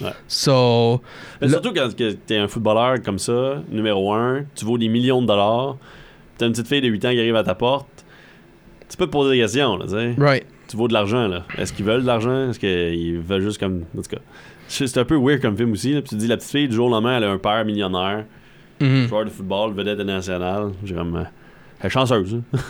Ouais. 0.00 0.10
So, 0.26 1.00
Mais 1.40 1.46
là- 1.48 1.52
surtout 1.54 1.72
quand 1.72 1.88
t'es 2.26 2.36
un 2.38 2.48
footballeur 2.48 3.00
comme 3.02 3.18
ça, 3.18 3.62
numéro 3.70 4.12
un, 4.12 4.44
tu 4.54 4.64
vaux 4.64 4.76
des 4.78 4.88
millions 4.88 5.22
de 5.22 5.26
dollars, 5.26 5.76
t'as 6.38 6.46
une 6.46 6.52
petite 6.52 6.66
fille 6.68 6.80
de 6.80 6.88
8 6.88 7.04
ans 7.04 7.10
qui 7.10 7.18
arrive 7.20 7.36
à 7.36 7.44
ta 7.44 7.54
porte, 7.54 7.86
tu 8.88 8.96
peux 8.96 9.06
te 9.06 9.10
poser 9.12 9.36
des 9.36 9.42
questions, 9.42 9.76
là, 9.76 9.84
tu 9.86 9.92
sais. 9.92 10.14
right. 10.18 10.46
Tu 10.68 10.76
vaux 10.76 10.88
de 10.88 10.94
l'argent, 10.94 11.28
là. 11.28 11.44
Est-ce 11.58 11.72
qu'ils 11.74 11.84
veulent 11.84 12.00
de 12.02 12.06
l'argent? 12.06 12.48
Est-ce 12.50 12.58
qu'ils 12.58 13.18
veulent 13.20 13.42
juste 13.42 13.58
comme. 13.60 13.82
En 13.96 14.00
tout 14.02 14.08
cas. 14.10 14.22
C'est 14.66 14.96
un 14.96 15.04
peu 15.04 15.14
weird 15.16 15.42
comme 15.42 15.56
film 15.56 15.72
aussi, 15.72 15.92
là. 15.92 16.00
Puis 16.00 16.08
tu 16.08 16.14
te 16.16 16.20
dis, 16.20 16.26
la 16.26 16.38
petite 16.38 16.50
fille, 16.50 16.68
du 16.68 16.74
jour 16.74 16.86
au 16.86 16.90
lendemain, 16.90 17.18
elle 17.18 17.24
a 17.24 17.30
un 17.30 17.36
père 17.38 17.64
millionnaire, 17.66 18.24
Mhm. 18.80 19.06
joueur 19.08 19.26
de 19.26 19.30
football, 19.30 19.74
vedette 19.74 19.98
nationale. 20.00 20.70
J'ai 20.82 20.94
comme. 20.94 21.26
Chanceuse, 21.90 22.34
hein. 22.36 22.60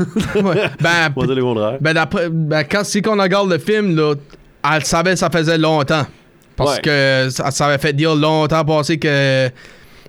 Ouais. 0.42 0.70
ben, 0.80 1.12
On 1.16 1.24
va 1.26 1.34
dire. 1.34 1.78
Ben, 1.80 1.92
d'après, 1.94 2.28
ben, 2.30 2.64
quand 2.64 2.84
si 2.84 3.02
qu'on 3.02 3.20
regarde 3.20 3.50
le 3.50 3.58
film, 3.58 3.94
là, 3.96 4.14
elle 4.74 4.84
savait 4.84 5.10
que 5.12 5.18
ça 5.18 5.30
faisait 5.30 5.58
longtemps. 5.58 6.06
Parce 6.56 6.76
Ouais. 6.76 6.82
que 6.82 7.28
ça, 7.30 7.50
ça 7.50 7.66
avait 7.66 7.78
fait 7.78 7.92
dire 7.92 8.14
longtemps 8.14 8.64
passé 8.64 8.98
que, 8.98 9.48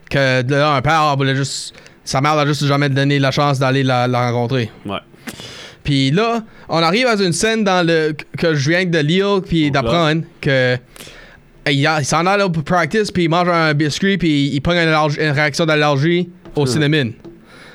que 0.09 0.43
là, 0.49 0.75
un 0.75 0.81
père 0.81 1.15
voulait 1.17 1.35
juste. 1.35 1.73
Sa 2.03 2.21
mère 2.21 2.35
n'a 2.35 2.45
juste 2.45 2.65
jamais 2.65 2.87
donné 2.89 3.17
la 3.17 3.31
chance 3.31 3.57
d'aller 3.57 3.81
la, 3.81 4.07
la 4.07 4.29
rencontrer. 4.29 4.69
Ouais. 4.85 4.99
Puis 5.83 6.11
là, 6.11 6.43
on 6.69 6.77
arrive 6.83 7.07
à 7.07 7.15
une 7.15 7.33
scène 7.33 7.63
dans 7.63 7.85
le 7.85 8.13
que 8.37 8.53
je 8.53 8.69
viens 8.69 8.85
de 8.85 8.99
lire 8.99 9.41
puis 9.47 9.71
d'apprendre 9.71 10.21
que 10.41 10.77
il, 11.67 11.85
a- 11.87 11.99
il 11.99 12.05
s'en 12.05 12.25
allait 12.27 12.47
pour 12.49 12.63
practice 12.63 13.09
puis 13.11 13.23
il 13.23 13.29
mange 13.29 13.49
un 13.49 13.73
biscuit 13.73 14.19
puis 14.19 14.49
il 14.53 14.61
prend 14.61 14.73
une, 14.73 14.87
une 15.19 15.31
réaction 15.31 15.65
d'allergie 15.65 16.29
au 16.55 16.67
cinnamon. 16.67 17.11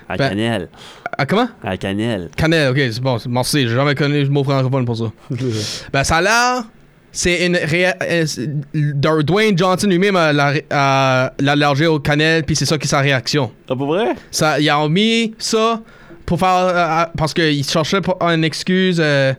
À 0.09 0.17
Ben- 0.17 0.29
cannelle. 0.29 0.69
Ah, 1.19 1.27
comment? 1.27 1.49
À 1.63 1.77
cannelle. 1.77 2.31
Cannelle, 2.37 2.71
ok, 2.71 2.77
c'est 2.79 3.01
bon, 3.01 3.19
merci, 3.29 3.63
j'ai 3.69 3.75
jamais 3.75 3.95
connu 3.95 4.23
le 4.23 4.29
mot 4.29 4.43
francophone 4.45 4.85
pour 4.85 4.97
ça. 4.97 5.05
ben, 5.93 6.05
ça 6.05 6.17
a 6.17 6.23
l'air, 6.23 6.65
c'est 7.13 7.47
une 7.47 7.57
réa- 7.57 7.97
euh, 8.03 9.23
Dwayne 9.23 9.57
Johnson 9.59 9.89
lui-même 9.89 10.17
a 10.17 10.33
a 10.71 11.33
l'allergie 11.41 11.87
au 11.87 11.99
cannelle, 11.99 12.45
puis 12.45 12.57
c'est 12.57 12.65
ça 12.67 12.79
qui 12.79 12.87
est 12.87 12.89
sa 12.91 13.01
réaction. 13.01 13.51
Ah, 13.69 13.75
pour 13.77 13.89
vrai? 13.89 14.15
Ça, 14.31 14.61
ils 14.61 14.71
ont 14.71 14.89
mis 14.89 15.35
ça 15.39 15.81
pour 16.25 16.39
faire. 16.39 16.49
euh, 16.49 17.05
parce 17.19 17.35
qu'ils 17.35 17.65
cherchaient 17.65 18.01
pour- 18.01 18.17
une 18.23 18.45
excuse 18.45 18.99
euh, 19.01 19.35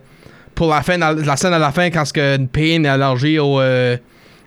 pour 0.54 0.70
la, 0.70 0.82
fin, 0.82 0.98
la 0.98 1.38
scène 1.38 1.54
à 1.54 1.60
la 1.60 1.72
fin 1.72 1.90
quand 1.90 2.06
ce 2.06 2.14
que 2.14 2.38
Payne 2.46 2.86
est 2.86 2.90
allergique 2.90 3.40
au, 3.40 3.60
euh, 3.62 3.96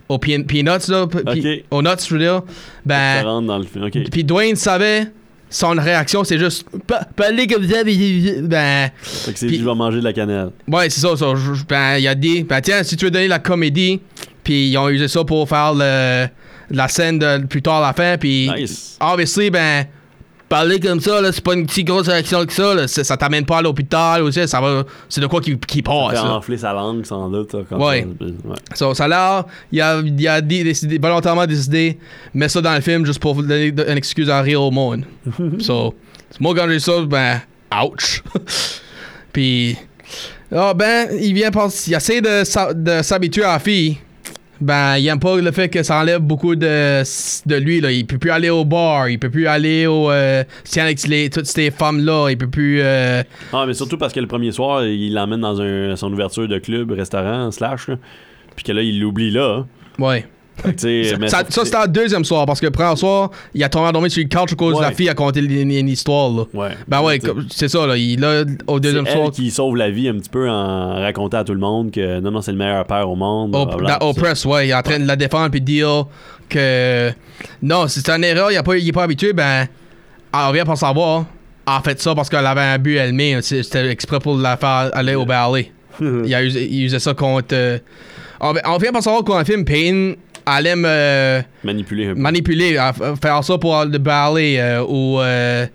au 0.08 0.18
Pe- 0.18 0.44
Peanuts, 0.46 0.88
là, 0.88 1.06
p- 1.06 1.18
puis- 1.26 1.58
Ok. 1.60 1.64
aux 1.70 1.82
Nuts, 1.82 1.88
je 2.06 2.14
veux 2.14 2.20
dire, 2.20 2.42
Ça 2.44 2.52
ben, 2.84 3.22
rentre 3.24 3.46
dans 3.46 3.58
le 3.58 3.64
film. 3.64 3.84
OK. 3.86 3.98
puis 4.12 4.22
Dwayne 4.22 4.54
savait, 4.54 5.06
son 5.54 5.70
réaction, 5.70 6.24
c'est 6.24 6.38
juste, 6.38 6.66
Pa- 6.86 7.06
parler 7.14 7.46
comme 7.46 7.68
ça, 7.68 7.84
ben, 7.84 8.90
Fait 9.02 9.32
que 9.32 9.38
c'est 9.38 9.46
vais 9.46 9.74
manger 9.74 9.98
de 10.00 10.04
la 10.04 10.12
cannelle. 10.12 10.50
ouais, 10.68 10.90
c'est 10.90 11.00
ça, 11.00 11.16
ça, 11.16 11.32
ben, 11.68 11.96
il 11.98 12.08
a 12.08 12.14
dit, 12.16 12.42
ben, 12.42 12.60
tiens, 12.60 12.82
si 12.82 12.96
tu 12.96 13.04
veux 13.04 13.10
donner 13.12 13.28
la 13.28 13.38
comédie, 13.38 14.00
puis 14.42 14.70
ils 14.70 14.76
ont 14.78 14.88
usé 14.88 15.06
ça 15.06 15.22
pour 15.24 15.48
faire 15.48 15.72
le, 15.74 16.26
la 16.70 16.88
scène 16.88 17.18
de, 17.20 17.46
plus 17.46 17.62
tard 17.62 17.84
à 17.84 17.88
la 17.88 17.92
fin, 17.92 18.16
puis, 18.18 18.50
Nice. 18.56 18.96
obviously, 19.00 19.48
ben, 19.50 19.84
parler 20.48 20.78
comme 20.78 21.00
ça, 21.00 21.20
là, 21.20 21.32
c'est 21.32 21.42
pas 21.42 21.54
une 21.54 21.68
si 21.68 21.84
grosse 21.84 22.06
réaction 22.08 22.44
que 22.44 22.52
ça, 22.52 22.74
là, 22.74 22.86
ça, 22.88 23.02
ça 23.02 23.16
t'amène 23.16 23.44
pas 23.46 23.58
à 23.58 23.62
l'hôpital, 23.62 24.22
aussi, 24.22 24.46
ça 24.46 24.60
va, 24.60 24.84
c'est 25.08 25.20
de 25.20 25.26
quoi 25.26 25.40
qui, 25.40 25.58
qui 25.58 25.82
passe, 25.82 26.10
Fait 26.10 26.14
là. 26.16 26.34
enfler 26.34 26.58
sa 26.58 26.72
langue 26.72 27.04
sans 27.04 27.28
doute. 27.28 27.50
ça, 27.52 27.58
comme 27.68 27.80
Ouais. 27.80 28.06
ça. 28.20 28.26
Ouais. 28.48 28.56
So, 28.74 28.94
ça 28.94 29.04
a 29.04 29.08
l'air, 29.08 29.44
il 29.72 29.80
a, 29.80 30.00
il 30.00 30.28
a 30.28 30.40
décidé, 30.40 30.98
volontairement 30.98 31.46
décidé, 31.46 31.98
mettre 32.32 32.52
ça 32.52 32.60
dans 32.60 32.74
le 32.74 32.80
film 32.80 33.04
juste 33.06 33.18
pour 33.20 33.34
vous 33.34 33.42
donner 33.42 33.68
une 33.68 33.96
excuse 33.98 34.30
à 34.30 34.40
rire 34.42 34.62
au 34.62 34.70
monde. 34.70 35.04
so, 35.60 35.94
moi 36.40 36.54
quand 36.54 36.68
j'ai 36.68 36.80
ça, 36.80 36.92
ben, 37.02 37.40
ouch. 37.84 38.22
Puis, 39.32 39.76
ah 40.54 40.72
ben, 40.74 41.08
il 41.20 41.34
vient 41.34 41.50
penser, 41.50 41.90
il 41.90 41.94
essaie 41.94 42.20
de, 42.20 42.72
de 42.72 43.02
s'habituer 43.02 43.42
à 43.44 43.54
la 43.54 43.58
fille. 43.58 43.98
Ben, 44.60 44.96
il 44.98 45.06
aime 45.08 45.18
pas 45.18 45.36
le 45.36 45.50
fait 45.50 45.68
que 45.68 45.82
ça 45.82 46.00
enlève 46.00 46.20
beaucoup 46.20 46.54
de, 46.54 47.02
de 47.48 47.56
lui, 47.56 47.80
là. 47.80 47.90
Il 47.90 48.06
peut 48.06 48.18
plus 48.18 48.30
aller 48.30 48.50
au 48.50 48.64
bar, 48.64 49.08
il 49.08 49.18
peut 49.18 49.30
plus 49.30 49.46
aller 49.46 49.86
au. 49.86 50.10
Euh, 50.10 50.44
avec 50.76 51.06
les, 51.06 51.28
toutes 51.28 51.46
ces 51.46 51.70
femmes-là, 51.70 52.28
il 52.30 52.38
peut 52.38 52.48
plus. 52.48 52.80
euh, 52.80 53.22
Ah, 53.52 53.64
mais 53.66 53.74
surtout 53.74 53.98
parce 53.98 54.12
que 54.12 54.20
le 54.20 54.26
premier 54.28 54.52
soir, 54.52 54.84
il 54.84 55.12
l'emmène 55.12 55.40
dans 55.40 55.60
un, 55.60 55.96
son 55.96 56.12
ouverture 56.12 56.46
de 56.48 56.58
club, 56.58 56.92
restaurant, 56.92 57.50
slash. 57.50 57.88
Puis 58.56 58.64
que 58.64 58.72
là, 58.72 58.82
il 58.82 59.00
l'oublie 59.00 59.30
là. 59.30 59.64
ouais. 59.98 60.24
Mais 60.64 61.28
Ça, 61.28 61.44
c'était 61.48 61.82
le 61.82 61.88
deuxième 61.88 62.24
soir, 62.24 62.46
parce 62.46 62.60
que 62.60 62.66
le 62.66 62.72
premier 62.72 62.96
soir, 62.96 63.30
il 63.54 63.62
a 63.64 63.68
tombé 63.68 63.88
endormi 63.88 64.10
sur 64.10 64.22
le 64.22 64.28
couch 64.28 64.52
à 64.52 64.56
cause 64.56 64.76
de 64.76 64.82
la 64.82 64.92
fille 64.92 65.08
a 65.08 65.14
conté 65.14 65.40
une, 65.40 65.70
une 65.70 65.88
histoire, 65.88 66.30
là. 66.30 66.44
Ouais. 66.54 66.70
Ben 66.88 67.02
ouais, 67.02 67.20
c'est 67.50 67.68
ça, 67.68 67.86
là. 67.86 67.96
Il, 67.96 68.20
là, 68.20 68.44
au 68.66 68.80
deuxième 68.80 69.06
elle 69.06 69.12
soir, 69.12 69.30
qui 69.30 69.50
sauve 69.50 69.76
la 69.76 69.90
vie 69.90 70.08
un 70.08 70.14
petit 70.14 70.30
peu 70.30 70.48
en 70.48 70.94
racontant 70.94 71.38
à 71.38 71.44
tout 71.44 71.54
le 71.54 71.58
monde 71.60 71.90
que 71.90 72.20
non, 72.20 72.30
non, 72.30 72.40
c'est 72.40 72.52
le 72.52 72.58
meilleur 72.58 72.84
père 72.86 73.08
au 73.10 73.16
monde. 73.16 73.54
au, 73.54 73.66
blablabla, 73.66 73.98
dans- 73.98 74.08
au 74.08 74.12
tout 74.12 74.20
ça. 74.20 74.26
press, 74.26 74.44
ouais, 74.44 74.68
il 74.68 74.70
est 74.70 74.74
en 74.74 74.82
train 74.82 74.98
de 74.98 75.06
la 75.06 75.16
défendre 75.16 75.50
puis 75.50 75.60
de 75.60 75.66
dire 75.66 76.06
que 76.48 77.10
non, 77.62 77.88
c'est 77.88 78.08
une 78.08 78.24
erreur, 78.24 78.50
il, 78.50 78.56
a 78.56 78.62
pas, 78.62 78.74
pas 78.92 79.02
habitué, 79.02 79.32
ben, 79.32 79.66
on 80.32 80.52
vient 80.52 80.64
pour 80.64 80.78
savoir. 80.78 81.24
En 81.66 81.80
fait, 81.80 82.00
ça 82.00 82.14
parce 82.14 82.28
qu'elle 82.28 82.46
avait 82.46 82.60
un 82.60 82.78
but 82.78 82.96
elle-même, 82.96 83.40
c'était 83.40 83.88
exprès 83.88 84.18
pour 84.20 84.36
la 84.36 84.56
faire 84.56 84.90
aller 84.92 85.14
au 85.14 85.24
ballet. 85.24 85.72
il, 86.00 86.34
a 86.34 86.42
usé, 86.42 86.68
il 86.70 86.84
usait 86.84 86.98
ça 86.98 87.14
contre. 87.14 87.54
euh, 87.54 87.78
on, 88.40 88.78
vient 88.78 88.92
pour 88.92 89.02
savoir 89.02 89.24
qu'au 89.24 89.42
film, 89.44 89.64
Payne, 89.64 90.16
aime. 90.46 90.84
euh, 90.86 91.40
Manipuler 91.62 92.06
un 92.08 92.14
peu. 92.14 92.20
manipuler, 92.20 92.76
à 92.76 92.92
faire 92.92 93.42
ça 93.44 93.58
pour 93.58 93.84
le 93.84 93.98
ballet 93.98 94.58
euh, 94.60 94.84
ou 94.86 95.20
euh, 95.20 95.66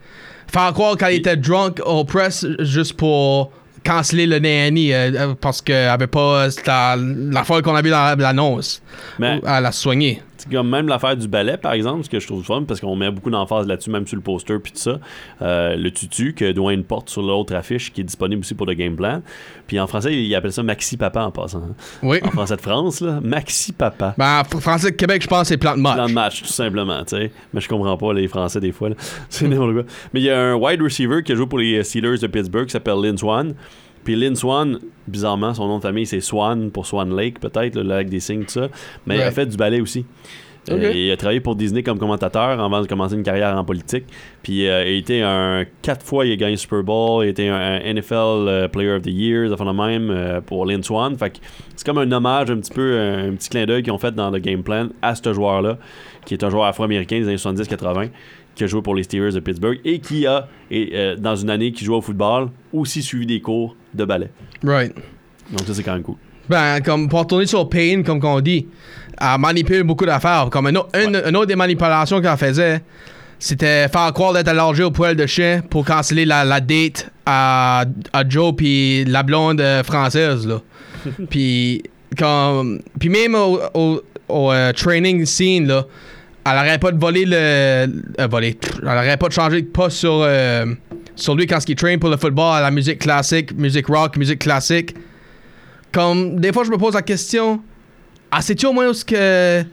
faire 0.52 0.74
croire 0.74 0.96
qu'elle 0.98 1.16
était 1.16 1.38
drunk 1.38 1.82
au 1.86 2.04
press 2.06 2.46
juste 2.60 2.94
pour 2.94 3.52
canceller 3.84 4.26
le 4.26 4.40
nanny 4.40 4.94
euh, 4.94 5.34
parce 5.40 5.62
qu'elle 5.62 5.90
avait 5.90 6.08
pas 6.08 6.48
la, 6.68 6.96
la 6.98 7.44
fois 7.44 7.62
qu'on 7.62 7.76
a 7.76 7.82
vu 7.82 7.90
dans 7.90 8.16
l'annonce. 8.20 8.82
Mais- 9.18 9.40
Elle 9.46 9.66
a 9.66 9.72
soigné. 9.72 10.22
Comme 10.52 10.70
même 10.70 10.88
l'affaire 10.88 11.16
du 11.18 11.28
ballet, 11.28 11.58
par 11.58 11.74
exemple, 11.74 12.04
ce 12.04 12.10
que 12.10 12.20
je 12.20 12.28
trouve 12.28 12.44
fun, 12.44 12.64
parce 12.68 12.80
qu'on 12.80 12.96
met 12.96 13.10
beaucoup 13.12 13.30
d'emphase 13.30 13.68
là-dessus, 13.68 13.90
même 13.90 14.06
sur 14.08 14.16
le 14.16 14.22
poster, 14.22 14.58
puis 14.60 14.72
tout 14.72 14.78
ça. 14.80 15.00
Euh, 15.42 15.76
le 15.76 15.92
tutu 15.92 16.34
que 16.34 16.52
Dwayne 16.52 16.84
porte 16.84 17.10
sur 17.10 17.22
l'autre 17.22 17.56
affiche, 17.56 17.92
qui 17.92 18.02
est 18.02 18.04
disponible 18.04 18.42
aussi 18.42 18.54
pour 18.56 18.66
le 18.66 18.74
game 18.74 18.96
plan. 18.96 19.22
Puis 19.68 19.80
en 19.80 19.88
français, 19.88 20.14
il 20.16 20.34
appelle 20.36 20.52
ça 20.54 20.64
Maxi 20.64 20.98
Papa 20.98 21.22
en 21.24 21.32
passant. 21.32 21.60
hein. 21.60 21.76
Oui. 22.04 22.20
En 22.24 22.32
français 22.32 22.56
de 22.56 22.62
France, 22.62 23.02
là, 23.02 23.20
Maxi 23.22 23.72
Papa. 23.74 24.16
Ben, 24.18 24.42
fr- 24.44 24.60
français 24.60 24.92
de 24.92 24.96
Québec, 24.96 25.22
je 25.24 25.28
pense, 25.28 25.48
c'est 25.48 25.58
plante 25.58 25.82
Dans 25.82 25.94
le 25.96 26.02
match. 26.02 26.12
match, 26.14 26.42
tout 26.44 26.48
simplement, 26.48 27.04
tu 27.06 27.18
sais. 27.18 27.32
Mais 27.54 27.62
je 27.62 27.68
comprends 27.70 27.98
pas 27.98 28.14
les 28.14 28.28
Français 28.28 28.60
des 28.60 28.72
fois. 28.72 28.90
là. 28.90 28.96
C'est 29.30 29.48
n'importe 29.48 29.74
quoi. 29.74 29.84
Mais 30.14 30.22
il 30.22 30.24
y 30.24 30.30
a 30.30 30.40
un 30.40 30.56
wide 30.56 30.82
receiver 30.82 31.22
qui 31.24 31.32
a 31.32 31.36
joué 31.36 31.46
pour 31.48 31.60
les 31.60 31.84
Steelers 31.84 32.18
de 32.20 32.28
Pittsburgh 32.28 32.66
qui 32.66 32.72
s'appelle 32.72 32.96
Lynn 33.02 33.18
Swan. 33.18 33.54
Puis 34.10 34.16
Lynn 34.16 34.36
Swan, 34.36 34.80
bizarrement, 35.08 35.54
son 35.54 35.68
nom 35.68 35.78
de 35.78 35.84
famille 35.84 36.08
c'est 36.08 36.20
Swan 36.20 36.72
pour 36.72 36.88
Swan 36.88 37.16
Lake, 37.16 37.40
peut-être, 37.40 37.76
le 37.76 37.84
lac 37.84 38.10
des 38.10 38.20
signes, 38.20 38.42
tout 38.44 38.50
ça. 38.54 38.68
Mais 39.06 39.18
il 39.18 39.22
a 39.22 39.26
Ouais. 39.26 39.32
fait 39.32 39.46
du 39.46 39.56
ballet 39.56 39.82
aussi. 39.82 40.04
Euh, 40.72 40.92
il 40.94 41.12
a 41.12 41.18
travaillé 41.18 41.40
pour 41.40 41.56
Disney 41.56 41.84
comme 41.84 42.00
commentateur 42.00 42.60
avant 42.60 42.82
de 42.82 42.88
commencer 42.88 43.14
une 43.16 43.22
carrière 43.24 43.56
en 43.56 43.64
politique. 43.64 44.06
Puis 44.42 44.68
euh, 44.68 44.84
il 44.84 44.88
a 44.88 44.98
été 44.98 45.22
un. 45.22 45.64
Quatre 45.84 46.04
fois, 46.04 46.26
il 46.26 46.32
a 46.32 46.36
gagné 46.38 46.58
Super 46.58 46.82
Bowl. 46.84 47.24
Il 47.24 47.28
a 47.28 47.30
été 47.30 47.50
un, 47.50 47.56
un 47.56 47.94
NFL 47.94 48.14
euh, 48.16 48.68
Player 48.68 48.94
of 48.94 49.04
the 49.04 49.08
Year, 49.12 49.52
enfin 49.54 49.66
de 49.66 49.78
même, 49.78 50.42
pour 50.48 50.66
Lynn 50.66 50.82
Swan. 50.84 51.16
Fait 51.16 51.30
que 51.30 51.38
c'est 51.76 51.86
comme 51.86 52.00
un 52.00 52.12
hommage, 52.12 52.50
un 52.50 52.58
petit 52.58 52.74
peu, 52.74 53.00
un, 53.00 53.32
petit 53.36 53.50
clin 53.50 53.66
d'œil 53.68 53.84
qu'ils 53.84 53.94
ont 53.94 54.00
fait 54.00 54.12
dans 54.12 54.32
le 54.32 54.40
game 54.40 54.64
plan 54.64 54.90
à 55.04 55.14
ce 55.14 55.32
joueur-là, 55.32 55.78
qui 56.26 56.34
est 56.34 56.44
un 56.44 56.50
joueur 56.50 56.66
afro-américain 56.66 57.20
des 57.20 57.28
années 57.28 57.36
70-80, 57.38 58.10
qui 58.60 58.66
a 58.66 58.68
joué 58.68 58.82
pour 58.82 58.94
les 58.94 59.04
Steelers 59.04 59.32
de 59.32 59.40
Pittsburgh 59.40 59.80
et 59.86 60.00
qui 60.00 60.28
a, 60.28 60.48
et, 60.70 60.92
euh, 60.94 61.16
dans 61.16 61.36
une 61.36 61.50
année 61.50 61.72
qui 61.72 61.86
jouait 61.86 61.96
au 61.96 62.02
football, 62.02 62.50
aussi 62.74 63.02
suivi 63.02 63.26
des 63.26 63.40
cours 63.42 63.76
de 63.94 64.04
ballet. 64.06 64.30
Right. 64.64 64.94
Donc 65.50 65.62
ça, 65.66 65.74
c'est 65.74 65.82
quand 65.82 65.94
même 65.94 66.04
cool. 66.04 66.16
Ben, 66.50 66.82
comme 66.82 67.08
pour 67.08 67.26
tourner 67.26 67.46
sur 67.46 67.68
Payne, 67.70 68.04
comme 68.04 68.20
qu'on 68.20 68.42
dit, 68.42 68.68
elle 69.20 69.40
manipule 69.40 69.84
beaucoup 69.84 70.06
d'affaires. 70.06 70.50
Comme 70.52 70.68
une, 70.68 70.78
autre- 70.78 70.90
une, 71.00 71.16
une 71.26 71.36
autre 71.38 71.46
des 71.48 71.56
manipulations 71.56 72.22
qu'elle 72.22 72.38
faisait, 72.38 72.82
c'était 73.40 73.88
faire 73.88 74.12
croire 74.14 74.34
d'être 74.34 74.50
allergique 74.50 74.86
au 74.86 74.92
poil 74.92 75.16
de 75.16 75.26
chien 75.26 75.62
pour 75.70 75.86
canceller 75.86 76.26
la, 76.26 76.44
la 76.44 76.60
date 76.60 77.10
à, 77.26 77.86
à 78.12 78.28
Joe 78.28 78.54
puis 78.56 79.06
la 79.06 79.24
blonde 79.24 79.62
euh, 79.62 79.84
française, 79.84 80.46
là. 80.46 80.62
puis, 81.30 81.82
comme, 82.18 82.82
puis 83.00 83.08
même 83.10 83.36
au, 83.36 83.60
au- 83.74 84.02
au, 84.28 84.52
euh, 84.52 84.74
training 84.74 85.26
scene, 85.26 85.68
là, 85.68 85.86
elle 86.46 86.52
arrête 86.58 86.82
pas 86.82 86.92
de 86.92 87.00
voler 87.00 87.26
le. 87.26 87.36
euh, 87.36 88.28
voler. 88.30 88.58
Elle 88.82 88.88
arrête 88.88 89.20
pas 89.20 89.28
de 89.28 89.34
changer 89.34 89.62
de 89.62 89.68
poste 89.68 89.98
sur, 89.98 90.22
euh, 90.24 90.66
sur 91.16 91.36
lui 91.36 91.46
quand 91.48 91.60
il 91.68 91.76
train 91.76 91.98
pour 91.98 92.10
le 92.10 92.18
football 92.18 92.56
à 92.58 92.62
la 92.62 92.72
musique 92.72 93.00
classique, 93.00 93.54
musique 93.58 93.88
rock, 93.88 94.18
musique 94.18 94.40
classique. 94.40 94.96
Comme, 95.92 96.40
des 96.40 96.54
fois, 96.54 96.64
je 96.64 96.72
me 96.72 96.78
pose 96.78 96.94
la 96.94 97.02
question, 97.02 97.62
ah, 98.32 98.42
sais-tu 98.42 98.66
au 98.68 98.74
moins 98.74 98.88
où 98.90 98.94
ce 98.94 99.04
que. 99.06 99.64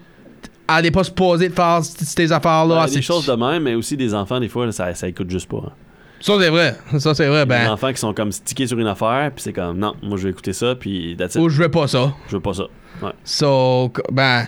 Elle 0.68 0.82
n'est 0.82 0.90
pas 0.90 1.04
supposée 1.04 1.48
de 1.48 1.54
faire 1.54 1.80
ces 1.84 2.32
affaires-là? 2.32 2.74
Ben, 2.74 2.82
Ah, 2.86 2.90
des 2.90 3.00
choses 3.02 3.26
de 3.26 3.32
même, 3.34 3.62
mais 3.62 3.74
aussi 3.74 3.96
des 3.96 4.12
enfants, 4.12 4.40
des 4.40 4.48
fois, 4.48 4.70
ça, 4.72 4.92
ça 4.94 5.06
écoute 5.08 5.30
juste 5.30 5.48
pas. 5.48 5.58
hein. 5.64 5.72
Ça, 6.20 6.34
c'est 6.40 6.48
vrai. 6.48 6.76
Ça, 6.98 7.14
c'est 7.14 7.26
vrai. 7.28 7.40
Des 7.44 7.50
Ben, 7.50 7.70
enfants 7.70 7.92
qui 7.92 7.98
sont 7.98 8.14
comme 8.14 8.32
stickés 8.32 8.66
sur 8.66 8.78
une 8.78 8.86
affaire, 8.86 9.30
puis 9.34 9.42
c'est 9.42 9.52
comme, 9.52 9.78
non, 9.78 9.94
moi 10.02 10.16
je 10.16 10.24
vais 10.24 10.30
écouter 10.30 10.52
ça, 10.52 10.74
puis 10.74 11.14
that's 11.18 11.34
it. 11.34 11.40
ou 11.40 11.48
je 11.48 11.62
veux 11.62 11.70
pas 11.70 11.86
ça. 11.88 12.14
Je 12.28 12.36
veux 12.36 12.40
pas 12.42 12.54
ça. 12.54 12.64
Ouais. 13.02 13.10
So, 13.24 13.92
ben, 14.10 14.46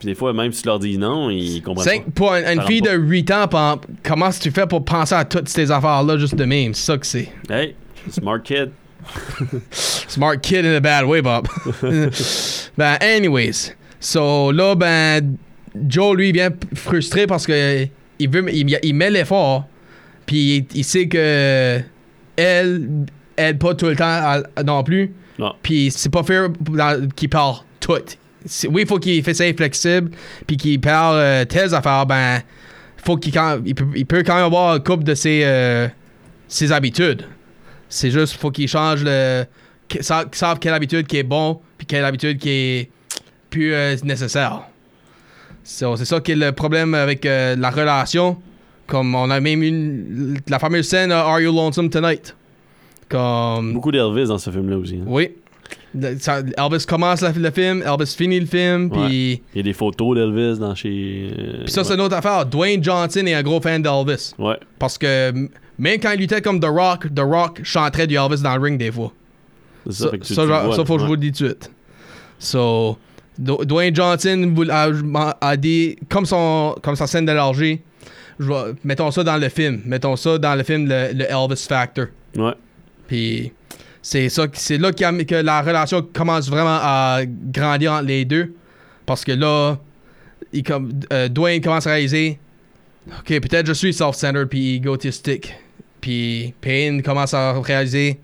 Puis 0.00 0.06
des 0.08 0.14
fois, 0.16 0.32
même 0.32 0.52
si 0.52 0.62
tu 0.62 0.68
leur 0.68 0.80
dis 0.80 0.98
non, 0.98 1.30
ils 1.30 1.62
comprennent 1.62 2.02
pas. 2.02 2.10
pour 2.14 2.34
une, 2.34 2.44
une 2.44 2.62
fille 2.62 2.82
de 2.82 2.90
8 2.90 3.30
ans, 3.30 3.78
comment 4.02 4.30
tu 4.30 4.50
fais 4.50 4.66
pour 4.66 4.84
penser 4.84 5.14
à 5.14 5.24
toutes 5.24 5.48
ces 5.48 5.70
affaires-là 5.70 6.18
juste 6.18 6.34
de 6.34 6.44
même? 6.44 6.74
C'est 6.74 6.86
ça 6.86 6.98
que 6.98 7.06
c'est. 7.06 7.28
Hey, 7.48 7.76
smart 8.10 8.40
kid. 8.42 8.70
Smart 9.70 10.38
kid 10.40 10.64
in 10.64 10.74
a 10.76 10.80
bad 10.80 11.04
way, 11.04 11.20
Bob. 11.20 11.46
ben, 12.78 12.96
anyways. 13.02 13.74
So, 14.00 14.50
là, 14.50 14.74
ben, 14.74 15.36
Joe, 15.88 16.16
lui, 16.16 16.32
vient 16.32 16.50
frustré 16.74 17.26
parce 17.26 17.46
que 17.46 17.86
il, 18.18 18.28
veut, 18.30 18.44
il, 18.52 18.78
il 18.82 18.94
met 18.94 19.10
l'effort, 19.10 19.66
puis 20.26 20.56
il, 20.56 20.66
il 20.78 20.84
sait 20.84 21.08
que 21.08 21.80
elle 22.36 22.88
aide 23.36 23.58
pas 23.58 23.74
tout 23.74 23.86
le 23.86 23.96
temps 23.96 24.04
à- 24.06 24.62
non 24.64 24.82
plus. 24.82 25.12
Non. 25.38 25.52
Puis 25.62 25.90
c'est 25.90 26.10
pas 26.10 26.22
fair 26.22 26.48
qu'il 27.16 27.28
parle 27.28 27.56
tout. 27.80 27.92
Oui, 28.70 28.82
il 28.82 28.86
faut 28.86 28.98
qu'il 28.98 29.22
fait 29.24 29.34
ça 29.34 29.44
flexible, 29.54 30.10
puis 30.46 30.56
qu'il 30.56 30.80
parle 30.80 31.16
euh, 31.16 31.44
telles 31.44 31.74
affaires, 31.74 32.04
ben, 32.06 32.40
faut 33.04 33.16
qu'il 33.16 33.32
quand, 33.32 33.58
il, 33.64 33.74
peut, 33.74 33.86
il 33.96 34.06
peut 34.06 34.22
quand 34.24 34.34
même 34.36 34.44
avoir 34.44 34.72
un 34.74 34.80
couple 34.80 35.04
de 35.04 35.14
ses, 35.14 35.42
euh, 35.44 35.88
ses 36.46 36.70
habitudes. 36.70 37.26
C'est 37.88 38.10
juste, 38.10 38.34
faut 38.36 38.50
qu'il 38.50 38.68
change 38.68 39.02
le. 39.04 39.44
qu'il 39.88 40.02
sa- 40.04 40.24
qu'il 40.24 40.34
savent 40.36 40.58
quelle 40.58 40.74
habitude 40.74 41.06
qui 41.06 41.16
est 41.18 41.22
bon, 41.22 41.60
puis 41.78 41.86
quelle 41.86 42.04
habitude 42.04 42.38
qui 42.38 42.50
est 42.50 42.90
plus 43.50 43.72
euh, 43.72 43.96
nécessaire. 44.04 44.62
So, 45.64 45.96
c'est 45.96 46.04
ça 46.04 46.20
qui 46.20 46.32
est 46.32 46.36
le 46.36 46.52
problème 46.52 46.92
avec 46.94 47.24
euh, 47.24 47.56
la 47.56 47.70
relation. 47.70 48.36
Comme 48.86 49.14
on 49.14 49.30
a 49.30 49.40
même 49.40 49.62
une- 49.62 50.36
la 50.48 50.58
fameuse 50.58 50.86
scène 50.88 51.10
euh, 51.12 51.16
Are 51.22 51.40
You 51.40 51.52
Lonesome 51.54 51.88
Tonight? 51.90 52.34
Comme. 53.08 53.72
Beaucoup 53.74 53.92
d'Elvis 53.92 54.28
dans 54.28 54.38
ce 54.38 54.50
film-là 54.50 54.76
aussi. 54.78 54.96
hein. 54.96 55.04
Oui. 55.06 55.30
Le- 55.94 56.18
ça- 56.18 56.40
Elvis 56.58 56.84
commence 56.86 57.20
la- 57.20 57.30
le 57.30 57.50
film, 57.50 57.82
Elvis 57.86 58.14
finit 58.16 58.40
le 58.40 58.46
film, 58.46 58.90
puis. 58.90 59.42
Il 59.54 59.56
y 59.56 59.60
a 59.60 59.62
des 59.62 59.72
photos 59.72 60.16
d'Elvis 60.16 60.58
dans 60.58 60.74
chez. 60.74 61.30
euh, 61.38 61.62
Puis 61.64 61.72
ça, 61.72 61.84
c'est 61.84 61.94
une 61.94 62.00
autre 62.00 62.16
affaire. 62.16 62.44
Dwayne 62.44 62.82
Johnson 62.82 63.24
est 63.26 63.34
un 63.34 63.42
gros 63.42 63.60
fan 63.60 63.80
d'Elvis. 63.80 64.32
Ouais. 64.38 64.58
Parce 64.78 64.98
que 64.98 65.30
même 65.78 66.00
quand 66.00 66.10
il 66.12 66.20
luttait 66.20 66.42
comme 66.42 66.58
The 66.60 66.66
Rock, 66.66 67.06
The 67.14 67.20
Rock 67.20 67.60
chanterait 67.62 68.06
du 68.06 68.16
Elvis 68.16 68.42
dans 68.42 68.54
le 68.56 68.60
ring 68.60 68.78
des 68.78 68.90
fois. 68.90 69.12
C'est 69.86 69.92
Ça, 69.92 70.08
que 70.18 70.24
ça, 70.26 70.42
tu 70.42 70.48
genre- 70.48 70.64
vois, 70.66 70.76
ça, 70.76 70.84
faut 70.84 70.96
que 70.96 71.02
je 71.02 71.06
vous 71.06 71.12
le 71.14 71.20
dise 71.20 71.32
tout 71.32 71.44
de 71.44 71.48
suite. 71.50 71.70
So, 72.38 72.98
Dwayne 73.38 73.94
Johnson 73.94 74.54
a, 75.40 75.56
dit, 75.56 75.96
comme, 76.08 76.26
son, 76.26 76.74
comme 76.82 76.96
sa 76.96 77.06
scène 77.06 77.26
d'allergie, 77.26 77.80
je 78.38 78.46
vais- 78.48 78.74
mettons 78.84 79.10
ça 79.10 79.22
dans 79.24 79.36
le 79.36 79.48
film. 79.48 79.82
Mettons 79.84 80.16
ça 80.16 80.38
dans 80.38 80.54
le 80.54 80.62
film, 80.62 80.88
le, 80.88 81.12
le 81.12 81.24
Elvis 81.30 81.66
Factor. 81.68 82.06
Ouais. 82.36 82.52
Puis 83.06 83.52
c'est 84.02 84.28
ça, 84.28 84.46
c'est 84.54 84.78
là 84.78 84.92
que 84.92 85.34
la 85.34 85.62
relation 85.62 86.02
commence 86.02 86.48
vraiment 86.48 86.78
à 86.82 87.20
grandir 87.26 87.92
entre 87.92 88.04
les 88.06 88.24
deux. 88.24 88.54
Parce 89.06 89.24
que 89.24 89.32
là, 89.32 89.76
il 90.52 90.62
euh, 91.12 91.28
Dwayne 91.28 91.60
commence 91.62 91.86
à 91.86 91.90
réaliser 91.92 92.38
Ok, 93.18 93.26
peut-être 93.40 93.66
je 93.66 93.72
suis 93.74 93.92
self-centered 93.92 94.46
puis 94.48 94.76
égotistique. 94.76 95.54
Puis 96.00 96.54
Payne 96.60 97.02
commence 97.02 97.34
à 97.34 97.52
réaliser 97.60 98.18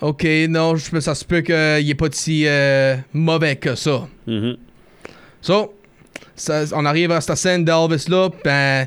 Ok, 0.00 0.26
non, 0.48 0.74
je, 0.76 1.00
ça 1.00 1.14
se 1.14 1.24
peut 1.24 1.40
qu'il 1.42 1.54
est 1.90 1.94
pas 1.94 2.08
si 2.10 2.44
euh, 2.46 2.96
mauvais 3.12 3.56
que 3.56 3.74
ça. 3.74 4.08
Mhm. 4.26 4.56
So, 5.40 5.74
ça- 6.34 6.64
on 6.74 6.84
arrive 6.84 7.10
à 7.12 7.20
cette 7.20 7.36
scène 7.36 7.64
d'Elvis 7.64 8.06
là, 8.08 8.28
ben, 8.42 8.86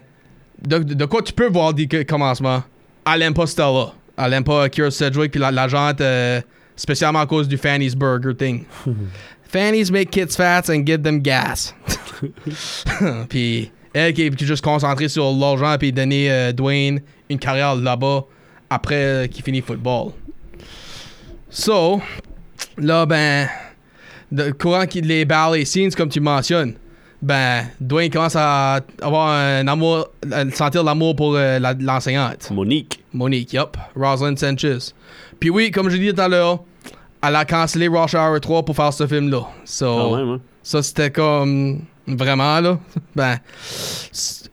de, 0.61 0.79
de 0.79 1.05
quoi 1.05 1.21
tu 1.21 1.33
peux 1.33 1.49
voir 1.49 1.73
du 1.73 1.87
commencement? 2.05 2.63
Elle 3.11 3.21
aime 3.21 3.33
pas 3.33 3.47
Stella. 3.47 3.93
Elle 4.17 4.33
aime 4.33 4.43
pas 4.43 4.67
Kira 4.69 4.91
Sedgwick 4.91 5.31
puis 5.31 5.39
la, 5.39 5.51
la 5.51 5.67
gente, 5.67 6.01
euh, 6.01 6.41
spécialement 6.75 7.19
à 7.19 7.25
cause 7.25 7.47
du 7.47 7.57
Fanny's 7.57 7.95
Burger 7.95 8.35
thing. 8.35 8.65
Fanny's 9.43 9.91
make 9.91 10.11
kids 10.11 10.35
fat 10.35 10.69
and 10.69 10.85
give 10.85 11.03
them 11.03 11.19
gas. 11.19 11.73
puis 13.29 13.71
elle 13.93 14.13
qui 14.13 14.23
est 14.23 14.43
juste 14.43 14.63
concentrée 14.63 15.07
sur 15.07 15.31
l'argent 15.31 15.75
puis 15.79 15.91
donner 15.91 16.31
euh, 16.31 16.51
Dwayne 16.51 17.01
une 17.29 17.39
carrière 17.39 17.75
là-bas 17.75 18.25
après 18.69 18.95
euh, 18.95 19.27
qu'il 19.27 19.43
finit 19.43 19.61
football. 19.61 20.11
So, 21.49 22.01
là, 22.77 23.05
ben, 23.05 23.47
de, 24.31 24.51
courant 24.51 24.85
qu'il 24.85 25.07
les 25.07 25.25
ballet 25.25 25.65
scenes, 25.65 25.91
comme 25.91 26.09
tu 26.09 26.19
mentionnes, 26.19 26.73
ben, 27.21 27.65
Dwayne 27.81 28.11
commence 28.11 28.35
à 28.35 28.79
avoir 29.01 29.29
un 29.29 29.67
amour, 29.67 30.09
à 30.31 30.49
sentir 30.51 30.83
l'amour 30.83 31.15
pour 31.15 31.35
euh, 31.35 31.57
la- 31.59 31.73
l'enseignante. 31.73 32.49
Monique. 32.51 33.03
Monique, 33.13 33.53
yup. 33.53 33.75
Rosalind 33.95 34.37
Sanchez. 34.37 34.93
Puis 35.39 35.49
oui, 35.49 35.71
comme 35.71 35.89
je 35.89 35.97
dit 35.97 36.13
tout 36.13 36.21
à 36.21 36.27
l'heure, 36.27 36.59
elle 37.23 37.35
a 37.35 37.45
cancellé 37.45 37.87
Rush 37.87 38.13
Hour 38.13 38.39
3 38.39 38.63
pour 38.63 38.75
faire 38.75 38.93
ce 38.93 39.07
film-là. 39.07 39.41
So, 39.65 39.85
Quand 39.85 40.15
même, 40.17 40.29
hein? 40.35 40.39
ça, 40.63 40.83
c'était 40.83 41.09
comme. 41.11 41.81
Vraiment, 42.07 42.59
là. 42.61 42.79
Ben. 43.15 43.37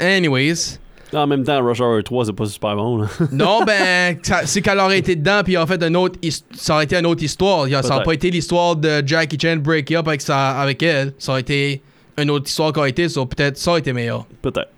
Anyways. 0.00 0.78
En 1.12 1.26
même 1.28 1.44
temps, 1.44 1.62
Rush 1.64 1.80
Hour 1.80 2.02
3, 2.02 2.24
c'est 2.24 2.32
pas 2.32 2.46
super 2.46 2.74
bon. 2.74 2.98
Là. 3.02 3.08
Non, 3.32 3.62
ben, 3.64 4.18
c'est 4.46 4.60
qu'elle 4.62 4.80
aurait 4.80 4.98
été 4.98 5.14
dedans, 5.14 5.42
puis 5.44 5.56
en 5.56 5.66
fait, 5.66 5.80
un 5.82 5.94
autre, 5.94 6.18
ça 6.52 6.74
aurait 6.74 6.84
été 6.84 6.96
une 6.96 7.06
autre 7.06 7.22
histoire. 7.22 7.68
Ça 7.68 7.94
aurait 7.94 8.04
pas 8.04 8.14
été 8.14 8.30
l'histoire 8.30 8.74
de 8.74 9.02
Jackie 9.06 9.38
Chan 9.40 9.56
break 9.58 9.92
up 9.92 10.08
avec, 10.08 10.22
sa, 10.22 10.58
avec 10.60 10.82
elle. 10.82 11.12
Ça 11.18 11.32
aurait 11.32 11.42
été 11.42 11.82
une 12.18 12.30
autre 12.30 12.46
histoire 12.48 12.72
qui 12.72 12.78
aurait 12.78 12.90
été, 12.90 13.08
so 13.08 13.26
peut-être 13.26 13.56
ça 13.56 13.70
aurait 13.72 13.80
été 13.80 13.92
meilleur. 13.92 14.26
Peut-être. 14.42 14.68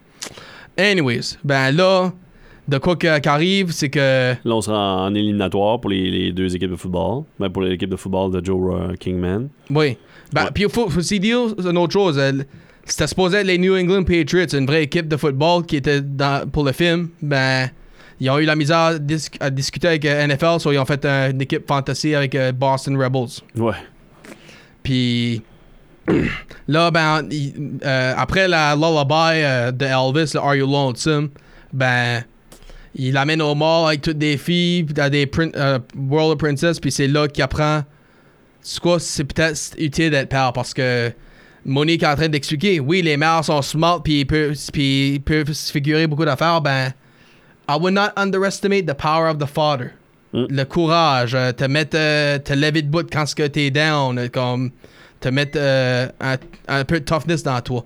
Anyways, 0.78 1.36
ben 1.44 1.70
là, 1.72 2.12
de 2.68 2.78
quoi 2.78 2.96
qu'arrive, 2.96 3.70
c'est 3.70 3.88
que. 3.90 4.34
Là, 4.44 4.54
on 4.54 4.60
sera 4.60 5.02
en 5.04 5.14
éliminatoire 5.14 5.80
pour 5.80 5.90
les, 5.90 6.10
les 6.10 6.32
deux 6.32 6.54
équipes 6.54 6.70
de 6.72 6.76
football. 6.76 7.24
Ben, 7.38 7.48
pour 7.48 7.62
l'équipe 7.62 7.88
de 7.88 7.96
football 7.96 8.32
de 8.32 8.44
Joe 8.44 8.74
euh, 8.74 8.94
Kingman. 8.96 9.48
Oui. 9.70 9.96
Ben, 10.32 10.44
Ouais. 10.44 10.50
puis 10.52 10.64
il 10.64 10.68
faut, 10.70 10.88
faut 10.90 10.98
aussi 10.98 11.20
dire 11.20 11.38
une 11.64 11.78
autre 11.78 11.92
chose. 11.92 12.18
elle- 12.18 12.46
C'était 12.84 13.06
supposé 13.06 13.38
être 13.38 13.46
les 13.46 13.58
New 13.58 13.76
England 13.76 14.04
Patriots, 14.04 14.46
une 14.54 14.66
vraie 14.66 14.82
équipe 14.84 15.08
de 15.08 15.16
football 15.16 15.64
qui 15.64 15.76
était 15.76 16.00
dans, 16.00 16.48
pour 16.48 16.64
le 16.64 16.72
film. 16.72 17.08
Ben, 17.22 17.68
ils 18.20 18.28
ont 18.30 18.38
eu 18.38 18.44
la 18.44 18.56
misère 18.56 18.76
à, 18.78 18.98
dis- 18.98 19.28
à 19.40 19.50
discuter 19.50 19.88
avec 19.88 20.04
euh, 20.04 20.26
NFL, 20.26 20.58
so 20.60 20.72
ils 20.72 20.78
ont 20.78 20.84
fait 20.84 21.04
euh, 21.04 21.30
une 21.30 21.40
équipe 21.40 21.66
fantasy 21.66 22.14
avec 22.14 22.34
euh, 22.34 22.52
Boston 22.52 22.96
Rebels. 23.00 23.40
Ouais. 23.56 23.74
Puis 24.82 25.42
là, 26.68 26.90
ben, 26.90 27.26
il- 27.30 27.78
euh, 27.84 28.14
après 28.16 28.48
la 28.48 28.74
lullaby 28.74 29.42
euh, 29.42 29.70
de 29.72 29.84
Elvis, 29.86 30.32
le 30.34 30.40
Are 30.40 30.54
You 30.56 30.66
Lonesome, 30.66 31.30
ben, 31.72 32.22
il 32.94 33.12
l'amène 33.12 33.42
au 33.42 33.54
mall 33.54 33.88
avec 33.88 34.02
toutes 34.02 34.18
des 34.18 34.36
filles, 34.36 34.84
dans 34.84 35.10
des 35.10 35.26
prin- 35.26 35.50
euh, 35.56 35.78
World 35.96 36.32
of 36.32 36.38
Princess, 36.38 36.80
puis 36.80 36.90
c'est 36.92 37.08
là 37.08 37.28
qu'il 37.28 37.42
apprend. 37.42 37.82
C'est 38.60 38.80
quoi, 38.80 38.98
c'est 38.98 39.24
peut-être 39.24 39.74
utile 39.78 40.10
d'être 40.10 40.28
père 40.28 40.52
parce 40.52 40.72
que 40.74 41.12
Monique 41.64 42.02
est 42.02 42.06
en 42.06 42.14
train 42.16 42.28
d'expliquer, 42.28 42.78
oui, 42.80 43.02
les 43.02 43.16
mères 43.16 43.44
sont 43.44 43.60
smart, 43.62 44.00
puis 44.02 44.20
ils 44.20 44.24
peuvent, 44.26 44.56
puis 44.72 45.14
ils 45.14 45.20
peuvent 45.20 45.52
se 45.52 45.70
figurer 45.72 46.06
beaucoup 46.06 46.24
d'affaires, 46.24 46.60
ben, 46.60 46.92
I 47.68 47.76
would 47.80 47.94
not 47.94 48.10
underestimate 48.16 48.86
the 48.86 48.94
power 48.94 49.28
of 49.28 49.38
the 49.38 49.46
father. 49.46 49.90
Mm. 50.32 50.46
Le 50.50 50.64
courage, 50.64 51.34
euh, 51.34 51.52
te 51.52 51.64
mettre, 51.64 51.96
te 52.44 52.52
lever 52.52 52.82
de 52.82 52.88
bout 52.88 53.08
quand 53.12 53.26
ce 53.26 53.34
que 53.34 53.46
t'es 53.46 53.70
down, 53.70 54.28
comme, 54.30 54.70
te 55.26 55.30
mettre 55.32 55.58
euh, 55.60 56.06
un, 56.20 56.36
un 56.68 56.84
peu 56.84 57.00
de 57.00 57.04
toughness 57.04 57.42
dans 57.42 57.60
toi. 57.60 57.84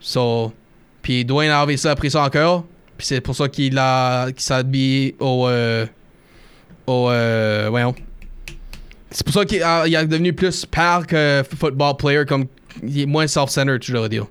So, 0.00 0.52
puis 1.00 1.24
Dwayne 1.24 1.50
a 1.50 1.64
ça, 1.78 1.92
a 1.92 1.94
pris 1.94 2.10
ça 2.10 2.24
en 2.24 2.28
cœur, 2.28 2.64
puis 2.98 3.06
c'est 3.06 3.20
pour 3.22 3.34
ça 3.34 3.48
qu'il 3.48 3.78
a, 3.78 4.30
qu'il 4.32 4.42
s'habille 4.42 5.14
au, 5.18 5.48
euh, 5.48 5.86
au, 6.86 7.08
euh, 7.10 7.68
voyons. 7.70 7.94
C'est 9.10 9.24
pour 9.24 9.32
ça 9.34 9.44
qu'il 9.46 9.62
a- 9.62 9.86
il 9.86 10.08
devenu 10.08 10.32
plus 10.34 10.66
père 10.66 11.06
que 11.06 11.42
football 11.58 11.96
player, 11.96 12.24
comme 12.26 12.46
il 12.82 13.00
est 13.00 13.06
moins 13.06 13.26
self-centered, 13.26 13.82
je 13.82 13.92
dois 13.92 14.08
dire. 14.08 14.26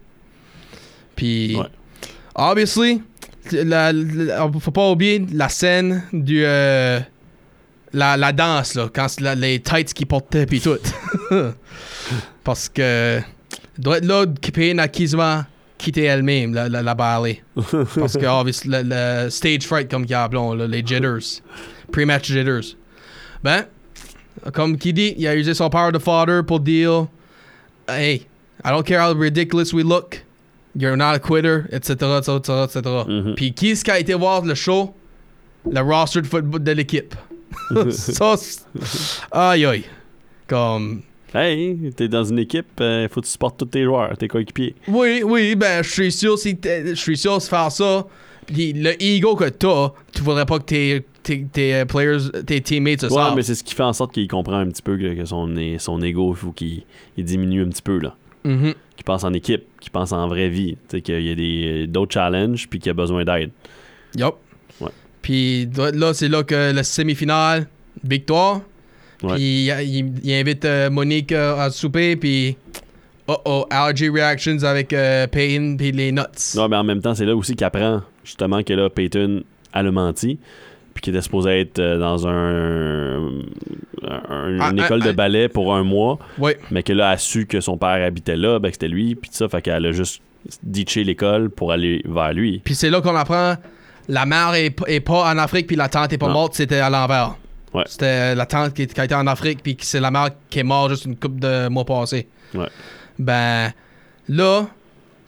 Puis, 1.15 1.55
Ouais. 1.55 1.65
obviously, 2.35 3.01
la, 3.51 3.91
la- 3.93 4.49
faut 4.59 4.71
pas 4.71 4.89
oublier 4.91 5.25
la 5.33 5.49
scène 5.49 6.03
du. 6.13 6.43
euh, 6.45 6.99
la, 7.93 8.17
la 8.17 8.31
danse, 8.31 8.75
là, 8.75 8.89
quand 8.93 9.19
la- 9.19 9.35
les 9.35 9.59
tights 9.59 9.93
qu'il 9.93 10.07
portait, 10.07 10.45
puis 10.45 10.61
tout. 10.61 10.77
Parce 12.43 12.69
que. 12.69 13.19
Doit 13.77 13.97
être 13.97 14.05
là 14.05 14.25
qui 14.41 14.51
paye 14.51 14.77
a 14.79 14.87
quasiment 14.87 15.43
quitté 15.77 16.03
elle-même, 16.03 16.53
la, 16.53 16.69
la, 16.69 16.81
la 16.83 16.93
ballet. 16.93 17.41
Parce 17.55 18.17
que, 18.17 18.25
obviously, 18.27 18.69
le, 18.69 18.81
le 18.83 19.29
stage 19.29 19.63
fright, 19.63 19.89
comme 19.89 20.05
qu'ils 20.05 20.15
appellent, 20.15 20.65
les 20.69 20.85
jitters. 20.85 21.41
Pre-match 21.91 22.27
jitters. 22.27 22.75
Ben, 23.43 23.65
comme 24.53 24.77
qui 24.77 24.93
dit, 24.93 25.15
il 25.17 25.25
a 25.27 25.35
usé 25.35 25.53
son 25.53 25.69
power 25.69 25.91
de 25.91 25.97
father 25.99 26.41
pour 26.45 26.59
dire 26.59 27.07
Hey, 27.87 28.27
I 28.63 28.69
don't 28.69 28.83
care 28.85 29.01
how 29.01 29.13
ridiculous 29.17 29.73
we 29.73 29.83
look, 29.83 30.23
you're 30.75 30.95
not 30.95 31.15
a 31.15 31.19
quitter, 31.19 31.63
etc., 31.71 32.19
etc., 32.19 32.63
etc. 32.65 32.81
Mhm. 33.07 33.35
Puis 33.35 33.53
qui 33.53 33.71
est-ce 33.71 33.83
qui 33.83 33.91
a 33.91 33.97
été 33.99 34.13
voir 34.13 34.43
le 34.45 34.53
show 34.53 34.93
Le 35.69 35.81
roster 35.81 36.21
de 36.21 36.27
football 36.27 36.63
de 36.63 36.71
l'équipe. 36.71 37.15
Ça, 37.91 38.35
c'est- 38.37 38.65
aïe 39.31 39.65
aïe. 39.65 39.83
Comme. 40.47 41.01
Hey, 41.33 41.91
t'es 41.95 42.09
dans 42.09 42.25
une 42.25 42.39
équipe, 42.39 42.67
il 42.79 43.07
faut 43.09 43.21
que 43.21 43.25
tu 43.25 43.31
supportes 43.31 43.57
tous 43.57 43.65
tes 43.65 43.83
joueurs, 43.85 44.17
tes 44.17 44.27
coéquipiers. 44.27 44.75
Oui, 44.89 45.21
oui, 45.23 45.55
ben, 45.55 45.81
je 45.81 45.89
suis 45.89 46.11
sûr, 46.11 46.37
si 46.37 46.57
je 46.63 46.93
suis 46.95 47.15
sûr 47.17 47.37
de 47.37 47.43
faire 47.43 47.71
ça. 47.71 48.05
Le 48.49 49.01
ego 49.01 49.35
que 49.37 49.47
t'as, 49.47 49.91
tu 50.13 50.23
voudrais 50.23 50.45
pas 50.45 50.59
que 50.59 50.65
tes, 50.65 51.05
tes, 51.23 51.45
tes 51.45 51.75
euh, 51.75 51.85
players, 51.85 52.43
tes 52.45 52.59
teammates 52.59 53.01
se 53.01 53.05
Ouais, 53.13 53.33
mais 53.33 53.43
c'est 53.43 53.55
ce 53.55 53.63
qui 53.63 53.73
fait 53.73 53.83
en 53.83 53.93
sorte 53.93 54.13
qu'il 54.13 54.27
comprend 54.27 54.57
un 54.57 54.67
petit 54.67 54.81
peu 54.81 54.97
que, 54.97 55.13
que 55.13 55.23
son, 55.23 55.55
son 55.77 56.01
ego, 56.01 56.33
il 56.33 56.37
faut 56.37 56.51
qu'il 56.51 56.83
il 57.15 57.23
diminue 57.23 57.63
un 57.63 57.69
petit 57.69 57.81
peu, 57.83 57.97
là. 57.99 58.13
Mhm. 58.43 58.73
Qu'il 58.97 59.05
pense 59.05 59.23
en 59.23 59.31
équipe, 59.31 59.63
qu'il 59.79 59.91
pense 59.91 60.11
en 60.11 60.27
vraie 60.27 60.49
vie. 60.49 60.71
Tu 60.89 60.97
sais, 60.97 61.01
qu'il 61.01 61.21
y 61.21 61.31
a 61.31 61.35
des- 61.35 61.87
d'autres 61.87 62.13
challenges, 62.13 62.67
puis 62.67 62.79
qu'il 62.79 62.89
a 62.89 62.93
besoin 62.93 63.23
d'aide. 63.23 63.51
Yup. 64.17 64.35
Puis 65.21 65.67
là, 65.93 66.13
c'est 66.13 66.27
là 66.29 66.43
que 66.43 66.71
la 66.73 66.83
semi-finale, 66.83 67.67
victoire. 68.03 68.61
Puis 69.19 69.67
il, 69.67 69.69
il- 69.83 70.13
il 70.23 70.33
invite 70.33 70.65
euh, 70.65 70.89
Monique 70.89 71.31
euh, 71.31 71.55
à 71.57 71.69
souper, 71.69 72.15
puis 72.15 72.57
oh 73.27 73.37
oh, 73.45 73.65
allergy 73.69 74.09
reactions 74.09 74.63
avec 74.63 74.93
euh, 74.93 75.27
puis 75.27 75.91
les 75.91 76.11
nuts. 76.11 76.21
Non, 76.55 76.67
mais 76.67 76.75
en 76.77 76.83
même 76.83 77.01
temps, 77.01 77.13
c'est 77.13 77.25
là 77.25 77.35
aussi 77.35 77.55
qu'il 77.55 77.65
apprend 77.65 78.01
justement 78.23 78.63
que 78.63 78.73
là, 78.73 78.89
Peyton 78.89 79.43
a 79.73 79.83
le 79.83 79.91
menti, 79.91 80.39
puis 80.95 81.01
qu'il 81.01 81.13
était 81.13 81.21
supposé 81.21 81.59
être 81.61 81.77
euh, 81.79 81.99
dans 81.99 82.27
un, 82.27 83.27
un- 83.27 83.31
Ah, 84.03 84.69
une 84.71 84.79
ah, 84.79 84.85
école 84.85 85.01
de 85.03 85.09
ah. 85.09 85.13
ballet 85.13 85.47
pour 85.49 85.75
un 85.75 85.83
mois, 85.83 86.17
Ouais. 86.39 86.57
mais 86.71 86.81
que 86.81 86.91
là, 86.93 87.09
a 87.11 87.17
su 87.17 87.45
que 87.45 87.61
son 87.61 87.77
père 87.77 88.03
habitait 88.05 88.35
là, 88.35 88.57
ben 88.57 88.69
que 88.69 88.73
c'était 88.75 88.87
lui, 88.87 89.13
puis 89.13 89.29
tout 89.29 89.35
ça, 89.37 89.47
fait 89.49 89.61
qu'elle 89.61 89.85
a 89.85 89.91
juste 89.91 90.21
ditché 90.63 91.03
l'école 91.03 91.51
pour 91.51 91.71
aller 91.71 92.01
vers 92.05 92.33
lui. 92.33 92.59
Puis 92.63 92.73
c'est 92.73 92.89
là 92.89 93.01
qu'on 93.01 93.15
apprend 93.15 93.55
la 94.11 94.25
mère 94.25 94.53
est, 94.55 94.99
pas 94.99 95.31
en 95.33 95.37
Afrique, 95.37 95.67
puis 95.67 95.75
la 95.75 95.87
tante 95.89 96.11
est 96.13 96.17
pas 96.17 96.27
Non. 96.27 96.33
morte, 96.33 96.53
c'était 96.55 96.79
à 96.79 96.89
l'envers. 96.89 97.35
Ouais. 97.73 97.83
C'était 97.87 98.35
la 98.35 98.45
tante 98.45 98.73
qui, 98.73 98.85
qui 98.85 98.99
a 98.99 99.05
été 99.05 99.15
en 99.15 99.25
Afrique, 99.27 99.59
puis 99.63 99.77
c'est 99.79 100.01
la 100.01 100.11
mère 100.11 100.29
qui 100.49 100.59
est 100.59 100.63
morte 100.63 100.91
juste 100.91 101.05
une 101.05 101.15
couple 101.15 101.39
de 101.39 101.69
mois 101.69 101.85
passés. 101.85 102.27
Ouais. 102.53 102.67
Ben, 103.17 103.71
là, 104.27 104.67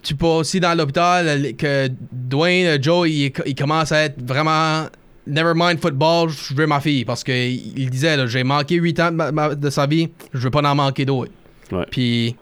tu 0.02 0.16
peux 0.16 0.26
aussi 0.26 0.60
dans 0.60 0.78
l'hôpital 0.78 1.56
que 1.56 1.88
Dwayne, 2.12 2.66
euh, 2.68 2.78
Joe, 2.82 3.08
il, 3.10 3.32
il 3.46 3.56
commence 3.56 3.92
à 3.92 4.04
être 4.04 4.22
vraiment. 4.22 4.88
Never 5.26 5.54
mind 5.56 5.80
football, 5.80 6.28
je 6.30 6.54
veux 6.54 6.68
ma 6.68 6.82
fille. 6.82 7.06
Parce 7.06 7.24
qu'il 7.24 7.78
il 7.80 7.90
disait, 7.90 8.18
là, 8.18 8.28
j'ai 8.28 8.44
manqué 8.44 8.76
8 8.76 9.00
ans 9.00 9.12
de, 9.12 9.16
ma- 9.16 9.32
ma- 9.32 9.56
de 9.56 9.70
sa 9.70 9.86
vie, 9.88 10.10
je 10.34 10.40
veux 10.40 10.52
pas 10.52 10.62
en 10.70 10.76
manquer 10.76 11.06
d'autres. 11.06 11.32
Ouais. 11.72 11.86
Puis, 11.90 12.36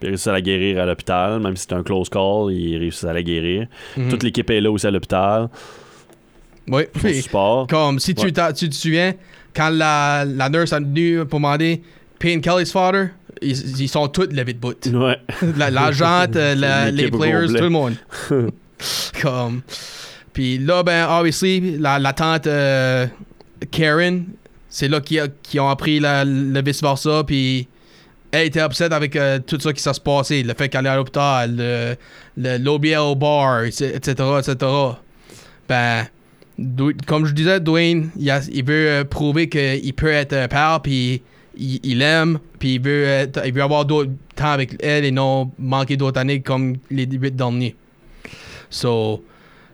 il 0.00 0.06
a 0.06 0.08
réussi 0.10 0.28
à 0.28 0.32
la 0.34 0.40
guérir 0.40 0.80
à 0.80 0.86
l'hôpital, 0.86 1.40
même 1.40 1.56
si 1.56 1.62
c'était 1.62 1.74
un 1.74 1.82
close 1.82 2.08
call, 2.08 2.52
il 2.52 2.78
réussit 2.78 3.02
à 3.06 3.12
la 3.12 3.24
guérir. 3.24 3.66
Mhm. 3.96 4.08
Toute 4.10 4.22
l'équipe 4.22 4.48
est 4.50 4.60
là 4.60 4.70
aussi 4.70 4.86
à 4.86 4.92
l'hôpital, 4.92 5.48
oui. 6.70 7.22
support. 7.22 7.66
Comme 7.66 7.98
si 7.98 8.14
tu, 8.14 8.26
Ouais. 8.26 8.52
tu 8.54 8.68
te 8.68 8.74
souviens, 8.74 9.14
quand 9.54 9.70
la, 9.70 10.24
la 10.24 10.48
nurse 10.48 10.72
a 10.72 10.80
venu 10.80 11.24
pour 11.26 11.38
demander 11.40 11.82
Payne 12.18 12.40
Kelly's 12.40 12.72
father, 12.72 13.08
ils, 13.40 13.80
ils 13.80 13.88
sont 13.88 14.08
tous 14.08 14.28
levés 14.32 14.52
de 14.54 14.58
bout. 14.58 14.76
Ouais. 14.92 15.16
la 15.56 15.70
les 16.90 17.10
players, 17.10 17.46
tout 17.48 17.54
le 17.62 17.68
monde. 17.68 17.94
Comme. 19.22 19.62
Puis 20.32 20.58
là, 20.58 20.82
ben, 20.82 21.06
obviously, 21.08 21.78
la, 21.78 21.98
la 21.98 22.12
tante 22.12 22.46
euh, 22.46 23.06
Karen, 23.70 24.24
c'est 24.68 24.88
là 24.88 25.00
qu'ils 25.00 25.60
ont 25.60 25.68
appris 25.68 25.98
la- 26.00 26.24
le 26.24 26.62
vice-versa, 26.62 27.24
puis 27.26 27.66
elle 28.30 28.46
était 28.46 28.64
upset 28.64 28.92
avec 28.92 29.16
euh, 29.16 29.38
tout 29.44 29.58
ça 29.58 29.72
qui 29.72 29.82
s'est 29.82 29.90
passé. 30.04 30.42
Le 30.44 30.54
fait 30.54 30.68
qu'elle 30.68 30.86
est 30.86 30.90
à 30.90 30.96
l'hôpital, 30.96 31.56
le, 31.56 31.96
le, 32.36 32.58
l'OBL 32.58 32.98
au 32.98 33.16
bar, 33.16 33.64
etc., 33.64 33.98
etc. 34.38 34.56
Ben, 35.68 36.06
comme 37.06 37.24
je 37.26 37.32
disais, 37.32 37.60
Dwayne, 37.60 38.10
il, 38.18 38.64
veut 38.64 38.88
euh, 38.88 39.04
prouver 39.04 39.48
qu'il 39.48 39.94
peut 39.94 40.08
être 40.10 40.48
père, 40.48 40.80
puis 40.82 41.22
il, 41.56 41.80
il 41.84 42.02
aime, 42.02 42.38
puis 42.58 42.74
il 42.74 42.80
veut, 42.80 43.04
être- 43.04 43.42
il 43.46 43.52
veut 43.52 43.62
avoir 43.62 43.84
d'autres 43.84 44.10
temps 44.34 44.50
avec 44.52 44.76
elle 44.82 45.04
et 45.04 45.10
non 45.10 45.50
manquer 45.58 45.96
d'autres 45.96 46.20
années 46.20 46.40
comme 46.40 46.76
les 46.90 47.06
huit 47.06 47.34
derniers. 47.36 47.76
So, 48.70 49.24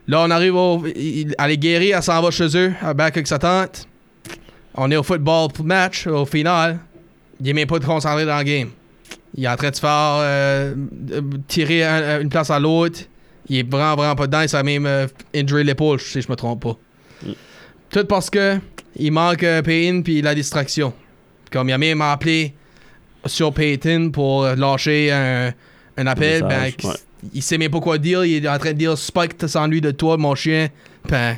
là, 0.06 0.22
on 0.26 0.30
arrive 0.30 0.54
au. 0.56 0.84
Elle 0.86 1.50
est 1.50 1.56
guérie, 1.58 1.90
elle 1.90 2.02
s'en 2.02 2.20
va 2.22 2.30
chez 2.30 2.54
eux, 2.56 2.72
elle 2.86 2.94
back 2.94 3.16
avec 3.16 3.26
sa 3.26 3.38
tante. 3.38 3.88
On 4.74 4.90
est 4.90 4.96
au 4.96 5.02
football 5.02 5.48
match, 5.64 6.06
au 6.06 6.24
final. 6.26 6.78
Il 7.40 7.48
est 7.48 7.52
même 7.52 7.66
pas 7.66 7.78
concentré 7.80 8.24
dans 8.26 8.38
le 8.38 8.44
game. 8.44 8.68
Il 9.36 9.44
est 9.44 9.48
en 9.48 9.56
train 9.56 9.70
de 9.70 9.76
faire 9.76 9.90
euh, 10.20 10.74
euh, 11.12 11.20
tirer 11.48 11.82
un- 11.84 12.20
une 12.20 12.28
place 12.28 12.50
à 12.50 12.58
l'autre. 12.60 13.00
Il 13.48 13.58
est 13.58 13.70
vraiment, 13.70 13.96
vraiment 13.96 14.14
pas 14.14 14.26
dedans. 14.26 14.42
Il 14.42 14.48
s'est 14.48 14.62
même 14.62 14.86
euh, 14.86 15.06
injury 15.34 15.64
l'épaule, 15.64 16.00
si 16.00 16.20
je 16.20 16.30
me 16.30 16.36
trompe 16.36 16.62
pas. 16.62 16.78
Tout 17.90 18.04
parce 18.06 18.30
que 18.30 18.58
il 18.96 19.12
manque 19.12 19.42
euh, 19.42 19.62
Payton 19.62 20.02
puis 20.02 20.22
la 20.22 20.34
distraction. 20.34 20.92
Comme 21.50 21.68
il 21.68 21.72
a 21.72 21.78
même 21.78 22.00
appelé 22.00 22.54
sur 23.26 23.52
Payton 23.52 24.10
pour 24.12 24.44
lâcher 24.44 25.12
un, 25.12 25.52
un 25.96 26.06
appel, 26.06 26.42
Un 26.44 26.48
ben, 26.48 26.62
ouais. 26.64 26.94
il 27.32 27.42
sait 27.42 27.58
même 27.58 27.70
pas 27.70 27.80
quoi 27.80 27.98
dire. 27.98 28.24
Il 28.24 28.44
est 28.44 28.48
en 28.48 28.58
train 28.58 28.72
de 28.72 28.78
dire 28.78 28.98
Spike, 28.98 29.38
t'as 29.38 29.48
sans 29.48 29.66
lui 29.66 29.80
de 29.80 29.90
toi, 29.90 30.16
mon 30.16 30.34
chien. 30.34 30.68
Ben, 31.08 31.36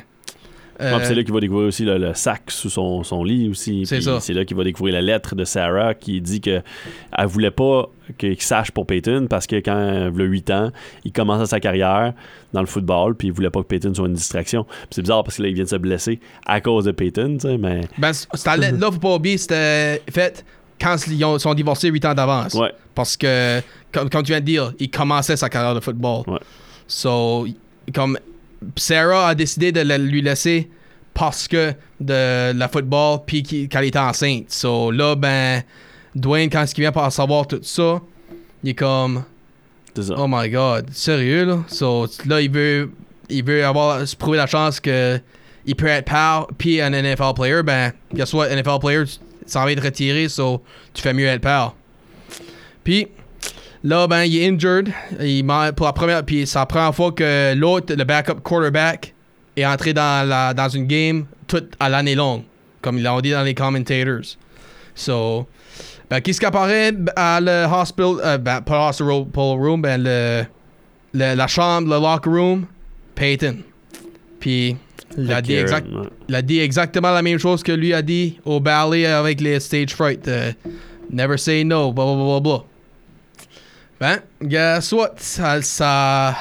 euh, 0.79 0.99
c'est 1.03 1.15
là 1.15 1.23
qu'il 1.23 1.33
va 1.33 1.39
découvrir 1.39 1.67
aussi 1.67 1.83
le, 1.85 1.97
le 1.97 2.13
sac 2.13 2.43
sous 2.49 2.69
son, 2.69 3.03
son 3.03 3.23
lit 3.23 3.49
aussi. 3.49 3.85
C'est 3.85 3.95
Puis 3.97 4.03
ça. 4.05 4.19
C'est 4.19 4.33
là 4.33 4.45
qu'il 4.45 4.55
va 4.57 4.63
découvrir 4.63 4.93
la 4.95 5.01
lettre 5.01 5.35
de 5.35 5.43
Sarah 5.45 5.93
qui 5.93 6.21
dit 6.21 6.39
que 6.41 6.61
elle 7.17 7.25
voulait 7.27 7.51
pas 7.51 7.89
qu'il 8.17 8.39
sache 8.41 8.71
pour 8.71 8.85
Peyton 8.85 9.27
parce 9.29 9.47
que 9.47 9.55
quand 9.57 10.09
il 10.13 10.21
a 10.21 10.25
8 10.25 10.49
ans, 10.51 10.71
il 11.03 11.11
commençait 11.11 11.45
sa 11.47 11.59
carrière 11.59 12.13
dans 12.53 12.61
le 12.61 12.67
football 12.67 13.15
puis 13.15 13.27
il 13.29 13.31
voulait 13.33 13.49
pas 13.49 13.61
que 13.61 13.67
Peyton 13.67 13.93
soit 13.93 14.07
une 14.07 14.13
distraction. 14.13 14.65
C'est 14.91 15.01
bizarre 15.01 15.23
parce 15.23 15.37
que 15.37 15.43
là 15.43 15.49
il 15.49 15.55
vient 15.55 15.63
de 15.63 15.69
se 15.69 15.75
blesser 15.75 16.19
à 16.45 16.61
cause 16.61 16.85
de 16.85 16.91
Peyton, 16.91 17.37
tu 17.41 17.47
sais, 17.47 17.57
mais 17.57 17.81
Ben, 17.97 18.13
cette 18.13 18.57
lettre-là, 18.57 18.91
faut 18.91 18.99
pas 18.99 19.15
oublier, 19.15 19.37
c'était 19.37 20.01
fait 20.11 20.45
quand 20.79 20.95
ils 21.07 21.25
ont- 21.25 21.39
sont 21.39 21.53
divorcés 21.55 21.89
8 21.89 22.05
ans 22.05 22.13
d'avance. 22.13 22.53
ouais, 22.53 22.71
Parce 22.93 23.17
que, 23.17 23.61
comme, 23.91 24.09
comme 24.11 24.21
tu 24.23 24.31
viens 24.31 24.41
de 24.41 24.45
dire, 24.45 24.73
il 24.79 24.91
commençait 24.91 25.35
sa 25.35 25.49
carrière 25.49 25.73
de 25.73 25.79
football. 25.79 26.21
Ouais. 26.27 26.37
So, 26.87 27.47
comme 27.95 28.17
Sarah 28.75 29.29
a 29.29 29.35
décidé 29.35 29.71
de 29.71 29.81
la- 29.81 29.97
lui 29.97 30.21
laisser 30.21 30.69
parce 31.13 31.47
que 31.47 31.73
de 31.99 32.51
la 32.53 32.67
football, 32.67 33.19
puis 33.25 33.41
qu'elle 33.43 33.85
était 33.85 33.97
enceinte. 33.99 34.45
So, 34.51 34.91
là, 34.91 35.15
ben, 35.15 35.63
Dwayne, 36.15 36.49
quand 36.49 36.63
il 36.71 36.81
vient 36.81 36.91
par 36.91 37.11
savoir 37.11 37.47
tout 37.47 37.59
ça, 37.63 37.99
il 38.63 38.69
est 38.71 38.73
comme, 38.75 39.23
oh 40.15 40.25
my 40.27 40.49
god, 40.49 40.89
sérieux, 40.91 41.45
là? 41.45 41.59
So, 41.67 42.07
là, 42.27 42.41
il 42.41 42.51
veut, 42.51 42.91
il 43.29 43.43
veut 43.43 43.65
avoir, 43.65 44.07
se 44.07 44.15
prouver 44.15 44.37
la 44.37 44.47
chance 44.47 44.79
que 44.79 45.19
il 45.65 45.75
peut 45.75 45.87
être 45.87 46.05
père, 46.05 46.45
puis 46.57 46.79
un 46.81 46.91
NFL 46.91 47.33
player. 47.35 47.61
Ben, 47.63 47.91
guess 48.13 48.31
what, 48.33 48.47
NFL 48.49 48.79
player, 48.79 49.03
tu- 49.05 49.17
ça 49.45 49.63
va 49.65 49.71
être 49.71 49.83
retiré, 49.83 50.29
so, 50.29 50.61
tu 50.93 51.01
fais 51.01 51.13
mieux 51.13 51.25
être 51.25 51.41
père. 51.41 51.73
Puis, 52.83 53.07
là, 53.83 54.07
ben, 54.07 54.23
il 54.23 54.37
est 54.37 54.47
injured. 54.49 54.89
Il 55.19 55.45
pour 55.75 55.85
la 55.85 55.93
première, 55.93 56.23
puis 56.23 56.45
c'est 56.47 56.59
la 56.59 56.65
première 56.65 56.93
fois 56.95 57.11
que 57.11 57.53
l'autre, 57.55 57.93
le 57.95 58.03
backup 58.03 58.41
quarterback, 58.43 59.13
est 59.55 59.65
entré 59.65 59.93
dans, 59.93 60.27
la, 60.27 60.53
dans 60.53 60.69
une 60.69 60.85
game 60.85 61.25
toute 61.47 61.73
à 61.79 61.89
l'année 61.89 62.15
longue, 62.15 62.43
comme 62.81 62.97
ils 62.97 63.03
l'ont 63.03 63.21
dit 63.21 63.31
dans 63.31 63.43
les 63.43 63.53
commentators. 63.55 64.21
So, 64.95 65.47
ben, 66.09 66.21
qu'est-ce 66.21 66.39
qui 66.39 66.45
apparaît 66.45 66.93
à 67.15 67.39
le 67.41 67.65
hospital, 67.71 68.15
euh, 68.23 68.37
ben, 68.37 68.61
pas 68.61 68.89
hospital 68.89 69.25
room, 69.33 69.81
ben, 69.81 70.01
le, 70.03 70.43
le- 71.13 71.35
la 71.35 71.47
chambre, 71.47 71.89
le 71.93 71.99
locker 72.01 72.29
room, 72.29 72.65
Peyton. 73.15 73.57
Puis, 74.39 74.75
il 75.17 75.31
a, 75.31 75.37
Fait 75.37 75.41
dit 75.41 75.53
que, 75.55 75.59
exact, 75.61 75.87
ouais. 75.87 76.07
il 76.29 76.35
a 76.35 76.41
dit 76.41 76.59
exactement 76.59 77.11
la 77.11 77.21
même 77.21 77.39
chose 77.39 77.63
que 77.63 77.71
lui 77.71 77.93
a 77.93 78.01
dit 78.01 78.39
au 78.45 78.59
ballet 78.59 79.05
avec 79.07 79.41
les 79.41 79.59
stage 79.59 79.95
fright. 79.95 80.27
euh, 80.27 80.51
never 81.11 81.37
say 81.37 81.63
no, 81.63 81.91
blah 81.91 82.05
blah 82.05 82.15
blah 82.15 82.25
blah 82.25 82.39
blah. 82.39 82.63
Ben, 83.99 84.21
guess 84.41 84.91
what? 84.91 85.15
Ça, 85.17 85.61
ça, 85.61 86.35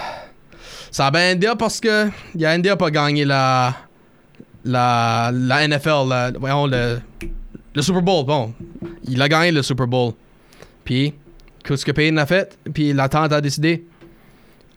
ça 0.91 1.07
a 1.07 1.11
bien 1.11 1.55
parce 1.57 1.81
que 1.81 2.09
il 2.35 2.45
a 2.45 2.51
India 2.51 2.77
pas 2.77 2.91
gagné 2.91 3.25
la, 3.25 3.75
la, 4.65 5.31
la 5.33 5.69
NFL, 5.69 6.37
voyons, 6.39 6.67
le, 6.67 7.01
le 7.75 7.83
Super 7.83 8.03
Bowl. 8.03 8.27
Bon, 8.27 8.53
il 9.05 9.21
a 9.23 9.29
gagné 9.29 9.53
le 9.53 9.63
Super 9.63 9.87
Bowl. 9.87 10.13
Puis, 10.85 11.15
qu'est-ce 11.65 11.85
que 11.85 11.93
Payne 11.93 12.19
a 12.19 12.27
fait? 12.27 12.59
Puis 12.75 12.93
la 12.93 13.09
tante 13.09 13.33
a 13.33 13.41
décidé, 13.41 13.87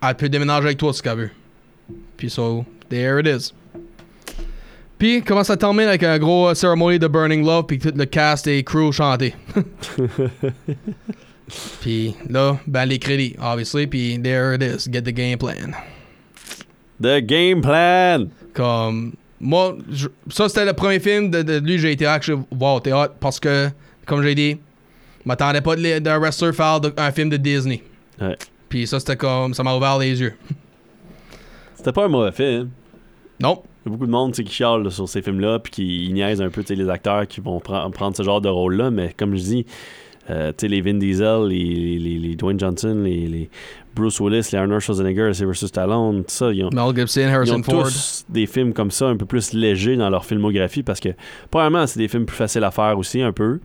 elle 0.01 0.15
peut 0.15 0.29
déménager 0.29 0.67
avec 0.67 0.77
toi 0.77 0.93
si 0.93 1.01
qu'elle 1.01 1.17
veut. 1.17 1.31
Puis 2.15 2.29
so, 2.29 2.65
there 2.89 3.19
it 3.19 3.27
is. 3.27 3.53
Puis, 4.97 5.21
comment 5.21 5.43
ça 5.43 5.55
termine 5.55 5.87
avec 5.87 6.03
un 6.03 6.17
gros 6.17 6.49
euh, 6.49 6.53
cérémonie 6.53 6.99
de 6.99 7.07
Burning 7.07 7.45
Love, 7.45 7.65
puis 7.65 7.79
tout 7.79 7.93
le 7.95 8.05
cast 8.05 8.47
et 8.47 8.63
crew 8.63 8.91
chanter. 8.91 9.33
puis 11.81 12.15
là, 12.29 12.57
ben 12.67 12.85
les 12.85 12.99
crédits, 12.99 13.35
obviously, 13.41 13.87
puis 13.87 14.19
there 14.21 14.55
it 14.55 14.61
is, 14.63 14.89
get 14.91 15.01
the 15.03 15.13
game 15.13 15.37
plan. 15.37 15.71
The 17.01 17.19
game 17.21 17.61
plan. 17.61 18.27
Comme, 18.53 19.13
moi, 19.39 19.77
je- 19.89 20.07
ça 20.29 20.49
c'était 20.49 20.65
le 20.65 20.73
premier 20.73 20.99
film 20.99 21.29
de, 21.31 21.41
de 21.41 21.57
lui, 21.59 21.77
j'ai 21.79 21.91
été 21.93 22.05
actually 22.05 22.41
voir 22.51 22.75
au 22.75 22.79
théâtre, 22.79 23.13
parce 23.19 23.39
que, 23.39 23.69
comme 24.05 24.21
j'ai 24.21 24.35
dit, 24.35 24.51
je 24.51 24.57
m'attendais 25.25 25.61
pas 25.61 25.75
d'un 25.75 26.17
wrestler 26.19 26.51
faire 26.53 26.81
de- 26.81 26.93
un 26.97 27.11
film 27.11 27.29
de 27.29 27.37
Disney. 27.37 27.83
Ouais. 28.19 28.37
Puis 28.67 28.85
ça 28.87 28.99
c'était 28.99 29.15
comme, 29.17 29.53
ça 29.53 29.63
m'a 29.63 29.75
ouvert 29.75 29.97
les 29.97 30.19
yeux. 30.19 30.33
C'était 31.75 31.91
pas 31.93 32.05
un 32.05 32.09
mauvais 32.09 32.31
film. 32.31 32.69
Non, 33.41 33.63
Il 33.85 33.89
y 33.89 33.89
a 33.89 33.91
beaucoup 33.93 34.05
de 34.05 34.11
monde 34.11 34.33
qui 34.33 34.45
chiale 34.47 34.91
sur 34.91 35.07
ces 35.07 35.21
films-là, 35.21 35.59
puis 35.59 35.71
qui 35.71 36.09
niaisent 36.13 36.41
un 36.41 36.49
peu 36.49 36.61
les 36.67 36.89
acteurs 36.89 37.25
qui 37.25 37.39
vont 37.39 37.59
pre- 37.59 37.89
prendre 37.91 38.17
ce 38.17 38.23
genre 38.23 38.41
de 38.41 38.49
rôle-là, 38.49 38.91
mais 38.91 39.13
comme 39.15 39.33
je 39.35 39.41
dis, 39.41 39.65
euh, 40.29 40.49
tu 40.49 40.65
sais, 40.65 40.67
les 40.67 40.81
Vin 40.81 40.95
Diesel, 40.95 41.47
les, 41.47 41.99
les, 41.99 42.17
les 42.19 42.35
Dwayne 42.35 42.59
Johnson, 42.59 43.01
les, 43.03 43.27
les 43.27 43.49
Bruce 43.95 44.19
Willis, 44.19 44.49
les 44.51 44.55
Arnold 44.57 44.81
Schwarzenegger, 44.81 45.33
Sylvester 45.33 45.67
Stallone, 45.67 46.19
tout 46.19 46.25
ça, 46.29 46.51
ils 46.53 46.63
ont, 46.63 46.69
Mel 46.71 46.95
Gibson, 46.95 47.21
ils 47.21 47.25
Harrison 47.33 47.59
ont 47.59 47.63
Ford. 47.63 47.83
tous 47.83 48.25
des 48.29 48.45
films 48.45 48.73
comme 48.73 48.91
ça, 48.91 49.07
un 49.07 49.17
peu 49.17 49.25
plus 49.25 49.53
légers 49.53 49.95
dans 49.97 50.09
leur 50.09 50.25
filmographie, 50.25 50.83
parce 50.83 50.99
que, 50.99 51.09
premièrement, 51.51 51.87
c'est 51.87 51.99
des 51.99 52.07
films 52.07 52.25
plus 52.25 52.37
faciles 52.37 52.63
à 52.63 52.71
faire 52.71 52.97
aussi, 52.97 53.21
un 53.21 53.31
peu, 53.31 53.59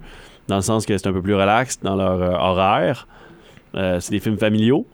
dans 0.48 0.56
le 0.56 0.62
sens 0.62 0.86
que 0.86 0.96
c'est 0.96 1.06
un 1.06 1.12
peu 1.12 1.22
plus 1.22 1.34
relax 1.34 1.78
dans 1.82 1.96
leur 1.96 2.20
euh, 2.22 2.30
horaire. 2.32 3.06
Euh, 3.74 3.98
c'est 4.00 4.12
des 4.12 4.20
films 4.20 4.38
familiaux, 4.38 4.86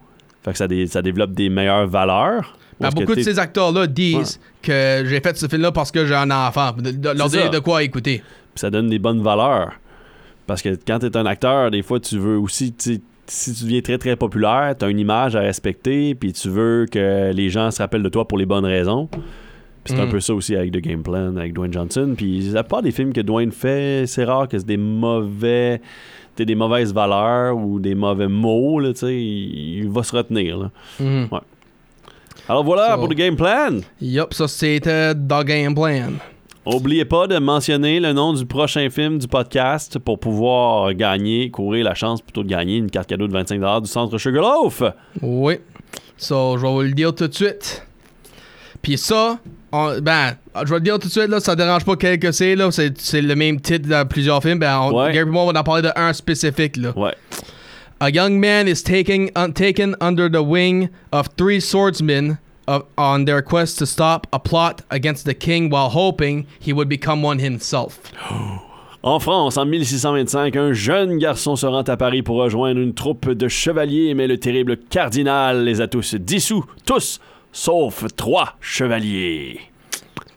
fait 0.43 0.51
que 0.51 0.57
ça, 0.57 0.67
dé- 0.67 0.87
ça 0.87 1.01
développe 1.01 1.31
des 1.31 1.49
meilleures 1.49 1.87
valeurs. 1.87 2.57
Ben, 2.79 2.89
beaucoup 2.89 3.13
de 3.13 3.21
ces 3.21 3.37
acteurs-là 3.37 3.85
disent 3.85 4.39
que 4.61 5.03
j'ai 5.05 5.19
fait 5.21 5.37
ce 5.37 5.47
film-là 5.47 5.71
parce 5.71 5.91
que 5.91 6.03
j'ai 6.05 6.15
un 6.15 6.31
enfant. 6.31 6.71
De, 6.71 6.89
de- 6.89 7.09
leur 7.09 7.29
dire 7.29 7.43
ça. 7.43 7.49
de 7.49 7.59
quoi 7.59 7.83
écouter. 7.83 8.23
Puis 8.55 8.59
ça 8.59 8.71
donne 8.71 8.87
des 8.89 8.97
bonnes 8.97 9.21
valeurs. 9.21 9.73
Parce 10.47 10.61
que 10.61 10.69
quand 10.87 10.99
tu 10.99 11.05
es 11.05 11.17
un 11.17 11.25
acteur, 11.25 11.71
des 11.71 11.81
fois, 11.81 11.99
tu 11.99 12.17
veux 12.17 12.37
aussi, 12.37 12.73
si 12.77 12.99
tu 13.53 13.63
deviens 13.63 13.81
très 13.81 13.97
très 13.97 14.15
populaire, 14.15 14.75
tu 14.77 14.83
as 14.85 14.89
une 14.89 14.99
image 14.99 15.35
à 15.35 15.39
respecter, 15.41 16.15
puis 16.15 16.33
tu 16.33 16.49
veux 16.49 16.85
que 16.91 17.31
les 17.33 17.49
gens 17.49 17.71
se 17.71 17.81
rappellent 17.81 18.03
de 18.03 18.09
toi 18.09 18.27
pour 18.27 18.37
les 18.37 18.45
bonnes 18.45 18.65
raisons. 18.65 19.07
Puis 19.83 19.95
c'est 19.95 19.99
un 19.99 20.05
Mm. 20.05 20.09
peu 20.11 20.19
ça 20.19 20.33
aussi 20.35 20.55
avec 20.55 20.71
The 20.71 20.77
Game 20.77 21.01
Plan, 21.01 21.35
avec 21.37 21.53
Dwayne 21.53 21.73
Johnson. 21.73 22.13
Puis 22.15 22.41
la 22.51 22.63
plupart 22.63 22.81
des 22.83 22.91
films 22.91 23.13
que 23.13 23.21
Dwayne 23.21 23.51
fait, 23.51 24.05
c'est 24.07 24.25
rare 24.25 24.47
que 24.47 24.57
c'est 24.59 24.67
des 24.67 24.77
mauvais, 24.77 25.81
des 26.37 26.55
mauvaises 26.55 26.93
valeurs 26.93 27.55
ou 27.57 27.79
des 27.79 27.95
mauvais 27.95 28.27
mots, 28.27 28.79
là, 28.79 28.91
il, 29.03 29.09
il 29.79 29.89
va 29.89 30.03
se 30.03 30.15
retenir. 30.15 30.57
Là. 30.57 30.71
Mhm. 30.99 31.27
Alors 32.49 32.63
voilà 32.63 32.91
So- 32.93 32.97
pour 32.97 33.07
The 33.09 33.13
Game 33.15 33.35
Plan. 33.35 33.77
Yup, 34.01 34.33
ça 34.33 34.47
c'était 34.47 35.15
dans 35.15 35.43
Game 35.43 35.73
Plan. 35.73 36.11
Oubliez 36.65 37.05
pas 37.05 37.25
de 37.25 37.39
mentionner 37.39 37.99
le 37.99 38.13
nom 38.13 38.33
du 38.33 38.45
prochain 38.45 38.87
film 38.91 39.17
du 39.17 39.27
podcast 39.27 39.97
pour 39.97 40.19
pouvoir 40.19 40.93
gagner, 40.93 41.49
courir 41.49 41.83
la 41.85 41.95
chance 41.95 42.21
plutôt 42.21 42.43
de 42.43 42.49
gagner 42.49 42.77
une 42.77 42.91
carte 42.91 43.09
cadeau 43.09 43.27
de 43.27 43.33
25$ 43.35 43.81
du 43.81 43.87
centre 43.89 44.15
Sugarloaf. 44.19 44.83
Oui. 45.23 45.55
So, 46.17 46.57
je 46.57 46.61
vais 46.61 46.71
vous 46.71 46.81
le 46.81 46.91
dire 46.91 47.15
tout 47.15 47.27
de 47.27 47.33
suite. 47.33 47.83
Puis 48.83 48.99
ça, 48.99 49.39
on- 49.71 49.99
ben, 50.01 50.35
je 50.55 50.69
vais 50.69 50.75
le 50.75 50.81
dire 50.81 50.99
tout 50.99 51.07
de 51.07 51.11
suite, 51.11 51.29
là, 51.29 51.39
ça 51.39 51.55
dérange 51.55 51.83
pas 51.83 51.95
quel 51.95 52.19
que 52.19 52.31
c'est, 52.31 52.55
là. 52.55 52.69
C'est, 52.69 53.21
le 53.21 53.35
même 53.35 53.59
titre 53.59 53.89
dans 53.89 54.07
plusieurs 54.07 54.43
films. 54.43 54.59
Ben, 54.59 54.79
on, 54.81 54.93
Ouais. 54.93 55.13
Gary 55.13 55.27
et 55.27 55.31
moi, 55.31 55.43
on 55.43 55.51
va 55.51 55.59
en 55.59 55.63
parler 55.63 55.81
de 55.81 55.89
un 55.95 56.13
spécifique, 56.13 56.77
là. 56.77 56.93
Ouais. 56.95 57.15
A 57.99 58.09
young 58.11 58.33
man 58.37 58.67
is 58.67 58.83
taking, 58.83 59.31
un- 59.35 59.49
taken 59.51 59.95
under 59.99 60.29
the 60.29 60.41
wing 60.43 60.89
of 61.11 61.27
three 61.35 61.59
swordsmen 61.59 62.37
of, 62.67 62.83
on 62.97 63.25
their 63.25 63.41
quest 63.41 63.77
to 63.79 63.85
stop 63.85 64.27
a 64.31 64.39
plot 64.39 64.81
against 64.89 65.25
the 65.25 65.33
king 65.33 65.69
while 65.69 65.89
hoping 65.89 66.45
he 66.59 66.73
would 66.73 66.89
become 66.89 67.23
one 67.23 67.39
himself. 67.39 67.99
En 69.03 69.19
France, 69.19 69.57
en 69.57 69.65
1625, 69.65 70.55
un 70.55 70.73
jeune 70.73 71.17
garçon 71.17 71.55
se 71.55 71.65
rend 71.65 71.81
à 71.81 71.97
Paris 71.97 72.21
pour 72.21 72.35
rejoindre 72.35 72.79
une 72.79 72.93
troupe 72.93 73.31
de 73.31 73.47
chevaliers, 73.47 74.13
mais 74.13 74.27
le 74.27 74.37
terrible 74.37 74.77
cardinal 74.77 75.63
les 75.63 75.81
a 75.81 75.87
tous 75.87 76.13
dissous, 76.13 76.63
tous, 76.85 77.19
sauf 77.51 78.05
trois 78.15 78.57
chevaliers. 78.61 79.59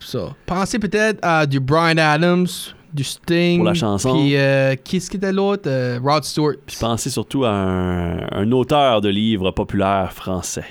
Ça. 0.01 0.35
Pensez 0.47 0.79
peut-être 0.79 1.19
à 1.21 1.45
du 1.45 1.61
Brian 1.61 1.99
Adams, 1.99 2.47
du 2.95 3.05
Sting. 3.05 3.59
Pour 3.59 3.67
la 3.67 3.75
chanson. 3.75 4.15
Puis, 4.15 4.35
euh, 4.35 4.77
qui 4.77 4.97
est-ce 4.97 5.11
qui 5.11 5.19
était 5.19 5.33
l'autre? 5.33 5.65
Euh, 5.67 5.99
Rod 6.03 6.25
Stewart. 6.25 6.55
Puis 6.65 6.77
pensez 6.81 7.11
surtout 7.11 7.45
à 7.45 7.51
un, 7.51 8.27
un 8.33 8.51
auteur 8.53 9.03
de 9.03 9.11
livres 9.11 9.51
populaires 9.51 10.15
français. 10.15 10.65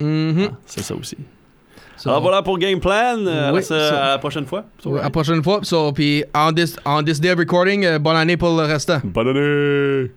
Mhm. 0.00 0.50
C'est 0.66 0.82
ça 0.82 0.94
aussi. 0.94 1.16
So, 1.96 2.10
Alors 2.10 2.22
voilà 2.22 2.42
pour 2.42 2.58
Game 2.58 2.80
Plan. 2.80 3.16
Euh, 3.26 3.52
Oui, 3.52 3.62
ça- 3.62 4.04
à 4.06 4.08
la 4.10 4.18
prochaine 4.18 4.46
fois. 4.46 4.64
À 4.84 5.02
la 5.04 5.10
prochaine 5.10 5.42
fois. 5.42 5.60
So, 5.62 5.92
puis, 5.92 6.24
on 6.34 6.52
this, 6.52 6.76
on 6.84 7.02
this 7.04 7.20
day 7.20 7.30
of 7.30 7.38
recording, 7.38 7.84
euh, 7.84 7.98
bonne 7.98 8.16
année 8.16 8.36
pour 8.36 8.50
le 8.56 8.64
restant. 8.64 8.98
Bonne 9.04 9.28
année! 9.28 10.10